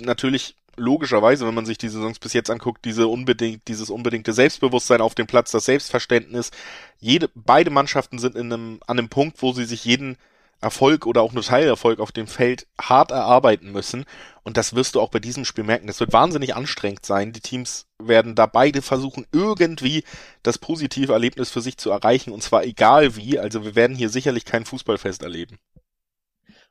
natürlich 0.00 0.54
logischerweise, 0.78 1.46
wenn 1.46 1.54
man 1.54 1.66
sich 1.66 1.78
die 1.78 1.88
Saisons 1.88 2.18
bis 2.18 2.32
jetzt 2.32 2.50
anguckt, 2.50 2.84
diese 2.84 3.06
unbedingt, 3.08 3.68
dieses 3.68 3.90
unbedingte 3.90 4.32
Selbstbewusstsein 4.32 5.00
auf 5.00 5.14
dem 5.14 5.26
Platz, 5.26 5.50
das 5.50 5.66
Selbstverständnis. 5.66 6.50
Jede, 6.98 7.30
beide 7.34 7.70
Mannschaften 7.70 8.18
sind 8.18 8.36
in 8.36 8.52
einem, 8.52 8.80
an 8.86 8.98
einem 8.98 9.08
Punkt, 9.08 9.42
wo 9.42 9.52
sie 9.52 9.64
sich 9.64 9.84
jeden 9.84 10.16
Erfolg 10.60 11.06
oder 11.06 11.22
auch 11.22 11.32
nur 11.32 11.44
Teilerfolg 11.44 12.00
auf 12.00 12.10
dem 12.10 12.26
Feld 12.26 12.66
hart 12.80 13.12
erarbeiten 13.12 13.70
müssen. 13.70 14.04
Und 14.42 14.56
das 14.56 14.74
wirst 14.74 14.94
du 14.94 15.00
auch 15.00 15.10
bei 15.10 15.20
diesem 15.20 15.44
Spiel 15.44 15.64
merken. 15.64 15.86
Das 15.86 16.00
wird 16.00 16.12
wahnsinnig 16.12 16.56
anstrengend 16.56 17.06
sein. 17.06 17.32
Die 17.32 17.40
Teams 17.40 17.86
werden 17.98 18.34
da 18.34 18.46
beide 18.46 18.82
versuchen, 18.82 19.26
irgendwie 19.30 20.04
das 20.42 20.58
positive 20.58 21.12
Erlebnis 21.12 21.50
für 21.50 21.60
sich 21.60 21.76
zu 21.76 21.90
erreichen. 21.90 22.32
Und 22.32 22.42
zwar 22.42 22.64
egal 22.64 23.14
wie. 23.14 23.38
Also 23.38 23.64
wir 23.64 23.76
werden 23.76 23.96
hier 23.96 24.08
sicherlich 24.08 24.44
kein 24.44 24.64
Fußballfest 24.64 25.22
erleben. 25.22 25.58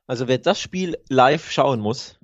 Also 0.06 0.28
wer 0.28 0.38
das 0.38 0.60
Spiel 0.60 0.98
live 1.08 1.50
schauen 1.50 1.80
muss, 1.80 2.17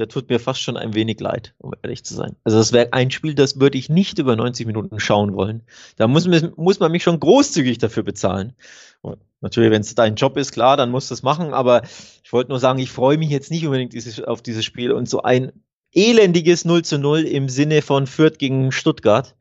der 0.00 0.08
tut 0.08 0.30
mir 0.30 0.40
fast 0.40 0.62
schon 0.62 0.78
ein 0.78 0.94
wenig 0.94 1.20
leid, 1.20 1.54
um 1.58 1.74
ehrlich 1.82 2.04
zu 2.04 2.14
sein. 2.14 2.34
Also 2.42 2.56
das 2.56 2.72
wäre 2.72 2.94
ein 2.94 3.10
Spiel, 3.10 3.34
das 3.34 3.60
würde 3.60 3.76
ich 3.76 3.90
nicht 3.90 4.18
über 4.18 4.34
90 4.34 4.66
Minuten 4.66 4.98
schauen 4.98 5.34
wollen. 5.34 5.62
Da 5.96 6.08
muss, 6.08 6.26
man, 6.26 6.52
muss 6.56 6.80
man 6.80 6.90
mich 6.90 7.02
schon 7.02 7.20
großzügig 7.20 7.76
dafür 7.76 8.02
bezahlen. 8.02 8.54
Und 9.02 9.18
natürlich, 9.42 9.70
wenn 9.70 9.82
es 9.82 9.94
dein 9.94 10.14
Job 10.14 10.38
ist, 10.38 10.52
klar, 10.52 10.78
dann 10.78 10.90
musst 10.90 11.10
du 11.10 11.14
es 11.14 11.22
machen, 11.22 11.52
aber 11.52 11.82
ich 12.24 12.32
wollte 12.32 12.48
nur 12.48 12.58
sagen, 12.58 12.78
ich 12.78 12.90
freue 12.90 13.18
mich 13.18 13.28
jetzt 13.28 13.50
nicht 13.50 13.66
unbedingt 13.66 13.92
dieses, 13.92 14.22
auf 14.22 14.40
dieses 14.40 14.64
Spiel 14.64 14.90
und 14.92 15.06
so 15.06 15.22
ein 15.22 15.52
elendiges 15.92 16.64
0 16.64 16.82
zu 16.82 16.98
0 16.98 17.20
im 17.20 17.50
Sinne 17.50 17.82
von 17.82 18.06
Fürth 18.06 18.38
gegen 18.38 18.72
Stuttgart 18.72 19.36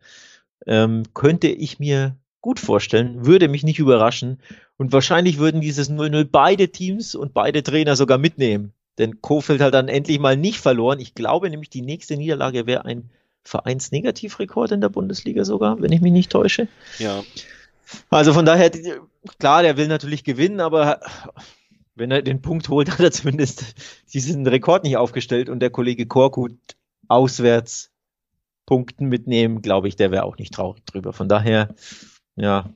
ähm, 0.67 1.03
könnte 1.13 1.47
ich 1.47 1.79
mir 1.79 2.17
gut 2.41 2.59
vorstellen, 2.59 3.25
würde 3.25 3.47
mich 3.47 3.63
nicht 3.63 3.79
überraschen 3.79 4.41
und 4.77 4.91
wahrscheinlich 4.91 5.37
würden 5.37 5.61
dieses 5.61 5.89
0-0 5.89 6.27
beide 6.29 6.69
Teams 6.69 7.15
und 7.15 7.33
beide 7.33 7.63
Trainer 7.63 7.95
sogar 7.95 8.17
mitnehmen. 8.17 8.73
Denn 8.99 9.21
Kofeld 9.21 9.61
hat 9.61 9.73
dann 9.73 9.87
endlich 9.87 10.19
mal 10.19 10.37
nicht 10.37 10.59
verloren. 10.59 10.99
Ich 10.99 11.15
glaube 11.15 11.49
nämlich, 11.49 11.69
die 11.69 11.81
nächste 11.81 12.17
Niederlage 12.17 12.67
wäre 12.67 12.85
ein 12.85 13.09
Vereinsnegativrekord 13.43 14.73
in 14.73 14.81
der 14.81 14.89
Bundesliga 14.89 15.45
sogar, 15.45 15.81
wenn 15.81 15.91
ich 15.91 16.01
mich 16.01 16.11
nicht 16.11 16.31
täusche. 16.31 16.67
Ja. 16.99 17.23
Also 18.09 18.33
von 18.33 18.45
daher, 18.45 18.69
klar, 19.39 19.63
der 19.63 19.77
will 19.77 19.87
natürlich 19.87 20.23
gewinnen, 20.23 20.59
aber 20.59 20.99
wenn 21.95 22.11
er 22.11 22.21
den 22.21 22.41
Punkt 22.41 22.69
holt, 22.69 22.91
hat 22.91 22.99
er 22.99 23.11
zumindest 23.11 23.73
diesen 24.13 24.45
Rekord 24.45 24.83
nicht 24.83 24.97
aufgestellt 24.97 25.49
und 25.49 25.61
der 25.61 25.69
Kollege 25.69 26.05
Korkut 26.05 26.57
auswärts 27.07 27.91
Punkten 28.65 29.07
mitnehmen, 29.07 29.63
glaube 29.63 29.87
ich, 29.87 29.95
der 29.95 30.11
wäre 30.11 30.25
auch 30.25 30.37
nicht 30.37 30.53
traurig 30.53 30.85
drüber. 30.85 31.11
Von 31.11 31.27
daher, 31.27 31.73
ja, 32.35 32.69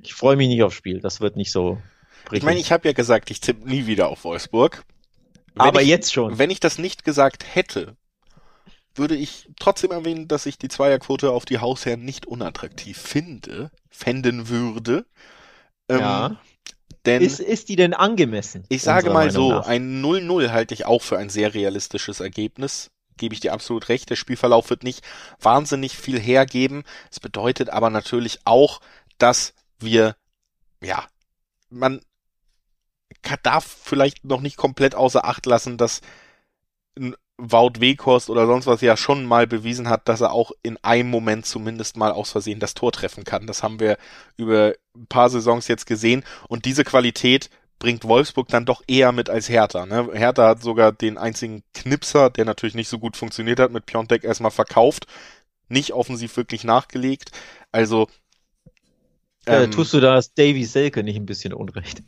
ich 0.00 0.14
freue 0.14 0.36
mich 0.36 0.48
nicht 0.48 0.62
aufs 0.62 0.76
Spiel. 0.76 1.00
Das 1.00 1.20
wird 1.20 1.36
nicht 1.36 1.50
so. 1.50 1.78
Prickelnd. 2.24 2.36
Ich 2.36 2.42
meine, 2.44 2.60
ich 2.60 2.70
habe 2.70 2.86
ja 2.86 2.92
gesagt, 2.92 3.30
ich 3.30 3.40
tippe 3.40 3.68
nie 3.68 3.86
wieder 3.86 4.08
auf 4.08 4.24
Wolfsburg. 4.24 4.84
Wenn 5.54 5.66
Aber 5.66 5.82
ich, 5.82 5.88
jetzt 5.88 6.12
schon. 6.12 6.38
Wenn 6.38 6.50
ich 6.50 6.60
das 6.60 6.78
nicht 6.78 7.04
gesagt 7.04 7.44
hätte, 7.54 7.96
würde 8.94 9.16
ich 9.16 9.48
trotzdem 9.58 9.90
erwähnen, 9.90 10.28
dass 10.28 10.46
ich 10.46 10.58
die 10.58 10.68
Zweierquote 10.68 11.30
auf 11.30 11.44
die 11.44 11.58
Hausherren 11.58 12.04
nicht 12.04 12.26
unattraktiv 12.26 12.98
finde, 12.98 13.70
fänden 13.90 14.48
würde. 14.48 15.06
Ähm, 15.88 16.00
ja. 16.00 16.40
Denn 17.06 17.22
ist, 17.22 17.40
ist 17.40 17.68
die 17.68 17.76
denn 17.76 17.92
angemessen? 17.92 18.64
Ich 18.68 18.82
sage 18.82 19.10
mal 19.10 19.30
so, 19.30 19.50
nach? 19.50 19.66
ein 19.66 20.02
0-0 20.02 20.50
halte 20.50 20.74
ich 20.74 20.86
auch 20.86 21.02
für 21.02 21.18
ein 21.18 21.28
sehr 21.28 21.52
realistisches 21.54 22.20
Ergebnis. 22.20 22.90
Gebe 23.16 23.34
ich 23.34 23.40
dir 23.40 23.52
absolut 23.52 23.88
recht. 23.88 24.10
Der 24.10 24.16
Spielverlauf 24.16 24.70
wird 24.70 24.82
nicht 24.82 25.04
wahnsinnig 25.38 25.96
viel 25.96 26.18
hergeben. 26.18 26.82
Es 27.10 27.20
bedeutet 27.20 27.70
aber 27.70 27.90
natürlich 27.90 28.40
auch, 28.44 28.80
dass 29.18 29.54
wir, 29.78 30.16
ja, 30.80 31.04
man 31.68 32.00
darf 33.42 33.64
vielleicht 33.64 34.24
noch 34.24 34.40
nicht 34.40 34.56
komplett 34.56 34.94
außer 34.94 35.24
Acht 35.24 35.46
lassen, 35.46 35.76
dass 35.76 36.00
ein 36.98 37.14
Wout 37.36 37.80
Weghorst 37.80 38.30
oder 38.30 38.46
sonst 38.46 38.66
was 38.66 38.80
ja 38.80 38.96
schon 38.96 39.24
mal 39.24 39.48
bewiesen 39.48 39.88
hat, 39.88 40.08
dass 40.08 40.20
er 40.20 40.32
auch 40.32 40.52
in 40.62 40.78
einem 40.84 41.10
Moment 41.10 41.46
zumindest 41.46 41.96
mal 41.96 42.12
aus 42.12 42.30
Versehen 42.30 42.60
das 42.60 42.74
Tor 42.74 42.92
treffen 42.92 43.24
kann. 43.24 43.48
Das 43.48 43.64
haben 43.64 43.80
wir 43.80 43.98
über 44.36 44.74
ein 44.94 45.06
paar 45.08 45.30
Saisons 45.30 45.66
jetzt 45.66 45.86
gesehen 45.86 46.22
und 46.48 46.64
diese 46.64 46.84
Qualität 46.84 47.50
bringt 47.80 48.04
Wolfsburg 48.04 48.48
dann 48.48 48.64
doch 48.64 48.82
eher 48.86 49.10
mit 49.10 49.28
als 49.28 49.48
Hertha. 49.48 49.84
Ne? 49.84 50.10
Hertha 50.14 50.46
hat 50.46 50.62
sogar 50.62 50.92
den 50.92 51.18
einzigen 51.18 51.64
Knipser, 51.74 52.30
der 52.30 52.44
natürlich 52.44 52.76
nicht 52.76 52.88
so 52.88 53.00
gut 53.00 53.16
funktioniert 53.16 53.58
hat, 53.58 53.72
mit 53.72 53.86
Piontek 53.86 54.22
erstmal 54.22 54.52
verkauft, 54.52 55.06
nicht 55.68 55.92
offensiv 55.92 56.36
wirklich 56.36 56.62
nachgelegt. 56.62 57.32
Also 57.72 58.08
ähm, 59.46 59.70
tust 59.70 59.92
du 59.92 60.00
da 60.00 60.20
Davy 60.36 60.64
Selke 60.64 61.02
nicht 61.02 61.16
ein 61.16 61.26
bisschen 61.26 61.52
Unrecht? 61.52 62.02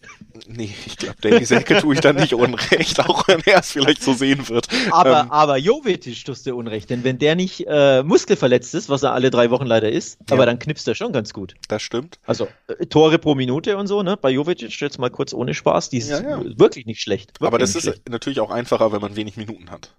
Nee, 0.48 0.72
ich 0.86 0.96
glaube, 0.96 1.16
Davy 1.20 1.44
Selke 1.44 1.80
tue 1.80 1.94
ich 1.94 2.00
da 2.00 2.12
nicht 2.12 2.34
Unrecht, 2.34 3.00
auch 3.00 3.26
wenn 3.28 3.40
er 3.46 3.60
es 3.60 3.72
vielleicht 3.72 4.02
so 4.02 4.14
sehen 4.14 4.48
wird. 4.48 4.68
Aber, 4.90 5.22
ähm, 5.22 5.30
aber 5.30 5.56
Jovetic 5.56 6.24
tust 6.24 6.46
du 6.46 6.54
Unrecht, 6.54 6.90
denn 6.90 7.04
wenn 7.04 7.18
der 7.18 7.34
nicht 7.34 7.64
äh, 7.66 8.02
muskelverletzt 8.02 8.74
ist, 8.74 8.88
was 8.88 9.02
er 9.02 9.12
alle 9.12 9.30
drei 9.30 9.50
Wochen 9.50 9.66
leider 9.66 9.90
ist, 9.90 10.18
ja. 10.20 10.34
aber 10.34 10.46
dann 10.46 10.58
knipst 10.58 10.86
er 10.88 10.94
schon 10.94 11.12
ganz 11.12 11.32
gut. 11.32 11.54
Das 11.68 11.82
stimmt. 11.82 12.18
Also 12.24 12.48
äh, 12.68 12.86
Tore 12.86 13.18
pro 13.18 13.34
Minute 13.34 13.76
und 13.76 13.86
so, 13.86 14.02
ne? 14.02 14.16
Bei 14.16 14.30
Jovetic 14.30 14.80
jetzt 14.80 14.98
mal 14.98 15.10
kurz 15.10 15.32
ohne 15.32 15.54
Spaß, 15.54 15.90
die 15.90 15.98
ist 15.98 16.10
ja, 16.10 16.20
ja. 16.20 16.58
wirklich 16.58 16.86
nicht 16.86 17.00
schlecht. 17.00 17.32
Wirklich 17.34 17.46
aber 17.46 17.58
das 17.58 17.74
ist 17.74 17.82
schlecht. 17.82 18.08
natürlich 18.08 18.40
auch 18.40 18.50
einfacher, 18.50 18.92
wenn 18.92 19.00
man 19.00 19.16
wenig 19.16 19.36
Minuten 19.36 19.70
hat. 19.70 19.90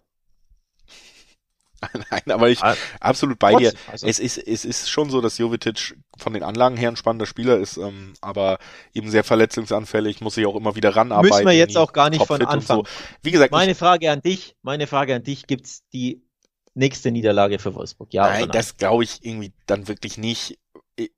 Nein, 2.11 2.31
aber 2.31 2.49
ich 2.49 2.61
ah, 2.63 2.75
absolut 2.99 3.39
bei 3.39 3.55
dir. 3.55 3.73
Also. 3.91 4.07
Es 4.07 4.19
ist 4.19 4.37
es 4.37 4.65
ist 4.65 4.89
schon 4.89 5.09
so, 5.09 5.21
dass 5.21 5.37
Jovetic 5.37 5.97
von 6.17 6.33
den 6.33 6.43
Anlagen 6.43 6.77
her 6.77 6.89
ein 6.89 6.95
spannender 6.95 7.25
Spieler 7.25 7.57
ist, 7.57 7.77
ähm, 7.77 8.13
aber 8.21 8.57
eben 8.93 9.11
sehr 9.11 9.23
verletzungsanfällig, 9.23 10.21
muss 10.21 10.35
sich 10.35 10.45
auch 10.45 10.55
immer 10.55 10.75
wieder 10.75 10.95
ranarbeiten. 10.95 11.35
Müssen 11.35 11.47
wir 11.47 11.55
jetzt 11.55 11.77
auch 11.77 11.93
gar 11.93 12.09
nicht 12.09 12.25
von 12.25 12.43
Anfang. 12.43 12.77
So. 12.77 12.85
Wie 13.21 13.31
gesagt, 13.31 13.51
meine 13.51 13.73
ich, 13.73 13.77
Frage 13.77 14.11
an 14.11 14.21
dich, 14.21 14.55
meine 14.63 14.87
Frage 14.87 15.15
an 15.15 15.23
dich, 15.23 15.45
gibt's 15.45 15.83
die 15.93 16.23
nächste 16.73 17.11
Niederlage 17.11 17.59
für 17.59 17.75
Wolfsburg? 17.75 18.13
Ja 18.13 18.27
nein, 18.27 18.41
nein? 18.41 18.51
das 18.51 18.77
glaube 18.77 19.03
ich 19.03 19.23
irgendwie 19.23 19.53
dann 19.65 19.87
wirklich 19.87 20.17
nicht, 20.17 20.59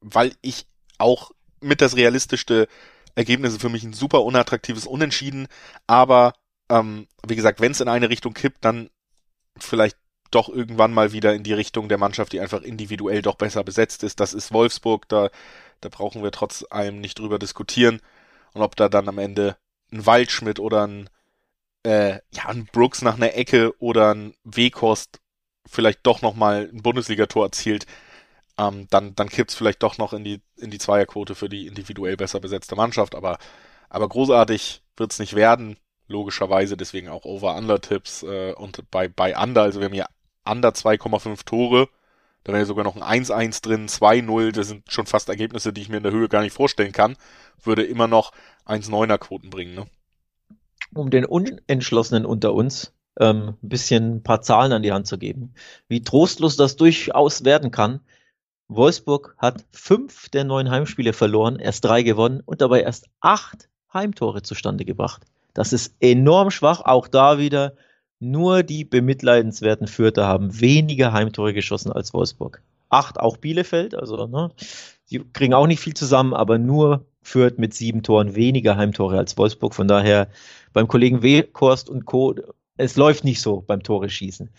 weil 0.02 0.34
ich 0.42 0.68
auch 0.98 1.32
mit 1.62 1.82
das 1.82 1.96
realistischste 1.96 2.68
Ergebnis 3.16 3.58
für 3.58 3.70
mich 3.70 3.84
ein 3.84 3.94
super 3.94 4.24
unattraktives 4.24 4.88
Unentschieden, 4.88 5.48
aber 5.88 6.34
ähm, 6.70 7.08
wie 7.26 7.36
gesagt, 7.36 7.62
wenn 7.62 7.72
es 7.72 7.82
in 7.82 7.88
eine 7.88 8.10
Richtung 8.10 8.34
kippt, 8.34 8.64
dann 8.64 8.90
vielleicht 9.58 9.98
doch 10.32 10.50
irgendwann 10.50 10.94
mal 10.94 11.12
wieder 11.12 11.34
in 11.34 11.44
die 11.44 11.54
Richtung 11.54 11.90
der 11.90 11.98
Mannschaft, 11.98 12.34
die 12.34 12.40
einfach 12.40 12.62
individuell 12.62 13.22
doch 13.22 13.36
besser 13.36 13.64
besetzt 13.64 14.04
ist. 14.04 14.20
Das 14.20 14.34
ist 14.34 14.54
Wolfsburg, 14.54 15.08
da, 15.10 15.30
da 15.82 15.90
brauchen 15.90 16.24
wir 16.24 16.32
trotz 16.32 16.66
allem 16.70 17.00
nicht 17.00 17.20
drüber 17.20 17.40
diskutieren. 17.40 18.02
Und 18.54 18.62
ob 18.62 18.76
da 18.76 18.90
dann 18.90 19.08
am 19.08 19.18
Ende 19.18 19.58
ein 19.92 20.06
Waldschmidt 20.06 20.60
oder 20.60 20.88
ein, 20.88 21.10
äh, 21.84 22.20
ja, 22.32 22.46
ein 22.48 22.66
Brooks 22.72 23.02
nach 23.02 23.16
einer 23.16 23.34
Ecke 23.36 23.74
oder 23.80 24.14
ein 24.14 24.34
Weghorst 24.44 25.20
vielleicht 25.66 26.00
doch 26.04 26.22
nochmal 26.22 26.70
ein 26.74 26.82
Bundesligator 26.82 27.46
erzielt, 27.46 27.86
ähm, 28.58 28.88
dann, 28.90 29.16
dann 29.16 29.30
kippt's 29.30 29.56
vielleicht 29.56 29.84
doch 29.84 29.98
noch 29.98 30.14
in 30.14 30.24
die, 30.24 30.42
in 30.58 30.72
die 30.72 30.80
Zweierquote 30.80 31.36
für 31.36 31.50
die 31.50 31.68
individuell 31.68 32.18
besser 32.18 32.40
besetzte 32.40 32.76
Mannschaft. 32.76 33.16
Aber, 33.16 33.38
aber 33.90 34.10
großartig 34.10 34.82
wird's 34.98 35.20
nicht 35.20 35.36
werden 35.36 35.78
logischerweise, 36.10 36.76
deswegen 36.76 37.08
auch 37.08 37.24
Over-Under-Tipps 37.24 38.24
äh, 38.24 38.54
und 38.54 38.90
bei, 38.92 39.08
bei 39.08 39.38
Under, 39.38 39.62
also 39.62 39.80
wir 39.80 39.86
haben 39.86 39.94
hier 39.94 40.08
under 40.46 40.70
2,5 40.70 41.46
Tore. 41.46 41.90
Da 42.44 42.54
wäre 42.54 42.66
sogar 42.66 42.84
noch 42.84 42.96
ein 42.96 43.24
1-1 43.24 43.62
drin, 43.62 43.88
2-0, 43.88 44.52
das 44.54 44.70
sind 44.70 44.92
schon 44.92 45.06
fast 45.06 45.30
Ergebnisse, 45.30 45.74
die 45.74 45.82
ich 45.82 45.90
mir 45.90 45.98
in 45.98 46.04
der 46.04 46.12
Höhe 46.12 46.30
gar 46.30 46.42
nicht 46.42 46.54
vorstellen 46.54 46.94
kann. 46.94 47.18
Würde 47.62 47.84
immer 47.84 48.08
noch 48.08 48.32
1-9er 48.66 49.18
Quoten 49.18 49.50
bringen, 49.50 49.76
ne? 49.76 49.86
Um 50.94 51.12
den 51.12 51.26
Unentschlossenen 51.26 52.26
unter 52.26 52.54
uns 52.54 52.94
ähm, 53.20 53.58
ein 53.62 53.70
bisschen 53.70 54.16
ein 54.16 54.24
paar 54.24 54.42
Zahlen 54.42 54.72
an 54.72 54.82
die 54.82 54.92
Hand 54.92 55.06
zu 55.06 55.18
geben, 55.18 55.54
wie 55.88 56.02
trostlos 56.02 56.56
das 56.56 56.78
durchaus 56.78 57.44
werden 57.44 57.72
kann. 57.72 58.00
Wolfsburg 58.70 59.36
hat 59.38 59.66
fünf 59.72 60.30
der 60.30 60.46
neun 60.46 60.70
Heimspiele 60.72 61.14
verloren, 61.14 61.60
erst 61.60 61.86
drei 61.86 62.04
gewonnen 62.04 62.42
und 62.46 62.62
dabei 62.62 62.82
erst 62.82 63.08
acht 63.20 63.70
Heimtore 63.94 64.42
zustande 64.42 64.86
gebracht. 64.86 65.24
Das 65.54 65.74
ist 65.74 65.96
enorm 66.00 66.52
schwach. 66.52 66.82
Auch 66.82 67.08
da 67.08 67.40
wieder 67.40 67.74
nur 68.20 68.64
die 68.64 68.86
bemitleidenswerten 68.86 69.88
Fürther 69.88 70.28
haben 70.28 70.60
weniger 70.60 71.14
Heimtore 71.14 71.54
geschossen 71.54 71.92
als 71.92 72.14
Wolfsburg. 72.14 72.62
Acht 72.90 73.20
auch 73.20 73.38
Bielefeld, 73.38 73.96
also 73.96 74.28
ne, 74.28 74.52
die 75.10 75.20
kriegen 75.34 75.54
auch 75.54 75.68
nicht 75.68 75.80
viel 75.80 75.94
zusammen, 75.94 76.34
aber 76.34 76.58
nur 76.58 77.06
Fürth 77.22 77.58
mit 77.58 77.74
sieben 77.74 78.04
Toren 78.04 78.36
weniger 78.36 78.78
Heimtore 78.78 79.18
als 79.18 79.38
Wolfsburg. 79.38 79.74
Von 79.74 79.88
daher 79.88 80.30
beim 80.74 80.88
Kollegen 80.88 81.22
Weghorst 81.22 81.90
und 81.90 82.06
Co. 82.06 82.36
Es 82.78 82.96
läuft 82.96 83.24
nicht 83.24 83.42
so 83.42 83.62
beim 83.62 83.84
Tore 83.84 84.10
schießen. 84.10 84.50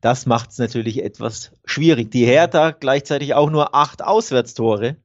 Das 0.00 0.26
macht 0.26 0.50
es 0.50 0.58
natürlich 0.58 1.02
etwas 1.02 1.52
schwierig. 1.64 2.10
Die 2.10 2.26
Hertha 2.26 2.72
gleichzeitig 2.72 3.34
auch 3.34 3.50
nur 3.50 3.74
acht 3.74 4.02
Auswärtstore, 4.02 4.96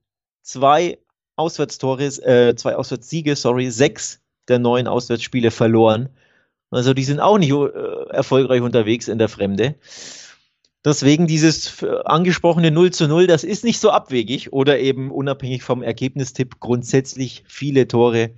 zwei 0.42 0.98
Auswärtstore, 1.36 2.06
äh, 2.06 2.56
zwei 2.56 2.76
Auswärtssiege, 2.76 3.36
sorry, 3.36 3.70
sechs 3.70 4.22
der 4.48 4.60
neun 4.60 4.88
Auswärtsspiele 4.88 5.52
verloren. 5.52 6.10
Also 6.70 6.94
die 6.94 7.04
sind 7.04 7.20
auch 7.20 7.38
nicht 7.38 7.52
äh, 7.52 8.10
erfolgreich 8.10 8.62
unterwegs 8.62 9.08
in 9.08 9.18
der 9.18 9.30
Fremde. 9.30 9.76
Deswegen 10.86 11.28
dieses 11.28 11.84
angesprochene 11.84 12.72
0 12.72 12.92
zu 12.92 13.08
0, 13.08 13.28
das 13.28 13.44
ist 13.44 13.64
nicht 13.64 13.80
so 13.80 13.90
abwegig 13.90 14.54
oder 14.54 14.80
eben 14.80 15.12
unabhängig 15.12 15.64
vom 15.64 15.84
Ergebnistipp 15.84 16.60
grundsätzlich 16.60 17.44
viele 17.48 17.88
Tore 17.88 18.32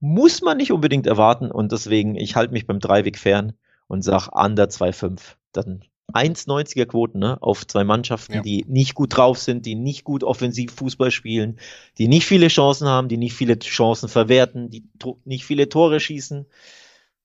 muss 0.00 0.42
man 0.42 0.58
nicht 0.58 0.70
unbedingt 0.70 1.06
erwarten 1.06 1.50
und 1.50 1.72
deswegen, 1.72 2.14
ich 2.14 2.36
halte 2.36 2.52
mich 2.52 2.66
beim 2.66 2.78
Dreiweg 2.78 3.18
fern 3.18 3.54
und 3.86 4.02
sage 4.02 4.30
under 4.32 4.64
2,5. 4.64 5.20
Dann 5.52 5.82
1,90er 6.12 6.84
Quoten 6.84 7.20
ne, 7.20 7.38
auf 7.40 7.66
zwei 7.66 7.84
Mannschaften, 7.84 8.34
ja. 8.34 8.42
die 8.42 8.66
nicht 8.68 8.94
gut 8.94 9.16
drauf 9.16 9.38
sind, 9.38 9.64
die 9.64 9.74
nicht 9.74 10.04
gut 10.04 10.22
offensiv 10.22 10.72
Fußball 10.74 11.10
spielen, 11.10 11.58
die 11.96 12.08
nicht 12.08 12.26
viele 12.26 12.48
Chancen 12.48 12.86
haben, 12.86 13.08
die 13.08 13.16
nicht 13.16 13.32
viele 13.32 13.58
Chancen 13.58 14.10
verwerten, 14.10 14.68
die 14.68 14.84
nicht 15.24 15.46
viele 15.46 15.70
Tore 15.70 16.00
schießen. 16.00 16.46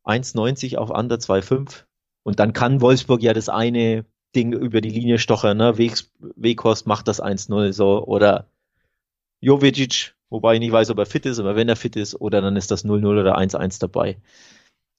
1,90 0.05 0.77
auf 0.77 0.89
under 0.89 1.17
2,5. 1.17 1.83
Und 2.23 2.39
dann 2.39 2.53
kann 2.53 2.81
Wolfsburg 2.81 3.21
ja 3.21 3.33
das 3.33 3.49
eine 3.49 4.05
Ding 4.35 4.53
über 4.53 4.81
die 4.81 4.89
Linie 4.89 5.17
stochern, 5.17 5.57
ne? 5.57 5.77
Weghorst 5.77 6.85
macht 6.85 7.07
das 7.07 7.21
1-0 7.21 7.73
so 7.73 8.05
oder 8.05 8.47
Jovicic, 9.41 10.13
wobei 10.29 10.55
ich 10.55 10.59
nicht 10.59 10.71
weiß, 10.71 10.89
ob 10.91 10.99
er 10.99 11.05
fit 11.05 11.25
ist, 11.25 11.39
aber 11.39 11.55
wenn 11.55 11.69
er 11.69 11.75
fit 11.75 11.95
ist, 11.95 12.19
oder 12.19 12.41
dann 12.41 12.55
ist 12.55 12.71
das 12.71 12.85
0-0 12.85 13.19
oder 13.19 13.37
1-1 13.37 13.79
dabei. 13.79 14.17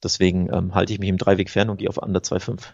Deswegen 0.03 0.53
ähm, 0.53 0.75
halte 0.75 0.93
ich 0.93 0.99
mich 0.99 1.11
im 1.11 1.19
Dreiweg 1.19 1.51
fern 1.51 1.69
und 1.71 1.77
gehe 1.77 1.89
auf 1.89 1.99
under 1.99 2.21
2-5. 2.21 2.73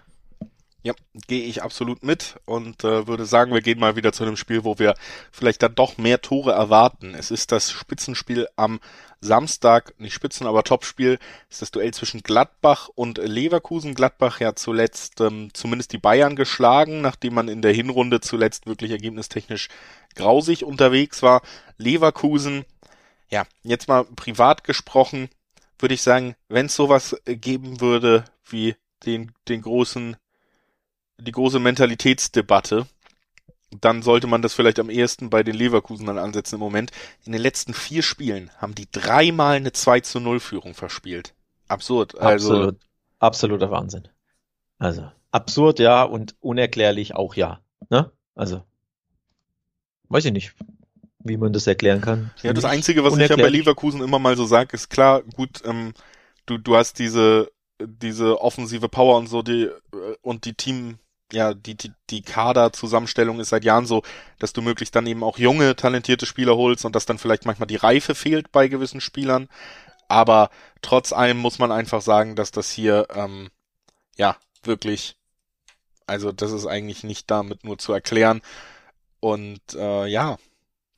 Ja, 0.87 0.95
gehe 1.27 1.43
ich 1.43 1.65
absolut 1.65 2.05
mit 2.05 2.37
und 2.45 2.85
äh, 2.85 3.09
würde 3.09 3.27
sagen, 3.27 3.53
wir 3.53 3.61
gehen 3.61 3.81
mal 3.81 3.97
wieder 3.97 4.13
zu 4.13 4.23
einem 4.23 4.37
Spiel, 4.37 4.63
wo 4.63 4.79
wir 4.79 4.95
vielleicht 5.33 5.61
dann 5.65 5.75
doch 5.75 5.99
mehr 5.99 6.23
Tore 6.23 6.53
erwarten. 6.53 7.17
Es 7.19 7.33
ist 7.33 7.51
das 7.51 7.73
Spitzenspiel 7.73 8.47
am 8.55 8.79
Samstag, 9.21 9.99
nicht 9.99 10.15
Spitzen, 10.15 10.47
aber 10.47 10.63
Topspiel, 10.63 11.19
ist 11.51 11.61
das 11.61 11.73
Duell 11.73 11.93
zwischen 11.93 12.23
Gladbach 12.23 12.89
und 12.95 13.19
Leverkusen. 13.19 13.97
Gladbach 13.97 14.39
ja 14.39 14.55
zuletzt 14.55 15.21
ähm, 15.21 15.49
zumindest 15.55 15.93
die 15.93 15.99
Bayern 15.99 16.37
geschlagen, 16.37 17.01
nachdem 17.01 17.35
man 17.35 17.49
in 17.49 17.63
der 17.63 17.73
Hinrunde 17.73 18.21
zuletzt 18.21 18.67
wirklich 18.67 18.93
ergebnistechnisch 18.93 19.67
grausig 20.15 20.63
unterwegs 20.63 21.21
war. 21.21 21.43
Leverkusen, 21.79 22.65
ja, 23.29 23.43
jetzt 23.65 23.89
mal 23.89 24.05
privat 24.05 24.63
gesprochen, 24.63 25.31
würde 25.81 25.95
ich 25.95 26.03
sagen, 26.03 26.37
wenn 26.49 26.67
es 26.67 26.77
sowas 26.77 27.17
geben 27.25 27.81
würde 27.81 28.23
wie 28.45 28.77
den, 29.05 29.33
den 29.49 29.63
großen 29.63 30.17
die 31.19 31.33
große 31.33 31.59
Mentalitätsdebatte, 31.59 32.87
dann 33.81 34.03
sollte 34.03 34.27
man 34.27 34.43
das 34.43 34.55
vielleicht 34.55 34.79
am 34.79 34.91
ehesten 34.91 35.31
bei 35.31 35.43
den 35.43 35.55
Leverkusenern 35.55 36.19
ansetzen 36.19 36.57
im 36.57 36.61
Moment. 36.61 36.93
In 37.25 37.33
den 37.33 37.41
letzten 37.41 37.75
vier 37.75 38.03
Spielen 38.03 38.51
haben 38.59 38.75
die 38.75 38.89
dreimal 38.91 39.57
eine 39.57 39.73
2 39.73 40.01
zu 40.01 40.21
0 40.21 40.41
Führung 40.41 40.75
verspielt. 40.75 41.35
Absurd. 41.69 42.19
Also, 42.19 42.55
Absolut. 42.55 42.81
Absoluter 43.19 43.71
Wahnsinn. 43.71 44.09
Also, 44.79 45.11
absurd 45.31 45.79
ja 45.79 46.03
und 46.03 46.37
unerklärlich 46.41 47.15
auch 47.15 47.35
ja. 47.35 47.61
Ne? 47.91 48.11
Also, 48.35 48.63
weiß 50.09 50.27
ich 50.27 50.33
nicht, 50.33 50.55
wie 51.19 51.37
man 51.37 51.53
das 51.53 51.67
erklären 51.67 52.01
kann. 52.01 52.31
Ja, 52.43 52.53
das 52.53 52.65
Einzige, 52.65 53.03
was 53.05 53.17
ich 53.17 53.29
ja 53.29 53.37
bei 53.37 53.49
Leverkusen 53.49 54.03
immer 54.03 54.19
mal 54.19 54.37
so 54.37 54.45
sage, 54.45 54.75
ist 54.75 54.91
klar, 54.91 55.23
gut, 55.23 55.63
ähm, 55.65 55.95
du, 56.45 56.59
du 56.59 56.77
hast 56.77 56.99
diese, 56.99 57.51
diese 57.81 58.41
offensive 58.41 58.89
Power 58.89 59.17
und 59.17 59.29
so, 59.29 59.43
die, 59.43 59.65
äh, 59.65 60.17
und 60.23 60.45
die 60.45 60.55
Team, 60.55 60.99
ja, 61.33 61.55
die, 61.55 61.77
die, 61.77 61.93
die 62.11 62.23
Kaderzusammenstellung 62.23 63.41
ist 63.41 63.49
seit 63.49 63.65
Jahren 63.65 63.87
so, 63.87 64.03
dass 64.39 64.53
du 64.53 64.63
möglichst 64.63 64.95
dann 64.95 65.07
eben 65.07 65.25
auch 65.25 65.39
junge, 65.39 65.75
talentierte 65.75 66.27
Spieler 66.27 66.57
holst 66.57 66.85
und 66.85 66.95
dass 66.95 67.07
dann 67.07 67.19
vielleicht 67.19 67.47
manchmal 67.47 67.67
die 67.67 67.77
Reife 67.77 68.15
fehlt 68.15 68.53
bei 68.53 68.69
gewissen 68.69 69.01
Spielern. 69.01 69.49
Aber 70.09 70.51
trotz 70.83 71.13
allem 71.13 71.39
muss 71.39 71.59
man 71.59 71.73
einfach 71.73 72.01
sagen, 72.01 72.37
dass 72.37 72.53
das 72.53 72.71
hier, 72.71 73.09
ähm, 73.13 73.51
ja, 74.17 74.37
wirklich, 74.63 75.17
also 76.07 76.31
das 76.31 76.53
ist 76.53 76.67
eigentlich 76.67 77.03
nicht 77.03 77.31
damit 77.31 77.65
nur 77.65 77.79
zu 77.79 77.93
erklären. 77.93 78.41
Und 79.19 79.61
äh, 79.75 80.07
ja, 80.07 80.39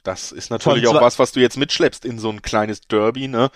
das 0.03 0.33
ist 0.33 0.51
natürlich 0.51 0.87
auch 0.89 1.01
was, 1.01 1.18
was 1.18 1.33
du 1.33 1.41
jetzt 1.41 1.57
mitschleppst 1.57 2.05
in 2.05 2.18
so 2.18 2.31
ein 2.31 2.43
kleines 2.43 2.83
Derby, 2.83 3.29
ne? 3.29 3.51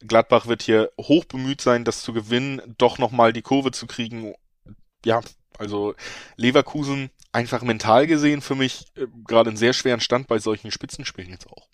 Gladbach 0.00 0.46
wird 0.46 0.62
hier 0.62 0.92
hoch 1.00 1.24
bemüht 1.24 1.60
sein, 1.60 1.84
das 1.84 2.02
zu 2.02 2.12
gewinnen, 2.12 2.62
doch 2.78 2.98
nochmal 2.98 3.32
die 3.32 3.42
Kurve 3.42 3.72
zu 3.72 3.86
kriegen. 3.86 4.34
Ja, 5.04 5.20
also 5.56 5.94
Leverkusen 6.36 7.10
einfach 7.32 7.62
mental 7.62 8.06
gesehen 8.06 8.40
für 8.40 8.54
mich 8.54 8.86
äh, 8.96 9.06
gerade 9.26 9.50
einen 9.50 9.56
sehr 9.56 9.72
schweren 9.72 10.00
Stand 10.00 10.26
bei 10.26 10.38
solchen 10.38 10.70
Spitzenspielen 10.70 11.30
jetzt 11.30 11.48
auch. 11.48 11.68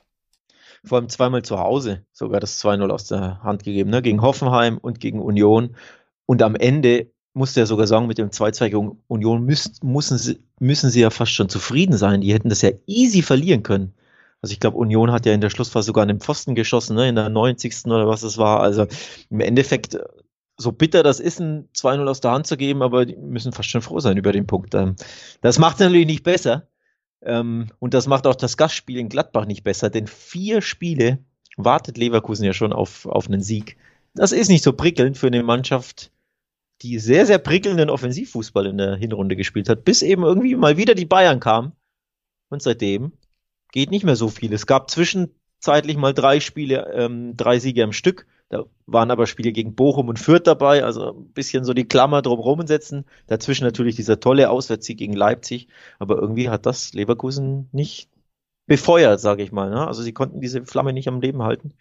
Vor 0.85 0.99
allem 0.99 1.09
zweimal 1.09 1.43
zu 1.43 1.59
Hause 1.59 2.05
sogar 2.12 2.41
das 2.41 2.62
2-0 2.62 2.91
aus 2.91 3.07
der 3.07 3.43
Hand 3.43 3.64
gegeben, 3.64 3.91
ne? 3.91 4.03
gegen 4.03 4.20
Hoffenheim 4.20 4.79
und 4.79 5.01
gegen 5.01 5.20
Union. 5.20 5.77
Und 6.27 6.43
am 6.43 6.57
Ende 6.57 7.11
musste 7.33 7.61
er 7.61 7.66
sogar 7.66 7.87
sagen, 7.87 8.07
mit 8.07 8.18
dem 8.18 8.31
2-2 8.31 8.64
gegen 8.68 9.03
Union 9.09 9.45
müsst, 9.45 9.83
müssen, 9.83 10.18
sie, 10.18 10.41
müssen 10.61 10.91
sie 10.91 11.01
ja 11.01 11.11
fast 11.11 11.33
schon 11.33 11.49
zufrieden 11.49 11.97
sein. 11.97 12.20
Die 12.20 12.33
hätten 12.33 12.49
das 12.51 12.62
ja 12.62 12.70
easy 12.87 13.22
verlieren 13.22 13.62
können. 13.62 13.95
Also 14.43 14.53
ich 14.53 14.61
glaube, 14.61 14.77
Union 14.77 15.11
hat 15.11 15.25
ja 15.25 15.33
in 15.33 15.41
der 15.41 15.49
Schlussphase 15.49 15.87
sogar 15.87 16.03
an 16.03 16.09
den 16.09 16.20
Pfosten 16.20 16.55
geschossen, 16.55 16.97
ne, 16.97 17.09
in 17.09 17.14
der 17.14 17.31
90. 17.31 17.87
oder 17.87 18.07
was 18.07 18.22
es 18.22 18.37
war. 18.37 18.61
Also 18.61 18.87
im 19.31 19.41
Endeffekt 19.41 19.99
so 20.57 20.72
bitter 20.72 21.02
das 21.02 21.20
ist, 21.20 21.40
ein 21.40 21.68
2-0 21.74 22.09
aus 22.09 22.20
der 22.20 22.30
Hand 22.30 22.46
zu 22.46 22.57
geben, 22.57 22.82
aber 22.82 23.07
die 23.07 23.16
müssen 23.16 23.52
fast 23.52 23.70
schon 23.70 23.82
froh 23.82 24.00
sein 24.00 24.16
über 24.16 24.32
den 24.32 24.46
Punkt. 24.46 24.74
Ähm, 24.74 24.96
das 25.40 25.59
macht 25.59 25.74
es 25.74 25.80
natürlich 25.80 26.07
nicht 26.07 26.22
besser. 26.22 26.68
Ähm, 27.22 27.68
und 27.78 27.94
das 27.94 28.07
macht 28.07 28.26
auch 28.26 28.34
das 28.34 28.57
Gastspiel 28.57 28.98
in 28.98 29.09
Gladbach 29.09 29.46
nicht 29.46 29.64
besser, 29.64 29.90
denn 29.90 30.07
vier 30.07 30.61
Spiele 30.62 31.18
wartet 31.57 31.96
Leverkusen 31.98 32.44
ja 32.44 32.52
schon 32.52 32.72
auf, 32.72 33.07
auf 33.07 33.28
einen 33.28 33.42
Sieg. 33.42 33.76
Das 34.14 34.32
ist 34.32 34.48
nicht 34.48 34.62
so 34.62 34.72
prickelnd 34.72 35.16
für 35.16 35.28
eine 35.28 35.42
Mannschaft, 35.42 36.12
die 36.82 36.98
sehr, 36.98 37.26
sehr 37.26 37.38
prickelnden 37.38 37.90
Offensivfußball 37.90 38.66
in 38.66 38.78
der 38.78 38.96
Hinrunde 38.96 39.36
gespielt 39.36 39.68
hat, 39.68 39.84
bis 39.84 40.02
eben 40.02 40.22
irgendwie 40.22 40.55
mal 40.55 40.76
wieder 40.76 40.94
die 40.94 41.07
Bayern 41.07 41.40
kamen. 41.40 41.72
Und 42.50 42.62
seitdem 42.62 43.12
geht 43.72 43.90
nicht 43.90 44.05
mehr 44.05 44.16
so 44.16 44.28
viel. 44.28 44.52
Es 44.52 44.66
gab 44.66 44.90
zwischenzeitlich 44.90 45.96
mal 45.96 46.14
drei 46.14 46.40
Spiele, 46.40 46.92
ähm, 46.94 47.36
drei 47.36 47.59
Siege 47.59 47.82
am 47.82 47.92
Stück. 47.92 48.26
Da 48.55 48.66
waren 48.86 49.11
aber 49.11 49.26
Spiele 49.26 49.50
gegen 49.50 49.74
Bochum 49.74 50.09
und 50.09 50.20
Fürth 50.20 50.46
dabei, 50.46 50.84
also 50.84 51.12
ein 51.12 51.32
bisschen 51.32 51.64
so 51.64 51.74
die 51.74 51.88
Klammer 51.88 52.22
drumherum 52.22 52.64
setzen. 52.68 53.05
Dazwischen 53.26 53.64
natürlich 53.64 53.96
dieser 53.96 54.20
tolle 54.20 54.48
Auswärtssieg 54.48 54.96
gegen 54.98 55.14
Leipzig, 55.14 55.66
aber 55.98 56.18
irgendwie 56.18 56.48
hat 56.48 56.64
das 56.64 56.92
Leverkusen 56.94 57.68
nicht 57.72 58.09
befeuert, 58.66 59.18
sage 59.18 59.42
ich 59.42 59.50
mal. 59.50 59.70
Ne? 59.70 59.84
Also 59.84 60.02
sie 60.02 60.12
konnten 60.12 60.40
diese 60.40 60.64
Flamme 60.64 60.92
nicht 60.92 61.09
am 61.09 61.20
Leben 61.20 61.42
halten. 61.42 61.74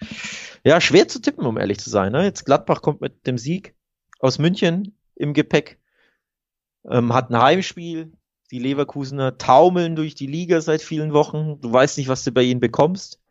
Ja, 0.63 0.81
schwer 0.81 1.07
zu 1.07 1.21
tippen, 1.21 1.45
um 1.45 1.59
ehrlich 1.59 1.79
zu 1.79 1.91
sein. 1.91 2.11
Ne? 2.11 2.23
Jetzt 2.23 2.43
Gladbach 2.43 2.81
kommt 2.81 3.01
mit 3.01 3.27
dem 3.27 3.37
Sieg 3.37 3.75
aus 4.19 4.39
München 4.39 4.97
im 5.13 5.33
Gepäck, 5.33 5.79
ähm, 6.89 7.13
hat 7.13 7.29
ein 7.29 7.39
Heimspiel. 7.39 8.11
Die 8.49 8.59
Leverkusener 8.59 9.37
taumeln 9.37 9.95
durch 9.95 10.15
die 10.15 10.27
Liga 10.27 10.59
seit 10.61 10.81
vielen 10.81 11.13
Wochen. 11.13 11.61
Du 11.61 11.71
weißt 11.71 11.99
nicht, 11.99 12.07
was 12.07 12.23
du 12.23 12.31
bei 12.31 12.41
ihnen 12.41 12.59
bekommst. 12.59 13.22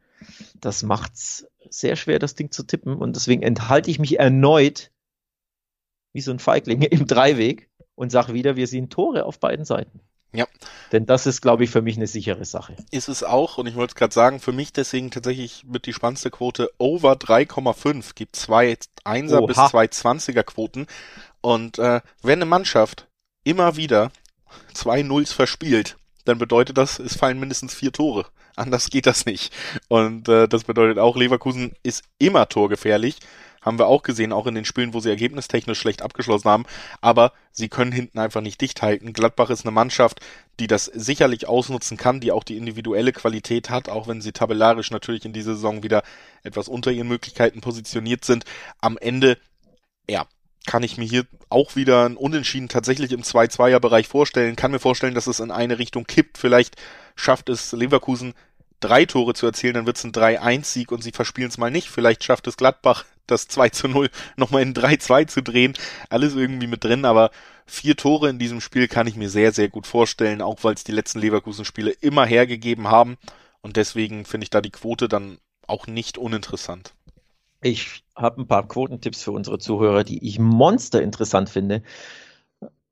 Das 0.61 0.83
macht's 0.83 1.47
sehr 1.69 1.97
schwer, 1.97 2.19
das 2.19 2.35
Ding 2.35 2.51
zu 2.51 2.63
tippen. 2.63 2.97
Und 2.97 3.17
deswegen 3.17 3.43
enthalte 3.43 3.91
ich 3.91 3.99
mich 3.99 4.19
erneut 4.19 4.91
wie 6.13 6.21
so 6.21 6.31
ein 6.31 6.39
Feigling 6.39 6.83
im 6.91 7.07
Dreiweg 7.07 7.71
und 7.95 8.11
sage 8.11 8.35
wieder, 8.35 8.57
wir 8.57 8.67
sehen 8.67 8.91
Tore 8.91 9.25
auf 9.25 9.39
beiden 9.39 9.65
Seiten. 9.65 10.01
Ja. 10.35 10.47
Denn 10.93 11.05
das 11.05 11.27
ist, 11.27 11.43
glaube 11.43 11.65
ich, 11.65 11.71
für 11.71 11.83
mich 11.83 11.97
eine 11.97 12.07
sichere 12.07 12.45
Sache. 12.45 12.75
Ist 12.91 13.09
es 13.09 13.23
auch, 13.23 13.59
und 13.59 13.67
ich 13.67 13.75
wollte 13.75 13.93
es 13.93 13.95
gerade 13.97 14.15
sagen, 14.15 14.41
für 14.41 14.53
mich 14.53 14.73
deswegen 14.73 15.11
tatsächlich 15.11 15.65
mit 15.65 15.85
die 15.85 15.93
spannendste 15.93 16.31
Quote 16.31 16.71
over 16.79 17.13
3,5. 17.13 18.15
Gibt 18.15 18.37
zwei 18.37 18.77
Einser 19.05 19.43
Oha. 19.43 19.47
bis 19.47 19.57
zwei 19.71 19.87
Zwanziger 19.89 20.43
Quoten. 20.43 20.87
Und 21.43 21.79
äh, 21.79 22.01
wenn 22.23 22.39
eine 22.39 22.47
Mannschaft 22.47 23.09
immer 23.45 23.77
wieder 23.77 24.11
zwei 24.73 25.03
Nulls 25.03 25.33
verspielt, 25.33 25.97
dann 26.25 26.39
bedeutet 26.39 26.79
das, 26.79 26.99
es 26.99 27.17
fallen 27.17 27.41
mindestens 27.41 27.75
vier 27.75 27.93
Tore. 27.93 28.27
Anders 28.57 28.91
geht 28.91 29.07
das 29.07 29.27
nicht. 29.27 29.53
Und 29.89 30.29
äh, 30.29 30.47
das 30.49 30.65
bedeutet 30.65 30.99
auch, 30.99 31.17
Leverkusen 31.17 31.73
ist 31.83 32.05
immer 32.19 32.49
torgefährlich. 32.49 33.17
Haben 33.63 33.79
wir 33.79 33.87
auch 33.87 34.03
gesehen, 34.03 34.33
auch 34.33 34.47
in 34.49 34.57
den 34.57 34.65
Spielen, 34.65 34.93
wo 34.93 34.99
sie 34.99 35.09
ergebnistechnisch 35.09 35.79
schlecht 35.79 36.03
abgeschlossen 36.03 36.49
haben. 36.49 36.65
Aber 37.01 37.33
sie 37.53 37.69
können 37.69 37.93
hinten 37.93 38.19
einfach 38.19 38.41
nicht 38.41 38.61
dicht 38.61 38.83
halten. 38.83 39.13
Gladbach 39.13 39.51
ist 39.51 39.65
eine 39.65 39.71
Mannschaft, 39.71 40.21
die 40.59 40.67
das 40.67 40.87
sicherlich 40.87 41.49
ausnutzen 41.49 41.97
kann, 41.97 42.21
die 42.21 42.33
auch 42.33 42.45
die 42.45 42.57
individuelle 42.57 43.13
Qualität 43.13 43.71
hat, 43.71 43.89
auch 43.89 44.09
wenn 44.09 44.21
sie 44.21 44.33
tabellarisch 44.33 44.91
natürlich 44.91 45.25
in 45.25 45.33
dieser 45.33 45.55
Saison 45.55 45.83
wieder 45.85 46.03
etwas 46.43 46.69
unter 46.69 46.91
ihren 46.91 47.09
Möglichkeiten 47.09 47.61
positioniert 47.61 48.25
sind. 48.25 48.45
Am 48.81 48.99
Ende, 48.99 49.39
ja, 50.11 50.27
kann 50.67 50.83
ich 50.83 50.97
mir 50.97 51.05
hier 51.05 51.27
auch 51.49 51.77
wieder 51.77 52.07
ein 52.07 52.17
Unentschieden 52.17 52.69
tatsächlich 52.69 53.13
im 53.13 53.23
2-2er-Bereich 53.23 54.07
vorstellen. 54.07 54.57
Kann 54.57 54.71
mir 54.71 54.79
vorstellen, 54.79 55.15
dass 55.15 55.27
es 55.27 55.41
in 55.41 55.51
eine 55.51 55.79
Richtung 55.79 56.05
kippt. 56.05 56.39
Vielleicht 56.39 56.77
schafft 57.17 57.49
es 57.49 57.73
Leverkusen 57.73 58.35
drei 58.83 59.05
Tore 59.05 59.35
zu 59.35 59.47
erzielen, 59.47 59.75
dann 59.75 59.87
wird 59.87 59.97
es 59.97 60.05
ein 60.05 60.13
3-1-Sieg 60.13 60.93
und 60.93 61.03
sie 61.03 61.13
verspielen 61.13 61.49
es 61.49 61.59
mal 61.59 61.71
nicht. 61.71 61.89
Vielleicht 61.89 62.25
schafft 62.25 62.47
es 62.47 62.57
Gladbach, 62.57 63.05
das 63.27 63.49
2 63.49 63.89
0 63.89 64.11
nochmal 64.37 64.63
in 64.63 64.75
3-2 64.75 65.29
zu 65.29 65.43
drehen. 65.43 65.75
Alles 66.11 66.35
irgendwie 66.35 66.67
mit 66.67 66.85
drin, 66.85 67.05
aber 67.05 67.31
vier 67.67 67.97
Tore 67.97 68.29
in 68.29 68.39
diesem 68.39 68.61
Spiel 68.61 68.89
kann 68.89 69.07
ich 69.07 69.17
mir 69.17 69.31
sehr, 69.31 69.53
sehr 69.53 69.69
gut 69.69 69.87
vorstellen, 69.87 70.43
auch 70.43 70.59
weil 70.63 70.75
es 70.75 70.85
die 70.85 70.93
letzten 70.93 71.21
Leverkusen-Spiele 71.21 71.91
immer 71.91 72.27
hergegeben 72.27 72.89
haben. 72.89 73.17
Und 73.63 73.77
deswegen 73.77 74.25
finde 74.25 74.45
ich 74.45 74.51
da 74.51 74.61
die 74.61 74.71
Quote 74.71 75.09
dann 75.09 75.39
auch 75.67 75.87
nicht 75.87 76.19
uninteressant. 76.19 76.95
Ich 77.63 78.05
habe 78.17 78.43
ein 78.43 78.47
paar 78.47 78.67
Quotentipps 78.67 79.23
für 79.23 79.33
unsere 79.33 79.59
Zuhörer, 79.59 80.05
die 80.05 80.27
ich 80.27 80.39
monster 80.39 81.01
interessant 81.01 81.49
finde. 81.49 81.83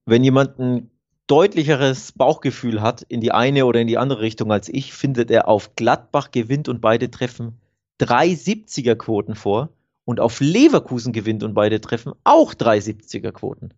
Wenn 0.06 0.24
jemand 0.24 0.58
ein 0.58 0.90
deutlicheres 1.26 2.12
Bauchgefühl 2.12 2.80
hat 2.80 3.02
in 3.02 3.20
die 3.20 3.32
eine 3.32 3.66
oder 3.66 3.80
in 3.80 3.86
die 3.86 3.98
andere 3.98 4.20
Richtung 4.20 4.50
als 4.52 4.68
ich, 4.68 4.92
findet 4.92 5.30
er 5.30 5.48
auf 5.48 5.74
Gladbach 5.76 6.30
gewinnt 6.30 6.68
und 6.68 6.80
beide 6.80 7.10
treffen 7.10 7.60
drei 7.98 8.28
70er 8.28 8.94
Quoten 8.94 9.34
vor 9.34 9.70
und 10.04 10.20
auf 10.20 10.40
Leverkusen 10.40 11.12
gewinnt 11.12 11.42
und 11.42 11.54
beide 11.54 11.80
treffen 11.80 12.12
auch 12.24 12.54
drei 12.54 12.78
70er 12.78 13.32
Quoten. 13.32 13.74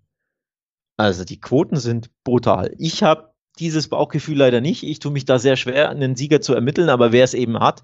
Also 0.97 1.24
die 1.24 1.40
Quoten 1.40 1.76
sind 1.76 2.11
brutal. 2.22 2.74
Ich 2.78 3.03
habe 3.03 3.32
dieses 3.59 3.88
Bauchgefühl 3.88 4.38
leider 4.38 4.61
nicht. 4.61 4.82
Ich 4.82 4.99
tue 4.99 5.12
mich 5.12 5.24
da 5.24 5.38
sehr 5.38 5.57
schwer, 5.57 5.90
einen 5.90 6.16
Sieger 6.16 6.40
zu 6.40 6.55
ermitteln, 6.55 6.88
aber 6.88 7.12
wer 7.12 7.24
es 7.24 7.34
eben 7.34 7.59
hat, 7.61 7.82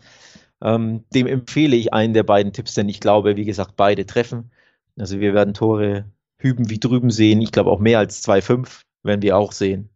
ähm, 0.62 1.04
dem 1.14 1.26
empfehle 1.26 1.76
ich 1.76 1.92
einen 1.92 2.14
der 2.14 2.24
beiden 2.24 2.52
Tipps, 2.52 2.74
denn 2.74 2.88
ich 2.88 3.00
glaube, 3.00 3.36
wie 3.36 3.44
gesagt, 3.44 3.76
beide 3.76 4.06
treffen. 4.06 4.50
Also 4.98 5.20
wir 5.20 5.34
werden 5.34 5.54
Tore 5.54 6.06
hüben 6.38 6.70
wie 6.70 6.80
drüben 6.80 7.10
sehen. 7.10 7.40
Ich 7.40 7.52
glaube 7.52 7.70
auch 7.70 7.78
mehr 7.78 7.98
als 7.98 8.26
2-5 8.26 8.82
werden 9.02 9.22
wir 9.22 9.36
auch 9.36 9.52
sehen. 9.52 9.90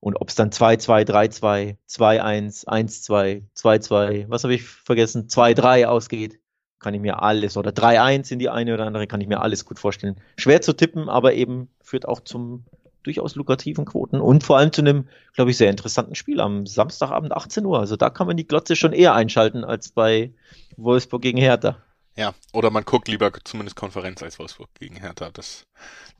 Und 0.00 0.16
ob 0.16 0.28
es 0.28 0.34
dann 0.34 0.50
2-2, 0.50 1.04
3-2, 1.04 1.76
2-1, 1.88 2.66
1-2, 2.66 3.42
2-2, 3.56 4.24
was 4.28 4.44
habe 4.44 4.54
ich 4.54 4.62
vergessen, 4.64 5.26
2-3 5.26 5.86
ausgeht, 5.86 6.38
kann 6.78 6.94
ich 6.94 7.00
mir 7.00 7.22
alles, 7.22 7.56
oder 7.56 7.70
3-1 7.70 8.30
in 8.32 8.38
die 8.38 8.50
eine 8.50 8.74
oder 8.74 8.86
andere, 8.86 9.06
kann 9.06 9.20
ich 9.20 9.28
mir 9.28 9.40
alles 9.40 9.64
gut 9.64 9.78
vorstellen. 9.78 10.20
Schwer 10.36 10.60
zu 10.60 10.74
tippen, 10.74 11.08
aber 11.08 11.34
eben 11.34 11.70
führt 11.80 12.06
auch 12.06 12.20
zum 12.20 12.66
durchaus 13.06 13.34
lukrativen 13.36 13.84
Quoten 13.84 14.20
und 14.20 14.44
vor 14.44 14.58
allem 14.58 14.72
zu 14.72 14.82
einem, 14.82 15.08
glaube 15.34 15.50
ich, 15.50 15.56
sehr 15.56 15.70
interessanten 15.70 16.14
Spiel 16.14 16.40
am 16.40 16.66
Samstagabend 16.66 17.32
18 17.32 17.64
Uhr. 17.64 17.78
Also 17.78 17.96
da 17.96 18.10
kann 18.10 18.26
man 18.26 18.36
die 18.36 18.46
Glotze 18.46 18.76
schon 18.76 18.92
eher 18.92 19.14
einschalten 19.14 19.64
als 19.64 19.90
bei 19.90 20.32
Wolfsburg 20.76 21.22
gegen 21.22 21.38
Hertha. 21.38 21.78
Ja, 22.16 22.34
oder 22.52 22.70
man 22.70 22.84
guckt 22.84 23.08
lieber 23.08 23.30
zumindest 23.44 23.76
Konferenz 23.76 24.22
als 24.22 24.38
Wolfsburg 24.38 24.70
gegen 24.78 24.96
Hertha. 24.96 25.30
Das, 25.32 25.66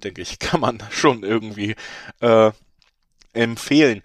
denke 0.03 0.23
ich, 0.23 0.39
kann 0.41 0.61
man 0.61 0.83
schon 0.91 1.23
irgendwie 1.23 1.75
äh, 2.21 2.53
empfehlen. 3.33 4.03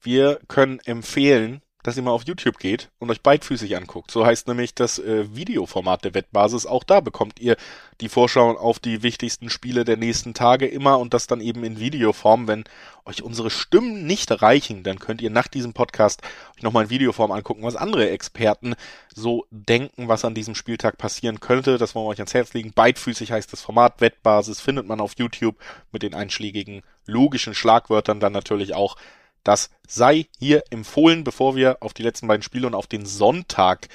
Wir 0.00 0.40
können 0.48 0.80
empfehlen, 0.80 1.62
dass 1.82 1.96
ihr 1.96 2.02
mal 2.02 2.12
auf 2.12 2.24
YouTube 2.24 2.58
geht 2.58 2.90
und 2.98 3.10
euch 3.10 3.22
beidfüßig 3.22 3.76
anguckt. 3.76 4.10
So 4.10 4.24
heißt 4.24 4.48
nämlich 4.48 4.74
das 4.74 4.98
äh, 4.98 5.34
Videoformat 5.34 6.04
der 6.04 6.14
Wettbasis. 6.14 6.66
Auch 6.66 6.84
da 6.84 7.00
bekommt 7.00 7.40
ihr 7.40 7.56
die 8.00 8.08
Vorschau 8.08 8.56
auf 8.56 8.78
die 8.78 9.02
wichtigsten 9.02 9.50
Spiele 9.50 9.84
der 9.84 9.96
nächsten 9.96 10.34
Tage 10.34 10.66
immer 10.66 10.98
und 10.98 11.14
das 11.14 11.26
dann 11.26 11.40
eben 11.40 11.64
in 11.64 11.80
Videoform. 11.80 12.46
Wenn 12.46 12.64
euch 13.04 13.22
unsere 13.22 13.50
Stimmen 13.50 14.06
nicht 14.06 14.42
reichen, 14.42 14.84
dann 14.84 14.98
könnt 14.98 15.20
ihr 15.22 15.30
nach 15.30 15.48
diesem 15.48 15.72
Podcast 15.72 16.22
euch 16.56 16.62
nochmal 16.62 16.84
in 16.84 16.90
Videoform 16.90 17.32
angucken, 17.32 17.62
was 17.62 17.76
andere 17.76 18.10
Experten 18.10 18.74
so 19.12 19.46
denken, 19.50 20.08
was 20.08 20.24
an 20.24 20.34
diesem 20.34 20.54
Spieltag 20.54 20.98
passieren 20.98 21.40
könnte. 21.40 21.78
Das 21.78 21.94
wollen 21.94 22.06
wir 22.06 22.10
euch 22.10 22.20
ans 22.20 22.34
Herz 22.34 22.54
legen. 22.54 22.72
Beidfüßig 22.72 23.32
heißt 23.32 23.52
das 23.52 23.60
Format 23.60 24.00
Wettbasis, 24.00 24.60
findet 24.60 24.86
man 24.86 25.00
auf 25.00 25.14
YouTube 25.16 25.56
mit 25.90 26.02
den 26.02 26.14
einschlägigen 26.14 26.82
logischen 27.06 27.54
Schlagwörtern 27.54 28.20
dann 28.20 28.32
natürlich 28.32 28.74
auch 28.74 28.96
das 29.44 29.70
sei 29.86 30.26
hier 30.38 30.64
empfohlen, 30.70 31.24
bevor 31.24 31.56
wir 31.56 31.78
auf 31.80 31.94
die 31.94 32.02
letzten 32.02 32.26
beiden 32.26 32.42
Spiele 32.42 32.66
und 32.66 32.74
auf 32.74 32.86
den 32.86 33.06
Sonntag 33.06 33.88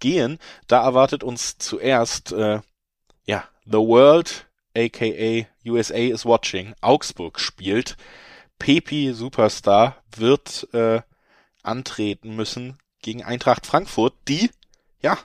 gehen. 0.00 0.38
Da 0.66 0.82
erwartet 0.82 1.24
uns 1.24 1.58
zuerst, 1.58 2.32
äh, 2.32 2.60
ja, 3.26 3.44
The 3.64 3.78
World, 3.78 4.46
aka 4.76 5.46
USA 5.66 5.94
is 5.94 6.24
watching. 6.24 6.74
Augsburg 6.80 7.40
spielt. 7.40 7.96
Pepi 8.58 9.12
Superstar 9.12 9.96
wird 10.16 10.68
äh, 10.72 11.02
antreten 11.62 12.36
müssen 12.36 12.78
gegen 13.00 13.24
Eintracht 13.24 13.66
Frankfurt, 13.66 14.14
die, 14.28 14.50
ja, 15.02 15.18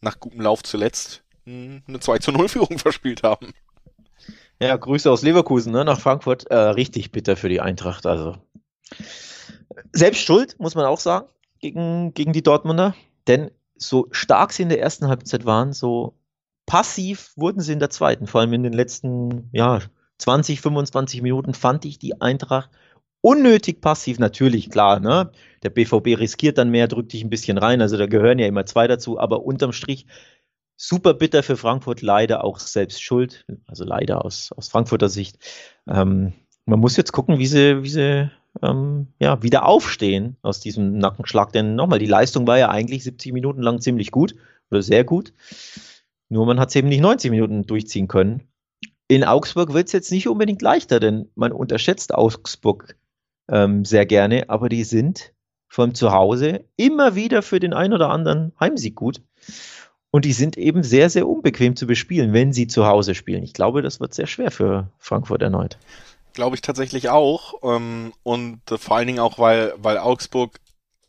nach 0.00 0.20
gutem 0.20 0.40
Lauf 0.40 0.62
zuletzt 0.62 1.22
hm, 1.44 1.82
eine 1.86 2.00
2 2.00 2.18
zu 2.18 2.32
0 2.32 2.48
Führung 2.48 2.78
verspielt 2.78 3.22
haben. 3.22 3.54
Ja, 4.60 4.76
Grüße 4.76 5.10
aus 5.10 5.22
Leverkusen, 5.22 5.72
ne, 5.72 5.84
nach 5.84 6.00
Frankfurt. 6.00 6.46
Äh, 6.50 6.56
richtig 6.56 7.10
bitter 7.10 7.36
für 7.36 7.48
die 7.48 7.60
Eintracht. 7.60 8.06
Also 8.06 8.38
selbst 9.92 10.20
schuld, 10.20 10.56
muss 10.58 10.74
man 10.74 10.86
auch 10.86 11.00
sagen, 11.00 11.28
gegen, 11.60 12.14
gegen 12.14 12.32
die 12.32 12.42
Dortmunder. 12.42 12.94
Denn 13.26 13.50
so 13.76 14.08
stark 14.10 14.52
sie 14.52 14.62
in 14.62 14.68
der 14.68 14.80
ersten 14.80 15.08
Halbzeit 15.08 15.44
waren, 15.44 15.72
so 15.72 16.14
passiv 16.66 17.32
wurden 17.36 17.60
sie 17.60 17.72
in 17.72 17.80
der 17.80 17.90
zweiten. 17.90 18.26
Vor 18.26 18.40
allem 18.40 18.52
in 18.52 18.62
den 18.62 18.72
letzten 18.72 19.48
ja, 19.52 19.80
20, 20.18 20.60
25 20.60 21.22
Minuten 21.22 21.54
fand 21.54 21.84
ich 21.84 21.98
die 21.98 22.20
Eintracht 22.20 22.70
unnötig 23.24 23.80
passiv. 23.80 24.18
Natürlich, 24.18 24.68
klar, 24.68 25.00
ne? 25.00 25.32
Der 25.62 25.70
BVB 25.70 26.18
riskiert 26.18 26.58
dann 26.58 26.68
mehr, 26.68 26.88
drückt 26.88 27.14
dich 27.14 27.24
ein 27.24 27.30
bisschen 27.30 27.56
rein. 27.56 27.80
Also 27.80 27.96
da 27.96 28.06
gehören 28.06 28.38
ja 28.38 28.46
immer 28.46 28.66
zwei 28.66 28.86
dazu. 28.86 29.18
Aber 29.18 29.44
unterm 29.44 29.72
Strich 29.72 30.06
super 30.76 31.14
bitter 31.14 31.42
für 31.42 31.56
Frankfurt, 31.56 32.02
leider 32.02 32.44
auch 32.44 32.58
selbst 32.58 33.02
schuld. 33.02 33.46
Also 33.66 33.84
leider 33.84 34.24
aus, 34.26 34.52
aus 34.52 34.68
Frankfurter 34.68 35.08
Sicht. 35.08 35.38
Ähm, 35.88 36.34
man 36.66 36.80
muss 36.80 36.98
jetzt 36.98 37.12
gucken, 37.12 37.38
wie 37.38 37.46
sie, 37.46 37.82
wie 37.82 37.88
sie 37.88 38.30
ähm, 38.62 39.08
ja, 39.18 39.42
wieder 39.42 39.66
aufstehen 39.66 40.36
aus 40.42 40.60
diesem 40.60 40.98
Nackenschlag. 40.98 41.52
Denn 41.52 41.74
nochmal, 41.74 41.98
die 41.98 42.06
Leistung 42.06 42.46
war 42.46 42.58
ja 42.58 42.68
eigentlich 42.68 43.04
70 43.04 43.32
Minuten 43.32 43.62
lang 43.62 43.80
ziemlich 43.80 44.10
gut 44.10 44.34
oder 44.70 44.82
sehr 44.82 45.04
gut. 45.04 45.32
Nur 46.28 46.46
man 46.46 46.58
hat 46.58 46.70
es 46.70 46.76
eben 46.76 46.88
nicht 46.88 47.00
90 47.00 47.30
Minuten 47.30 47.66
durchziehen 47.66 48.08
können. 48.08 48.42
In 49.08 49.24
Augsburg 49.24 49.72
wird 49.74 49.86
es 49.88 49.92
jetzt 49.92 50.10
nicht 50.10 50.28
unbedingt 50.28 50.62
leichter, 50.62 50.98
denn 50.98 51.28
man 51.34 51.52
unterschätzt 51.52 52.14
Augsburg 52.14 52.96
ähm, 53.48 53.84
sehr 53.84 54.06
gerne, 54.06 54.48
aber 54.48 54.68
die 54.68 54.84
sind 54.84 55.34
vom 55.68 55.94
Zuhause 55.94 56.64
immer 56.76 57.14
wieder 57.14 57.42
für 57.42 57.60
den 57.60 57.74
ein 57.74 57.92
oder 57.92 58.10
anderen 58.10 58.52
Heimsieg 58.58 58.94
gut. 58.94 59.20
Und 60.10 60.24
die 60.24 60.32
sind 60.32 60.56
eben 60.56 60.84
sehr, 60.84 61.10
sehr 61.10 61.28
unbequem 61.28 61.74
zu 61.74 61.88
bespielen, 61.88 62.32
wenn 62.32 62.52
sie 62.52 62.68
zu 62.68 62.86
Hause 62.86 63.16
spielen. 63.16 63.42
Ich 63.42 63.52
glaube, 63.52 63.82
das 63.82 63.98
wird 63.98 64.14
sehr 64.14 64.28
schwer 64.28 64.52
für 64.52 64.88
Frankfurt 64.98 65.42
erneut. 65.42 65.76
Glaube 66.34 66.56
ich 66.56 66.62
tatsächlich 66.62 67.08
auch. 67.08 67.54
Ähm, 67.62 68.12
und 68.22 68.60
äh, 68.70 68.78
vor 68.78 68.96
allen 68.96 69.06
Dingen 69.06 69.20
auch, 69.20 69.38
weil, 69.38 69.74
weil 69.78 69.98
Augsburg 69.98 70.60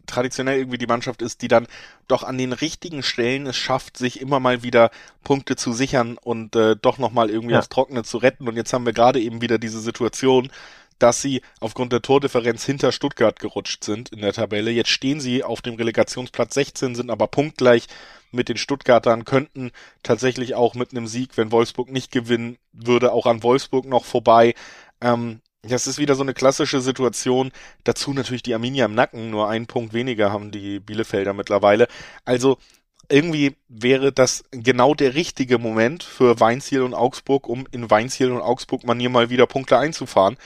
traditionell 0.05 0.59
irgendwie 0.59 0.77
die 0.77 0.87
Mannschaft 0.87 1.21
ist, 1.21 1.41
die 1.41 1.47
dann 1.47 1.67
doch 2.07 2.23
an 2.23 2.37
den 2.37 2.53
richtigen 2.53 3.03
Stellen 3.03 3.47
es 3.47 3.55
schafft, 3.55 3.97
sich 3.97 4.21
immer 4.21 4.39
mal 4.39 4.63
wieder 4.63 4.91
Punkte 5.23 5.55
zu 5.55 5.73
sichern 5.73 6.17
und 6.21 6.55
äh, 6.55 6.75
doch 6.79 6.97
nochmal 6.97 7.29
irgendwie 7.29 7.53
ja. 7.53 7.59
aufs 7.59 7.69
Trockene 7.69 8.03
zu 8.03 8.17
retten. 8.17 8.47
Und 8.47 8.55
jetzt 8.55 8.71
haben 8.71 8.85
wir 8.85 8.93
gerade 8.93 9.19
eben 9.19 9.41
wieder 9.41 9.57
diese 9.57 9.79
Situation, 9.79 10.51
dass 10.99 11.21
sie 11.21 11.41
aufgrund 11.59 11.91
der 11.91 12.01
Tordifferenz 12.01 12.63
hinter 12.63 12.91
Stuttgart 12.91 13.39
gerutscht 13.39 13.83
sind 13.83 14.09
in 14.09 14.21
der 14.21 14.33
Tabelle. 14.33 14.71
Jetzt 14.71 14.91
stehen 14.91 15.19
sie 15.19 15.43
auf 15.43 15.61
dem 15.61 15.75
Relegationsplatz 15.75 16.53
16, 16.53 16.95
sind 16.95 17.09
aber 17.09 17.27
punktgleich 17.27 17.87
mit 18.31 18.49
den 18.49 18.57
Stuttgartern, 18.57 19.25
könnten 19.25 19.71
tatsächlich 20.03 20.55
auch 20.55 20.73
mit 20.73 20.91
einem 20.91 21.07
Sieg, 21.07 21.37
wenn 21.37 21.51
Wolfsburg 21.51 21.91
nicht 21.91 22.11
gewinnen 22.11 22.57
würde, 22.71 23.11
auch 23.11 23.25
an 23.25 23.43
Wolfsburg 23.43 23.85
noch 23.85 24.05
vorbei. 24.05 24.53
Ähm, 25.01 25.41
das 25.63 25.87
ist 25.87 25.97
wieder 25.97 26.15
so 26.15 26.23
eine 26.23 26.33
klassische 26.33 26.81
Situation. 26.81 27.51
Dazu 27.83 28.13
natürlich 28.13 28.43
die 28.43 28.53
Arminia 28.53 28.85
im 28.85 28.95
Nacken. 28.95 29.29
Nur 29.29 29.49
einen 29.49 29.67
Punkt 29.67 29.93
weniger 29.93 30.31
haben 30.31 30.51
die 30.51 30.79
Bielefelder 30.79 31.33
mittlerweile. 31.33 31.87
Also 32.23 32.57
irgendwie 33.09 33.55
wäre 33.67 34.11
das 34.11 34.43
genau 34.51 34.93
der 34.93 35.15
richtige 35.15 35.57
Moment 35.57 36.03
für 36.03 36.39
Weinziel 36.39 36.81
und 36.81 36.93
Augsburg, 36.93 37.47
um 37.47 37.67
in 37.71 37.89
Weinziel 37.89 38.31
und 38.31 38.41
Augsburg 38.41 38.83
Manier 38.83 39.09
mal 39.09 39.29
wieder 39.29 39.47
Punkte 39.47 39.77
einzufahren. 39.77 40.37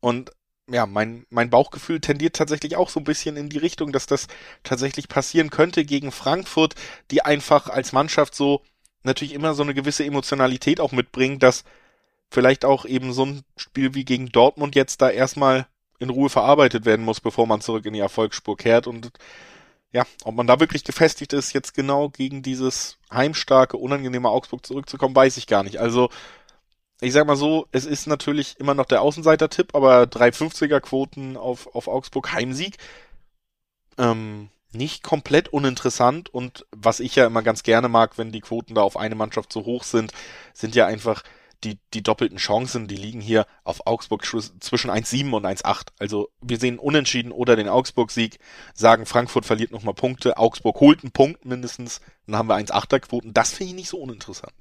Und 0.00 0.30
ja, 0.70 0.86
mein, 0.86 1.26
mein 1.30 1.50
Bauchgefühl 1.50 2.00
tendiert 2.00 2.36
tatsächlich 2.36 2.76
auch 2.76 2.88
so 2.88 3.00
ein 3.00 3.04
bisschen 3.04 3.36
in 3.36 3.48
die 3.48 3.58
Richtung, 3.58 3.92
dass 3.92 4.06
das 4.06 4.28
tatsächlich 4.62 5.08
passieren 5.08 5.50
könnte 5.50 5.84
gegen 5.84 6.10
Frankfurt, 6.10 6.74
die 7.10 7.22
einfach 7.22 7.68
als 7.68 7.92
Mannschaft 7.92 8.34
so 8.34 8.62
natürlich 9.02 9.34
immer 9.34 9.54
so 9.54 9.62
eine 9.62 9.74
gewisse 9.74 10.04
Emotionalität 10.04 10.80
auch 10.80 10.92
mitbringen, 10.92 11.38
dass 11.38 11.64
vielleicht 12.34 12.64
auch 12.64 12.84
eben 12.84 13.12
so 13.12 13.24
ein 13.24 13.42
Spiel 13.56 13.94
wie 13.94 14.04
gegen 14.04 14.30
Dortmund 14.30 14.74
jetzt 14.74 15.00
da 15.00 15.08
erstmal 15.08 15.66
in 16.00 16.10
Ruhe 16.10 16.28
verarbeitet 16.28 16.84
werden 16.84 17.04
muss, 17.04 17.20
bevor 17.20 17.46
man 17.46 17.60
zurück 17.60 17.86
in 17.86 17.94
die 17.94 18.00
Erfolgsspur 18.00 18.56
kehrt. 18.56 18.88
Und 18.88 19.12
ja, 19.92 20.04
ob 20.24 20.34
man 20.34 20.48
da 20.48 20.58
wirklich 20.58 20.82
gefestigt 20.82 21.32
ist, 21.32 21.52
jetzt 21.52 21.74
genau 21.74 22.08
gegen 22.08 22.42
dieses 22.42 22.98
heimstarke, 23.12 23.76
unangenehme 23.76 24.28
Augsburg 24.28 24.66
zurückzukommen, 24.66 25.14
weiß 25.14 25.36
ich 25.36 25.46
gar 25.46 25.62
nicht. 25.62 25.78
Also, 25.78 26.10
ich 27.00 27.12
sag 27.12 27.26
mal 27.26 27.36
so, 27.36 27.68
es 27.70 27.86
ist 27.86 28.08
natürlich 28.08 28.58
immer 28.58 28.74
noch 28.74 28.86
der 28.86 29.02
Außenseiter-Tipp, 29.02 29.74
aber 29.74 30.02
350er-Quoten 30.04 31.36
auf, 31.36 31.72
auf 31.74 31.86
Augsburg 31.86 32.32
Heimsieg. 32.32 32.78
Ähm, 33.96 34.50
nicht 34.72 35.04
komplett 35.04 35.48
uninteressant 35.50 36.34
und 36.34 36.66
was 36.72 36.98
ich 36.98 37.14
ja 37.14 37.26
immer 37.26 37.42
ganz 37.42 37.62
gerne 37.62 37.88
mag, 37.88 38.18
wenn 38.18 38.32
die 38.32 38.40
Quoten 38.40 38.74
da 38.74 38.82
auf 38.82 38.96
eine 38.96 39.14
Mannschaft 39.14 39.52
so 39.52 39.64
hoch 39.64 39.84
sind, 39.84 40.12
sind 40.52 40.74
ja 40.74 40.86
einfach 40.86 41.22
die, 41.64 41.78
die 41.92 42.02
doppelten 42.02 42.38
Chancen, 42.38 42.86
die 42.86 42.96
liegen 42.96 43.20
hier 43.20 43.46
auf 43.64 43.86
Augsburg 43.86 44.24
zwischen 44.24 44.90
1,7 44.90 45.32
und 45.32 45.46
1,8. 45.46 45.88
Also 45.98 46.28
wir 46.40 46.58
sehen 46.58 46.78
Unentschieden 46.78 47.32
oder 47.32 47.56
den 47.56 47.68
Augsburg-Sieg, 47.68 48.38
sagen 48.74 49.06
Frankfurt 49.06 49.46
verliert 49.46 49.72
nochmal 49.72 49.94
Punkte, 49.94 50.36
Augsburg 50.36 50.80
holt 50.80 51.02
einen 51.02 51.12
Punkt 51.12 51.44
mindestens, 51.44 52.00
dann 52.26 52.36
haben 52.36 52.48
wir 52.48 52.56
1,8er-Quoten. 52.56 53.32
Das 53.32 53.52
finde 53.52 53.70
ich 53.70 53.76
nicht 53.76 53.88
so 53.88 53.98
uninteressant. 53.98 54.54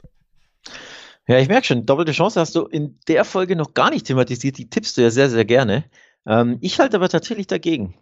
Ja, 1.28 1.40
ich 1.40 1.48
merke 1.48 1.68
schon, 1.68 1.86
doppelte 1.86 2.12
Chance 2.12 2.40
hast 2.40 2.56
du 2.56 2.66
in 2.66 3.00
der 3.08 3.24
Folge 3.24 3.56
noch 3.56 3.74
gar 3.74 3.90
nicht 3.90 4.08
thematisiert. 4.08 4.58
Die 4.58 4.70
tippst 4.70 4.98
du 4.98 5.02
ja 5.02 5.10
sehr, 5.10 5.30
sehr 5.30 5.46
gerne. 5.46 5.86
Ähm, 6.26 6.58
ich 6.62 6.80
halte 6.80 6.98
aber 6.98 7.10
tatsächlich 7.10 7.48
dagegen. 7.48 7.96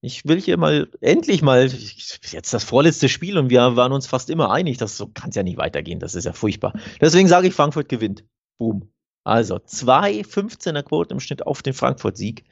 Ich 0.00 0.24
will 0.26 0.40
hier 0.40 0.58
mal 0.58 0.88
endlich 1.00 1.42
mal 1.42 1.66
jetzt 1.66 2.54
das 2.54 2.64
vorletzte 2.64 3.08
Spiel 3.08 3.36
und 3.36 3.50
wir 3.50 3.74
waren 3.74 3.92
uns 3.92 4.06
fast 4.06 4.30
immer 4.30 4.52
einig, 4.52 4.76
das 4.78 4.96
so 4.96 5.08
kann 5.08 5.30
es 5.30 5.36
ja 5.36 5.42
nicht 5.42 5.58
weitergehen, 5.58 5.98
das 5.98 6.14
ist 6.14 6.24
ja 6.24 6.32
furchtbar. 6.32 6.72
Deswegen 7.00 7.26
sage 7.26 7.48
ich, 7.48 7.54
Frankfurt 7.54 7.88
gewinnt. 7.88 8.22
Boom. 8.58 8.90
Also 9.24 9.58
zwei 9.58 10.20
15er 10.20 10.82
Quoten 10.82 11.14
im 11.14 11.20
Schnitt 11.20 11.46
auf 11.46 11.62
den 11.62 11.74
Frankfurt-Sieg. 11.74 12.44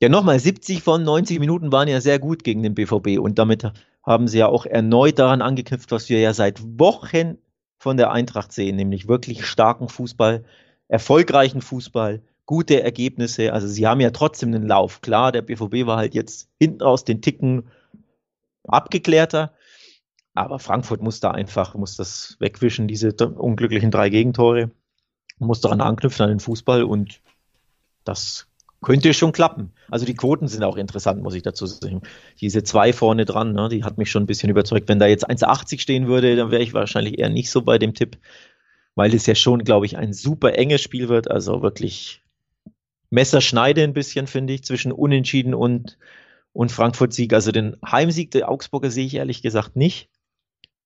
Ja, 0.00 0.08
nochmal, 0.08 0.38
70 0.38 0.82
von 0.82 1.02
90 1.02 1.38
Minuten 1.38 1.72
waren 1.72 1.88
ja 1.88 2.00
sehr 2.00 2.18
gut 2.18 2.44
gegen 2.44 2.62
den 2.62 2.74
BVB 2.74 3.18
und 3.18 3.38
damit 3.38 3.72
haben 4.02 4.28
sie 4.28 4.38
ja 4.38 4.48
auch 4.48 4.66
erneut 4.66 5.18
daran 5.18 5.40
angeknüpft, 5.40 5.90
was 5.92 6.08
wir 6.08 6.20
ja 6.20 6.34
seit 6.34 6.60
Wochen 6.78 7.38
von 7.78 7.96
der 7.96 8.12
Eintracht 8.12 8.52
sehen, 8.52 8.76
nämlich 8.76 9.08
wirklich 9.08 9.46
starken 9.46 9.88
Fußball, 9.88 10.44
erfolgreichen 10.88 11.62
Fußball, 11.62 12.22
gute 12.46 12.82
Ergebnisse. 12.82 13.52
Also 13.52 13.66
sie 13.66 13.86
haben 13.86 14.00
ja 14.00 14.10
trotzdem 14.10 14.54
einen 14.54 14.66
Lauf. 14.66 15.00
Klar, 15.00 15.32
der 15.32 15.42
BVB 15.42 15.86
war 15.86 15.96
halt 15.96 16.14
jetzt 16.14 16.48
hinten 16.58 16.82
raus 16.82 17.04
den 17.04 17.22
Ticken 17.22 17.70
abgeklärter, 18.66 19.54
aber 20.34 20.58
Frankfurt 20.58 21.02
muss 21.02 21.20
da 21.20 21.30
einfach, 21.30 21.74
muss 21.74 21.96
das 21.96 22.36
wegwischen, 22.40 22.88
diese 22.88 23.14
unglücklichen 23.14 23.90
drei 23.90 24.10
Gegentore, 24.10 24.70
muss 25.38 25.60
daran 25.60 25.80
anknüpfen 25.80 26.24
an 26.24 26.30
den 26.30 26.40
Fußball 26.40 26.84
und 26.84 27.20
das 28.04 28.46
könnte 28.84 29.14
schon 29.14 29.32
klappen. 29.32 29.72
Also 29.90 30.04
die 30.04 30.14
Quoten 30.14 30.46
sind 30.46 30.62
auch 30.62 30.76
interessant, 30.76 31.22
muss 31.22 31.34
ich 31.34 31.42
dazu 31.42 31.66
sagen. 31.66 32.02
Diese 32.40 32.62
zwei 32.62 32.92
vorne 32.92 33.24
dran, 33.24 33.52
ne, 33.52 33.68
die 33.68 33.82
hat 33.82 33.98
mich 33.98 34.10
schon 34.10 34.24
ein 34.24 34.26
bisschen 34.26 34.50
überzeugt. 34.50 34.88
Wenn 34.88 34.98
da 34.98 35.06
jetzt 35.06 35.28
1,80 35.28 35.80
stehen 35.80 36.06
würde, 36.06 36.36
dann 36.36 36.50
wäre 36.50 36.62
ich 36.62 36.74
wahrscheinlich 36.74 37.18
eher 37.18 37.30
nicht 37.30 37.50
so 37.50 37.62
bei 37.62 37.78
dem 37.78 37.94
Tipp, 37.94 38.18
weil 38.94 39.14
es 39.14 39.26
ja 39.26 39.34
schon, 39.34 39.64
glaube 39.64 39.86
ich, 39.86 39.96
ein 39.96 40.12
super 40.12 40.56
enges 40.56 40.82
Spiel 40.82 41.08
wird. 41.08 41.30
Also 41.30 41.62
wirklich 41.62 42.22
Messerschneide 43.10 43.82
ein 43.82 43.94
bisschen, 43.94 44.26
finde 44.26 44.52
ich, 44.52 44.64
zwischen 44.64 44.92
Unentschieden 44.92 45.54
und, 45.54 45.98
und 46.52 46.70
Frankfurt-Sieg. 46.70 47.32
Also 47.32 47.52
den 47.52 47.76
Heimsieg 47.84 48.30
der 48.32 48.50
Augsburger 48.50 48.90
sehe 48.90 49.06
ich 49.06 49.14
ehrlich 49.14 49.40
gesagt 49.40 49.76
nicht, 49.76 50.10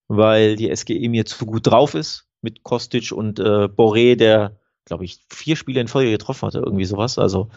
weil 0.07 0.55
die 0.55 0.75
SGE 0.75 1.09
mir 1.09 1.27
zu 1.27 1.47
gut 1.47 1.67
drauf 1.67 1.95
ist 1.95 2.28
mit 2.43 2.63
Kostic 2.63 3.13
und 3.13 3.39
äh, 3.39 3.65
Boré, 3.65 4.17
der 4.17 4.59
glaube 4.89 5.05
ich, 5.05 5.21
vier 5.31 5.55
Spiele 5.55 5.81
in 5.81 5.89
Folge 5.89 6.11
getroffen 6.11 6.47
hatte, 6.47 6.59
irgendwie 6.59 6.87
sowas. 6.87 7.19
Also 7.19 7.51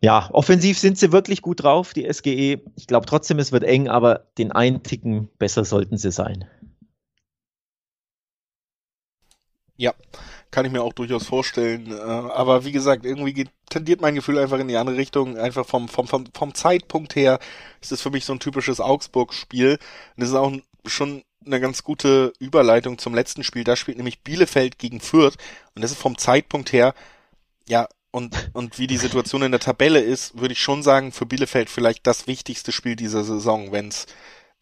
ja, 0.00 0.28
offensiv 0.32 0.78
sind 0.78 0.98
sie 0.98 1.12
wirklich 1.12 1.40
gut 1.40 1.62
drauf, 1.62 1.94
die 1.94 2.12
SGE. 2.12 2.60
Ich 2.76 2.86
glaube 2.86 3.06
trotzdem, 3.06 3.38
es 3.38 3.52
wird 3.52 3.62
eng, 3.62 3.88
aber 3.88 4.26
den 4.36 4.50
einen 4.50 4.82
Ticken 4.82 5.28
besser 5.38 5.64
sollten 5.64 5.96
sie 5.96 6.10
sein. 6.10 6.46
Ja, 9.76 9.92
kann 10.50 10.64
ich 10.66 10.72
mir 10.72 10.82
auch 10.82 10.92
durchaus 10.92 11.26
vorstellen. 11.26 11.90
Äh, 11.90 11.94
aber 11.94 12.64
wie 12.64 12.72
gesagt, 12.72 13.04
irgendwie 13.04 13.48
tendiert 13.70 14.00
mein 14.00 14.14
Gefühl 14.14 14.38
einfach 14.38 14.58
in 14.58 14.68
die 14.68 14.76
andere 14.76 14.96
Richtung. 14.96 15.36
Einfach 15.36 15.66
vom, 15.66 15.88
vom, 15.88 16.06
vom, 16.06 16.26
vom 16.32 16.54
Zeitpunkt 16.54 17.16
her 17.16 17.38
ist 17.80 17.92
es 17.92 18.00
für 18.00 18.10
mich 18.10 18.24
so 18.24 18.32
ein 18.32 18.40
typisches 18.40 18.80
Augsburg-Spiel. 18.80 19.78
Und 20.16 20.22
es 20.22 20.28
ist 20.28 20.36
auch 20.36 20.52
schon 20.86 21.22
eine 21.46 21.60
ganz 21.60 21.84
gute 21.84 22.32
Überleitung 22.38 22.98
zum 22.98 23.14
letzten 23.14 23.44
Spiel. 23.44 23.64
Da 23.64 23.76
spielt 23.76 23.96
nämlich 23.96 24.22
Bielefeld 24.22 24.78
gegen 24.78 25.00
Fürth 25.00 25.36
und 25.74 25.82
das 25.82 25.92
ist 25.92 26.00
vom 26.00 26.18
Zeitpunkt 26.18 26.72
her, 26.72 26.94
ja, 27.68 27.88
und, 28.10 28.50
und 28.52 28.78
wie 28.78 28.86
die 28.86 28.96
Situation 28.96 29.42
in 29.42 29.50
der 29.50 29.60
Tabelle 29.60 30.00
ist, 30.00 30.38
würde 30.38 30.52
ich 30.52 30.60
schon 30.60 30.84
sagen, 30.84 31.10
für 31.10 31.26
Bielefeld 31.26 31.68
vielleicht 31.68 32.06
das 32.06 32.28
wichtigste 32.28 32.70
Spiel 32.70 32.94
dieser 32.94 33.24
Saison, 33.24 33.72
wenn 33.72 33.88
es 33.88 34.06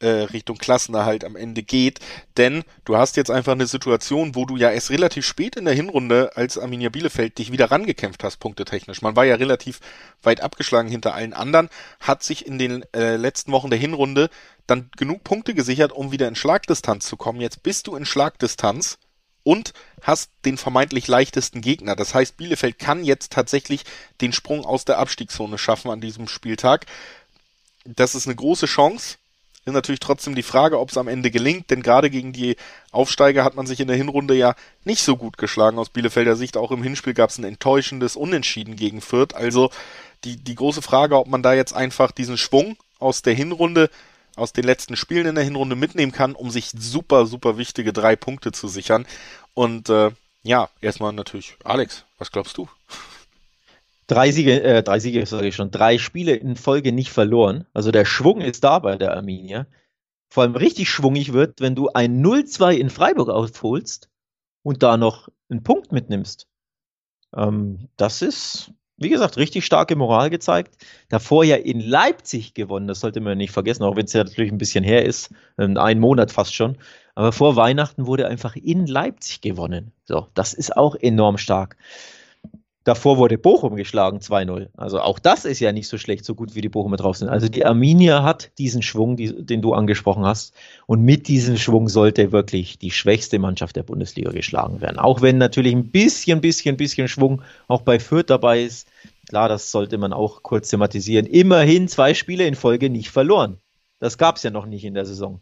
äh, 0.02 0.24
Richtung 0.24 0.58
Klassenerhalt 0.58 1.24
am 1.24 1.36
Ende 1.36 1.62
geht. 1.62 2.00
Denn 2.36 2.64
du 2.84 2.96
hast 2.96 3.16
jetzt 3.16 3.30
einfach 3.30 3.52
eine 3.52 3.66
Situation, 3.66 4.34
wo 4.34 4.44
du 4.44 4.56
ja 4.56 4.70
erst 4.70 4.90
relativ 4.90 5.24
spät 5.24 5.56
in 5.56 5.64
der 5.64 5.74
Hinrunde 5.74 6.32
als 6.34 6.58
Arminia 6.58 6.90
Bielefeld 6.90 7.38
dich 7.38 7.52
wieder 7.52 7.70
rangekämpft 7.70 8.24
hast, 8.24 8.38
punktetechnisch. 8.38 9.02
Man 9.02 9.16
war 9.16 9.24
ja 9.24 9.36
relativ 9.36 9.80
weit 10.22 10.40
abgeschlagen 10.40 10.88
hinter 10.88 11.14
allen 11.14 11.32
anderen, 11.32 11.70
hat 12.00 12.22
sich 12.22 12.46
in 12.46 12.58
den 12.58 12.84
äh, 12.94 13.16
letzten 13.16 13.52
Wochen 13.52 13.70
der 13.70 13.78
Hinrunde 13.78 14.28
dann 14.66 14.90
genug 14.96 15.24
Punkte 15.24 15.54
gesichert, 15.54 15.92
um 15.92 16.12
wieder 16.12 16.28
in 16.28 16.36
Schlagdistanz 16.36 17.06
zu 17.06 17.16
kommen. 17.16 17.40
Jetzt 17.40 17.62
bist 17.62 17.86
du 17.86 17.96
in 17.96 18.04
Schlagdistanz 18.04 18.98
und 19.44 19.72
hast 20.00 20.30
den 20.44 20.56
vermeintlich 20.56 21.08
leichtesten 21.08 21.60
Gegner. 21.60 21.96
Das 21.96 22.14
heißt, 22.14 22.36
Bielefeld 22.36 22.78
kann 22.78 23.04
jetzt 23.04 23.32
tatsächlich 23.32 23.84
den 24.20 24.32
Sprung 24.32 24.64
aus 24.64 24.84
der 24.84 24.98
Abstiegszone 24.98 25.58
schaffen 25.58 25.90
an 25.90 26.00
diesem 26.00 26.28
Spieltag. 26.28 26.86
Das 27.84 28.14
ist 28.14 28.26
eine 28.26 28.36
große 28.36 28.66
Chance 28.66 29.16
ist 29.64 29.72
natürlich 29.72 30.00
trotzdem 30.00 30.34
die 30.34 30.42
Frage, 30.42 30.78
ob 30.80 30.90
es 30.90 30.98
am 30.98 31.08
Ende 31.08 31.30
gelingt, 31.30 31.70
denn 31.70 31.82
gerade 31.82 32.10
gegen 32.10 32.32
die 32.32 32.56
Aufsteiger 32.90 33.44
hat 33.44 33.54
man 33.54 33.66
sich 33.66 33.80
in 33.80 33.88
der 33.88 33.96
Hinrunde 33.96 34.34
ja 34.34 34.54
nicht 34.84 35.02
so 35.02 35.16
gut 35.16 35.38
geschlagen 35.38 35.78
aus 35.78 35.90
Bielefelder 35.90 36.34
Sicht. 36.34 36.56
Auch 36.56 36.72
im 36.72 36.82
Hinspiel 36.82 37.14
gab 37.14 37.30
es 37.30 37.38
ein 37.38 37.44
enttäuschendes 37.44 38.16
Unentschieden 38.16 38.74
gegen 38.74 39.00
Fürth. 39.00 39.34
Also 39.34 39.70
die, 40.24 40.36
die 40.36 40.54
große 40.54 40.82
Frage, 40.82 41.16
ob 41.16 41.28
man 41.28 41.42
da 41.42 41.54
jetzt 41.54 41.74
einfach 41.74 42.10
diesen 42.10 42.38
Schwung 42.38 42.76
aus 42.98 43.22
der 43.22 43.34
Hinrunde, 43.34 43.88
aus 44.34 44.52
den 44.52 44.64
letzten 44.64 44.96
Spielen 44.96 45.26
in 45.26 45.34
der 45.34 45.44
Hinrunde 45.44 45.76
mitnehmen 45.76 46.12
kann, 46.12 46.34
um 46.34 46.50
sich 46.50 46.70
super, 46.76 47.26
super 47.26 47.56
wichtige 47.58 47.92
drei 47.92 48.16
Punkte 48.16 48.50
zu 48.52 48.66
sichern. 48.66 49.06
Und 49.54 49.88
äh, 49.90 50.10
ja, 50.42 50.70
erstmal 50.80 51.12
natürlich, 51.12 51.56
Alex, 51.62 52.04
was 52.18 52.32
glaubst 52.32 52.56
du? 52.56 52.68
Drei 54.06 54.32
Siege, 54.32 54.62
äh, 54.62 54.82
drei 54.82 54.98
Siege, 54.98 55.24
sage 55.26 55.48
ich 55.48 55.54
schon, 55.54 55.70
drei 55.70 55.98
Spiele 55.98 56.34
in 56.34 56.56
Folge 56.56 56.92
nicht 56.92 57.10
verloren. 57.10 57.66
Also 57.72 57.90
der 57.90 58.04
Schwung 58.04 58.40
ist 58.40 58.64
da 58.64 58.78
bei 58.78 58.96
der 58.96 59.16
Arminia. 59.16 59.66
Vor 60.30 60.44
allem 60.44 60.56
richtig 60.56 60.88
schwungig 60.88 61.32
wird, 61.32 61.60
wenn 61.60 61.74
du 61.74 61.90
ein 61.90 62.22
0-2 62.22 62.72
in 62.72 62.90
Freiburg 62.90 63.28
aufholst 63.28 64.08
und 64.62 64.82
da 64.82 64.96
noch 64.96 65.28
einen 65.50 65.62
Punkt 65.62 65.92
mitnimmst. 65.92 66.46
Ähm, 67.36 67.88
das 67.96 68.22
ist, 68.22 68.72
wie 68.96 69.08
gesagt, 69.08 69.36
richtig 69.36 69.64
starke 69.64 69.96
Moral 69.96 70.30
gezeigt. 70.30 70.84
Davor 71.08 71.44
ja 71.44 71.56
in 71.56 71.80
Leipzig 71.80 72.54
gewonnen, 72.54 72.88
das 72.88 73.00
sollte 73.00 73.20
man 73.20 73.38
nicht 73.38 73.52
vergessen, 73.52 73.82
auch 73.82 73.96
wenn 73.96 74.06
es 74.06 74.12
ja 74.12 74.24
natürlich 74.24 74.52
ein 74.52 74.58
bisschen 74.58 74.84
her 74.84 75.04
ist, 75.04 75.30
ähm, 75.58 75.76
ein 75.76 76.00
Monat 76.00 76.32
fast 76.32 76.54
schon. 76.54 76.78
Aber 77.14 77.32
vor 77.32 77.56
Weihnachten 77.56 78.06
wurde 78.06 78.26
einfach 78.26 78.56
in 78.56 78.86
Leipzig 78.86 79.42
gewonnen. 79.42 79.92
So, 80.04 80.28
das 80.34 80.54
ist 80.54 80.76
auch 80.76 80.94
enorm 80.94 81.36
stark. 81.36 81.76
Davor 82.84 83.16
wurde 83.16 83.38
Bochum 83.38 83.76
geschlagen 83.76 84.18
2-0. 84.18 84.68
Also 84.76 85.00
auch 85.00 85.20
das 85.20 85.44
ist 85.44 85.60
ja 85.60 85.70
nicht 85.72 85.86
so 85.86 85.98
schlecht, 85.98 86.24
so 86.24 86.34
gut 86.34 86.56
wie 86.56 86.60
die 86.60 86.68
Bochumer 86.68 86.96
drauf 86.96 87.16
sind. 87.16 87.28
Also 87.28 87.48
die 87.48 87.64
Arminia 87.64 88.24
hat 88.24 88.50
diesen 88.58 88.82
Schwung, 88.82 89.16
die, 89.16 89.44
den 89.44 89.62
du 89.62 89.72
angesprochen 89.72 90.24
hast. 90.24 90.54
Und 90.86 91.02
mit 91.02 91.28
diesem 91.28 91.56
Schwung 91.58 91.88
sollte 91.88 92.32
wirklich 92.32 92.78
die 92.78 92.90
schwächste 92.90 93.38
Mannschaft 93.38 93.76
der 93.76 93.84
Bundesliga 93.84 94.32
geschlagen 94.32 94.80
werden. 94.80 94.98
Auch 94.98 95.22
wenn 95.22 95.38
natürlich 95.38 95.72
ein 95.72 95.92
bisschen, 95.92 96.40
bisschen, 96.40 96.76
bisschen 96.76 97.06
Schwung 97.06 97.42
auch 97.68 97.82
bei 97.82 98.00
Fürth 98.00 98.30
dabei 98.30 98.62
ist. 98.62 98.88
Klar, 99.28 99.48
das 99.48 99.70
sollte 99.70 99.96
man 99.96 100.12
auch 100.12 100.42
kurz 100.42 100.68
thematisieren. 100.68 101.26
Immerhin 101.26 101.86
zwei 101.86 102.14
Spiele 102.14 102.46
in 102.46 102.56
Folge 102.56 102.90
nicht 102.90 103.10
verloren. 103.10 103.58
Das 104.00 104.18
gab 104.18 104.36
es 104.36 104.42
ja 104.42 104.50
noch 104.50 104.66
nicht 104.66 104.84
in 104.84 104.94
der 104.94 105.06
Saison. 105.06 105.40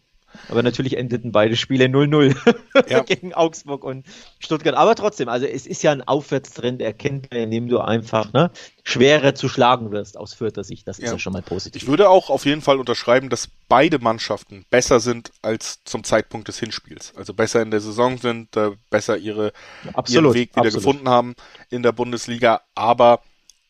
Aber 0.49 0.63
natürlich 0.63 0.97
endeten 0.97 1.33
beide 1.33 1.57
Spiele 1.57 1.87
0-0 1.87 2.37
ja. 2.89 3.01
gegen 3.01 3.35
Augsburg 3.35 3.85
und 3.85 4.07
Stuttgart. 4.39 4.75
Aber 4.75 4.95
trotzdem, 4.95 5.29
also 5.29 5.47
es 5.47 5.67
ist 5.67 5.83
ja 5.83 5.93
ein 5.93 6.03
Aufwärtstrend 6.03 6.81
erkennbar, 6.83 7.39
indem 7.39 7.69
du 7.69 7.79
einfach 7.79 8.33
ne, 8.33 8.51
schwerer 8.85 9.35
zu 9.35 9.49
schlagen 9.49 9.91
wirst 9.91 10.17
aus 10.17 10.35
Fürther 10.35 10.65
Sicht. 10.65 10.87
Das 10.89 10.99
ist 10.99 11.07
ja. 11.07 11.13
ja 11.13 11.19
schon 11.19 11.33
mal 11.33 11.43
positiv. 11.43 11.83
Ich 11.83 11.89
würde 11.89 12.09
auch 12.09 12.31
auf 12.31 12.47
jeden 12.47 12.63
Fall 12.63 12.79
unterschreiben, 12.79 13.29
dass 13.29 13.49
beide 13.69 13.99
Mannschaften 13.99 14.65
besser 14.71 15.01
sind 15.01 15.33
als 15.43 15.83
zum 15.85 16.05
Zeitpunkt 16.05 16.49
des 16.49 16.59
Hinspiels. 16.59 17.13
Also 17.17 17.35
besser 17.35 17.63
in 17.63 17.71
der 17.71 17.81
Saison 17.81 18.19
sind, 18.19 18.57
äh, 18.57 18.71
besser 18.91 19.17
ihre, 19.17 19.53
absolut, 19.95 20.25
ihren 20.25 20.35
Weg 20.35 20.51
wieder 20.53 20.67
absolut. 20.67 20.75
gefunden 20.75 21.09
haben 21.09 21.35
in 21.71 21.83
der 21.83 21.93
Bundesliga. 21.93 22.63
Aber 22.75 23.21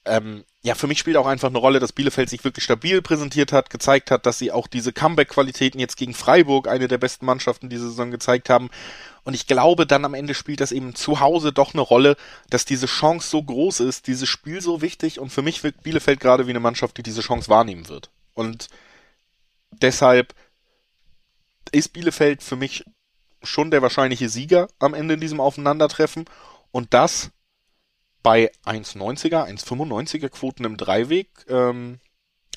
ähm, 0.05 0.45
ja, 0.63 0.75
für 0.75 0.87
mich 0.87 0.99
spielt 0.99 1.17
auch 1.17 1.27
einfach 1.27 1.49
eine 1.49 1.59
Rolle, 1.59 1.81
dass 1.81 1.93
Bielefeld 1.93 2.29
sich 2.29 2.45
wirklich 2.45 2.65
stabil 2.65 3.01
präsentiert 3.01 3.51
hat, 3.51 3.71
gezeigt 3.71 4.11
hat, 4.11 4.27
dass 4.27 4.39
sie 4.39 4.53
auch 4.53 4.67
diese 4.67 4.93
Comeback-Qualitäten 4.93 5.81
jetzt 5.81 5.97
gegen 5.97 6.13
Freiburg, 6.13 6.69
eine 6.69 6.87
der 6.87 6.99
besten 6.99 7.25
Mannschaften 7.25 7.71
diese 7.71 7.89
Saison 7.89 8.11
gezeigt 8.11 8.51
haben. 8.51 8.69
Und 9.25 9.33
ich 9.33 9.47
glaube, 9.47 9.87
dann 9.87 10.05
am 10.05 10.13
Ende 10.13 10.35
spielt 10.35 10.61
das 10.61 10.73
eben 10.73 10.95
zu 10.95 11.21
Hause 11.21 11.55
doch 11.55 11.73
eine 11.73 11.81
Rolle, 11.81 12.17
dass 12.51 12.67
diese 12.67 12.87
Chance 12.87 13.31
so 13.31 13.43
groß 13.43 13.81
ist, 13.81 14.07
dieses 14.07 14.29
Spiel 14.29 14.61
so 14.61 14.83
wichtig. 14.83 15.19
Und 15.19 15.31
für 15.31 15.41
mich 15.41 15.65
wirkt 15.65 15.83
Bielefeld 15.83 16.21
gerade 16.21 16.47
wie 16.47 16.51
eine 16.51 16.61
Mannschaft, 16.61 16.99
die 16.99 17.03
diese 17.03 17.23
Chance 17.23 17.49
wahrnehmen 17.49 17.89
wird. 17.89 18.11
Und 18.35 18.69
deshalb 19.71 20.35
ist 21.73 21.95
Bielefeld 21.95 22.43
für 22.43 22.57
mich 22.57 22.85
schon 23.43 23.71
der 23.71 23.81
wahrscheinliche 23.81 24.29
Sieger 24.29 24.69
am 24.79 24.93
Ende 24.93 25.15
in 25.15 25.21
diesem 25.21 25.41
Aufeinandertreffen. 25.41 26.27
Und 26.71 26.93
das 26.93 27.31
bei 28.23 28.51
1,90er, 28.65 29.47
1,95er 29.49 30.29
Quoten 30.29 30.65
im 30.65 30.77
Dreiweg. 30.77 31.29
Ähm, 31.49 31.99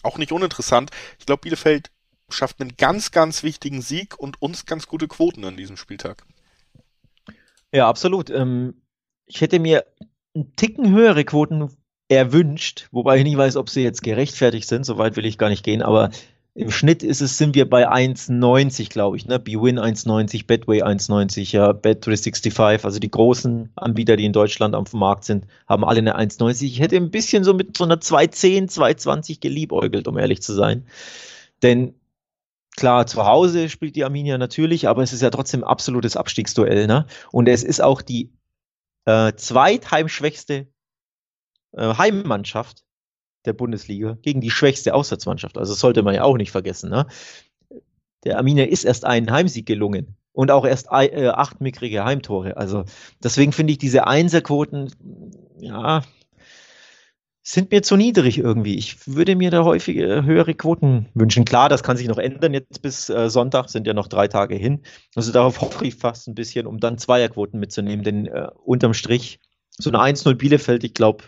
auch 0.02 0.18
nicht 0.18 0.32
uninteressant. 0.32 0.92
Ich 1.20 1.26
glaube, 1.26 1.42
Bielefeld 1.42 1.92
schafft 2.30 2.62
einen 2.62 2.76
ganz, 2.78 3.12
ganz 3.12 3.44
wichtigen 3.44 3.82
Sieg 3.82 4.18
und 4.18 4.42
uns 4.42 4.66
ganz 4.66 4.88
gute 4.88 5.08
Quoten 5.08 5.46
an 5.46 5.58
diesem 5.58 5.78
Spieltag. 5.78 6.26
Ja, 7.72 7.88
absolut. 7.88 8.30
Ähm, 8.30 8.82
ich 9.26 9.42
hätte 9.42 9.60
mir 9.60 9.86
einen 10.36 10.56
Ticken 10.56 10.92
höhere 10.92 11.24
Quoten 11.26 11.70
erwünscht, 12.10 12.88
wobei 12.92 13.18
ich 13.18 13.24
nicht 13.24 13.38
weiß, 13.38 13.56
ob 13.56 13.70
sie 13.70 13.84
jetzt 13.84 14.04
gerechtfertigt 14.04 14.68
sind. 14.68 14.86
Soweit 14.86 15.16
will 15.16 15.26
ich 15.26 15.38
gar 15.38 15.50
nicht 15.50 15.64
gehen, 15.64 15.82
aber 15.82 16.12
im 16.56 16.70
Schnitt 16.70 17.02
ist 17.02 17.22
es, 17.22 17.38
sind 17.40 17.56
wir 17.56 17.68
bei 17.68 17.90
1,90, 17.90 18.90
glaube 18.90 19.18
ich. 19.18 19.26
Ne? 19.26 19.40
BWin 19.40 19.80
1,90, 19.80 20.46
Betway 20.46 20.84
1,90, 20.84 21.52
ja, 21.52 21.72
Bet365, 21.72 22.86
also 22.86 23.00
die 23.00 23.10
großen 23.10 23.72
Anbieter, 23.76 24.18
die 24.18 24.26
in 24.26 24.34
Deutschland 24.34 24.76
am 24.76 24.86
Markt 24.94 25.24
sind, 25.24 25.48
haben 25.68 25.84
alle 25.84 26.00
eine 26.00 26.18
1,90. 26.18 26.66
Ich 26.66 26.80
hätte 26.80 26.96
ein 26.98 27.10
bisschen 27.10 27.44
so 27.44 27.56
mit 27.56 27.76
so 27.76 27.86
einer 27.86 27.96
2,10, 27.96 28.72
2,20 28.72 29.40
geliebäugelt, 29.40 30.08
um 30.08 30.18
ehrlich 30.18 30.44
zu 30.44 30.54
sein. 30.54 30.86
Denn 31.64 31.96
klar, 32.76 33.08
zu 33.08 33.26
Hause 33.26 33.68
spielt 33.70 33.96
die 33.96 34.04
Arminia 34.04 34.38
natürlich, 34.38 34.88
aber 34.88 35.02
es 35.02 35.12
ist 35.12 35.22
ja 35.22 35.32
trotzdem 35.32 35.64
absolutes 35.64 36.16
Abstiegsduell. 36.16 36.86
Ne? 36.86 37.08
Und 37.32 37.48
es 37.48 37.64
ist 37.64 37.82
auch 37.82 38.04
die 38.04 38.32
äh, 39.06 39.34
zweitheimschwächste 39.34 40.68
äh, 41.72 41.96
Heimmannschaft 41.98 42.84
der 43.46 43.54
Bundesliga 43.54 44.18
gegen 44.22 44.42
die 44.42 44.52
schwächste 44.52 44.94
Auswärtsmannschaft. 44.94 45.58
Also 45.58 45.74
das 45.74 45.80
sollte 45.80 46.04
man 46.04 46.16
ja 46.16 46.24
auch 46.24 46.38
nicht 46.38 46.52
vergessen. 46.52 46.90
Ne? 46.90 47.08
Der 48.24 48.38
Arminia 48.38 48.66
ist 48.66 48.86
erst 48.86 49.06
ein 49.06 49.32
Heimsieg 49.32 49.66
gelungen 49.66 50.16
und 50.32 50.52
auch 50.52 50.66
erst 50.66 50.88
äh, 50.92 51.28
acht 51.28 51.62
mickrige 51.62 52.06
Heimtore. 52.06 52.58
Also 52.58 52.86
deswegen 53.24 53.52
finde 53.52 53.74
ich 53.74 53.78
diese 53.78 54.08
Einserquoten, 54.08 54.92
ja, 55.60 56.04
sind 57.46 57.72
mir 57.72 57.84
zu 57.84 57.98
niedrig 57.98 58.38
irgendwie. 58.38 58.78
Ich 58.78 59.06
würde 59.06 59.36
mir 59.36 59.52
da 59.52 59.66
häufig 59.66 59.98
höhere 59.98 60.54
Quoten 60.54 61.10
wünschen. 61.14 61.44
Klar, 61.44 61.68
das 61.68 61.84
kann 61.84 61.98
sich 61.98 62.08
noch 62.08 62.18
ändern 62.18 62.54
jetzt 62.54 62.82
bis 62.82 63.10
äh, 63.10 63.30
Sonntag, 63.30 63.70
sind 63.70 63.86
ja 63.86 63.94
noch 63.94 64.08
drei 64.08 64.30
Tage 64.30 64.56
hin. 64.56 64.82
Also 65.14 65.34
darauf 65.34 65.60
hoffe 65.60 65.86
ich 65.86 65.96
fast 65.96 66.28
ein 66.28 66.36
bisschen, 66.36 66.66
um 66.66 66.80
dann 66.80 66.98
Zweierquoten 66.98 67.60
mitzunehmen, 67.60 68.06
denn 68.06 68.28
äh, 68.28 68.48
unterm 68.64 68.94
Strich 68.94 69.40
so 69.72 69.90
eine 69.90 70.00
1-0 70.00 70.36
Bielefeld, 70.36 70.86
ich 70.86 70.94
glaube, 70.94 71.26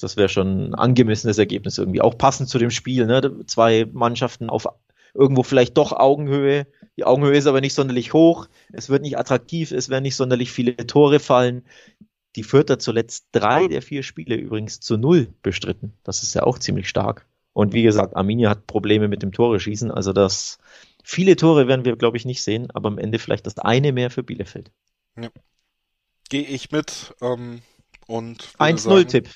das 0.00 0.16
wäre 0.16 0.28
schon 0.28 0.70
ein 0.70 0.74
angemessenes 0.74 1.38
Ergebnis 1.38 1.78
irgendwie. 1.78 2.00
Auch 2.00 2.18
passend 2.18 2.48
zu 2.48 2.58
dem 2.58 2.70
Spiel, 2.70 3.06
ne? 3.06 3.44
Zwei 3.46 3.86
Mannschaften 3.92 4.50
auf 4.50 4.66
irgendwo 5.14 5.42
vielleicht 5.42 5.76
doch 5.76 5.92
Augenhöhe. 5.92 6.66
Die 6.96 7.04
Augenhöhe 7.04 7.36
ist 7.36 7.46
aber 7.46 7.60
nicht 7.60 7.74
sonderlich 7.74 8.12
hoch. 8.12 8.48
Es 8.72 8.90
wird 8.90 9.02
nicht 9.02 9.18
attraktiv, 9.18 9.72
es 9.72 9.88
werden 9.88 10.02
nicht 10.02 10.16
sonderlich 10.16 10.52
viele 10.52 10.76
Tore 10.76 11.20
fallen. 11.20 11.64
Die 12.36 12.42
Fürther 12.42 12.78
zuletzt 12.78 13.28
drei 13.32 13.66
der 13.66 13.80
vier 13.80 14.02
Spiele 14.02 14.36
übrigens 14.36 14.80
zu 14.80 14.98
null 14.98 15.28
bestritten. 15.42 15.94
Das 16.04 16.22
ist 16.22 16.34
ja 16.34 16.42
auch 16.42 16.58
ziemlich 16.58 16.88
stark. 16.88 17.26
Und 17.54 17.72
wie 17.72 17.82
gesagt, 17.82 18.14
Arminia 18.14 18.50
hat 18.50 18.66
Probleme 18.66 19.08
mit 19.08 19.22
dem 19.22 19.32
Tore 19.32 19.58
schießen. 19.58 19.90
Also 19.90 20.12
das 20.12 20.58
viele 21.02 21.36
Tore 21.36 21.66
werden 21.68 21.86
wir, 21.86 21.96
glaube 21.96 22.18
ich, 22.18 22.26
nicht 22.26 22.42
sehen, 22.42 22.70
aber 22.72 22.88
am 22.88 22.98
Ende 22.98 23.18
vielleicht 23.18 23.46
das 23.46 23.58
eine 23.58 23.92
mehr 23.92 24.10
für 24.10 24.22
Bielefeld. 24.22 24.70
Ja. 25.18 25.30
Gehe 26.28 26.42
ich 26.42 26.70
mit 26.70 27.14
ähm, 27.22 27.62
und 28.06 28.42
1-0-Tipp. 28.58 29.30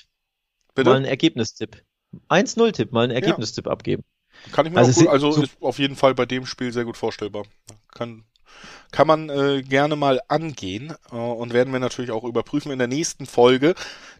Mal 0.77 0.95
ein 0.95 1.05
Ergebnistipp. 1.05 1.83
1-0-Tipp, 2.29 2.91
mal 2.91 3.05
ein 3.05 3.11
Ergebnistipp 3.11 3.65
ja. 3.65 3.71
abgeben. 3.71 4.03
Kann 4.51 4.65
ich 4.65 4.71
mir 4.71 4.79
also, 4.79 4.91
auch 4.91 5.05
gut, 5.05 5.07
also 5.07 5.31
so 5.31 5.43
ist 5.43 5.61
auf 5.61 5.79
jeden 5.79 5.95
Fall 5.95 6.15
bei 6.15 6.25
dem 6.25 6.45
Spiel 6.45 6.71
sehr 6.71 6.85
gut 6.85 6.97
vorstellbar. 6.97 7.45
Kann, 7.93 8.25
kann 8.91 9.07
man 9.07 9.29
äh, 9.29 9.63
gerne 9.63 9.95
mal 9.95 10.21
angehen 10.27 10.93
äh, 11.11 11.15
und 11.15 11.53
werden 11.53 11.71
wir 11.71 11.79
natürlich 11.79 12.11
auch 12.11 12.23
überprüfen 12.23 12.71
in 12.71 12.79
der 12.79 12.87
nächsten 12.87 13.25
Folge, 13.25 13.73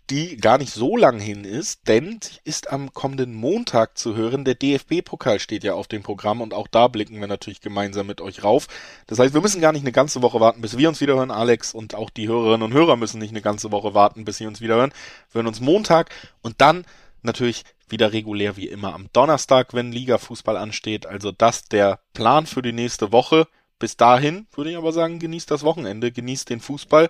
die 0.10 0.38
gar 0.38 0.58
nicht 0.58 0.74
so 0.74 0.98
lang 0.98 1.20
hin 1.20 1.46
ist, 1.46 1.88
denn 1.88 2.20
ist 2.44 2.72
am 2.72 2.94
kommenden 2.94 3.34
Montag 3.34 3.98
zu 3.98 4.16
hören. 4.16 4.44
Der 4.44 4.56
DFB-Pokal 4.56 5.40
steht 5.40 5.64
ja 5.64 5.74
auf 5.74 5.88
dem 5.88 6.04
Programm 6.04 6.42
und 6.42 6.54
auch 6.54 6.68
da 6.68 6.88
blicken 6.88 7.20
wir 7.20 7.28
natürlich 7.28 7.62
gemeinsam 7.62 8.08
mit 8.08 8.20
euch 8.22 8.44
rauf. 8.44 8.68
Das 9.08 9.20
heißt, 9.20 9.34
wir 9.34 9.42
müssen 9.42 9.62
gar 9.62 9.72
nicht 9.72 9.84
eine 9.84 9.92
ganze 9.92 10.22
Woche 10.22 10.40
warten, 10.40 10.62
bis 10.62 10.78
wir 10.78 10.90
uns 10.90 11.02
wieder 11.02 11.16
hören, 11.16 11.32
Alex, 11.32 11.74
und 11.74 11.96
auch 11.96 12.10
die 12.10 12.28
Hörerinnen 12.28 12.64
und 12.64 12.74
Hörer 12.74 12.98
müssen 12.98 13.20
nicht 13.20 13.32
eine 13.32 13.42
ganze 13.42 13.72
Woche 13.72 13.94
warten, 13.94 14.26
bis 14.26 14.38
sie 14.38 14.48
uns 14.48 14.62
wieder 14.62 14.76
hören. 14.76 14.94
Wir 15.32 15.40
hören 15.40 15.48
uns 15.48 15.62
Montag 15.62 16.10
und 16.42 16.60
dann 16.60 16.86
natürlich 17.24 17.64
wieder 17.88 18.14
regulär 18.14 18.58
wie 18.58 18.68
immer 18.68 18.94
am 18.94 19.10
Donnerstag, 19.14 19.74
wenn 19.74 19.92
Liga-Fußball 19.92 20.58
ansteht. 20.58 21.06
Also 21.06 21.32
das 21.32 21.64
der 21.66 22.00
Plan 22.14 22.46
für 22.46 22.62
die 22.62 22.74
nächste 22.74 23.12
Woche. 23.12 23.48
Bis 23.82 23.98
dahin 23.98 24.46
würde 24.54 24.70
ich 24.70 24.78
aber 24.78 24.92
sagen, 24.92 25.18
genießt 25.18 25.50
das 25.50 25.64
Wochenende, 25.64 26.12
genießt 26.12 26.52
den 26.52 26.60
Fußball. 26.60 27.10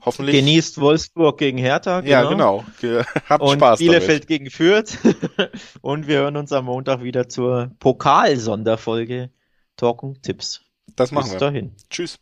Hoffentlich. 0.00 0.34
Genießt 0.34 0.80
Wolfsburg 0.80 1.38
gegen 1.38 1.58
Hertha. 1.58 2.00
Genau. 2.00 2.10
Ja, 2.10 2.28
genau. 2.28 2.64
Ge 2.80 3.04
habt 3.28 3.40
und 3.40 3.58
Spaß 3.58 3.78
Bielefeld 3.78 4.24
damit. 4.24 4.26
gegen 4.26 4.50
Fürth. 4.50 4.98
und 5.80 6.08
wir 6.08 6.18
hören 6.18 6.36
uns 6.36 6.52
am 6.52 6.64
Montag 6.64 7.04
wieder 7.04 7.28
zur 7.28 7.70
Pokalsonderfolge 7.78 9.30
Talken 9.76 10.20
Tipps. 10.20 10.62
Das 10.96 11.12
machen 11.12 11.26
Bis 11.26 11.34
wir. 11.34 11.38
dahin. 11.38 11.76
Tschüss. 11.88 12.18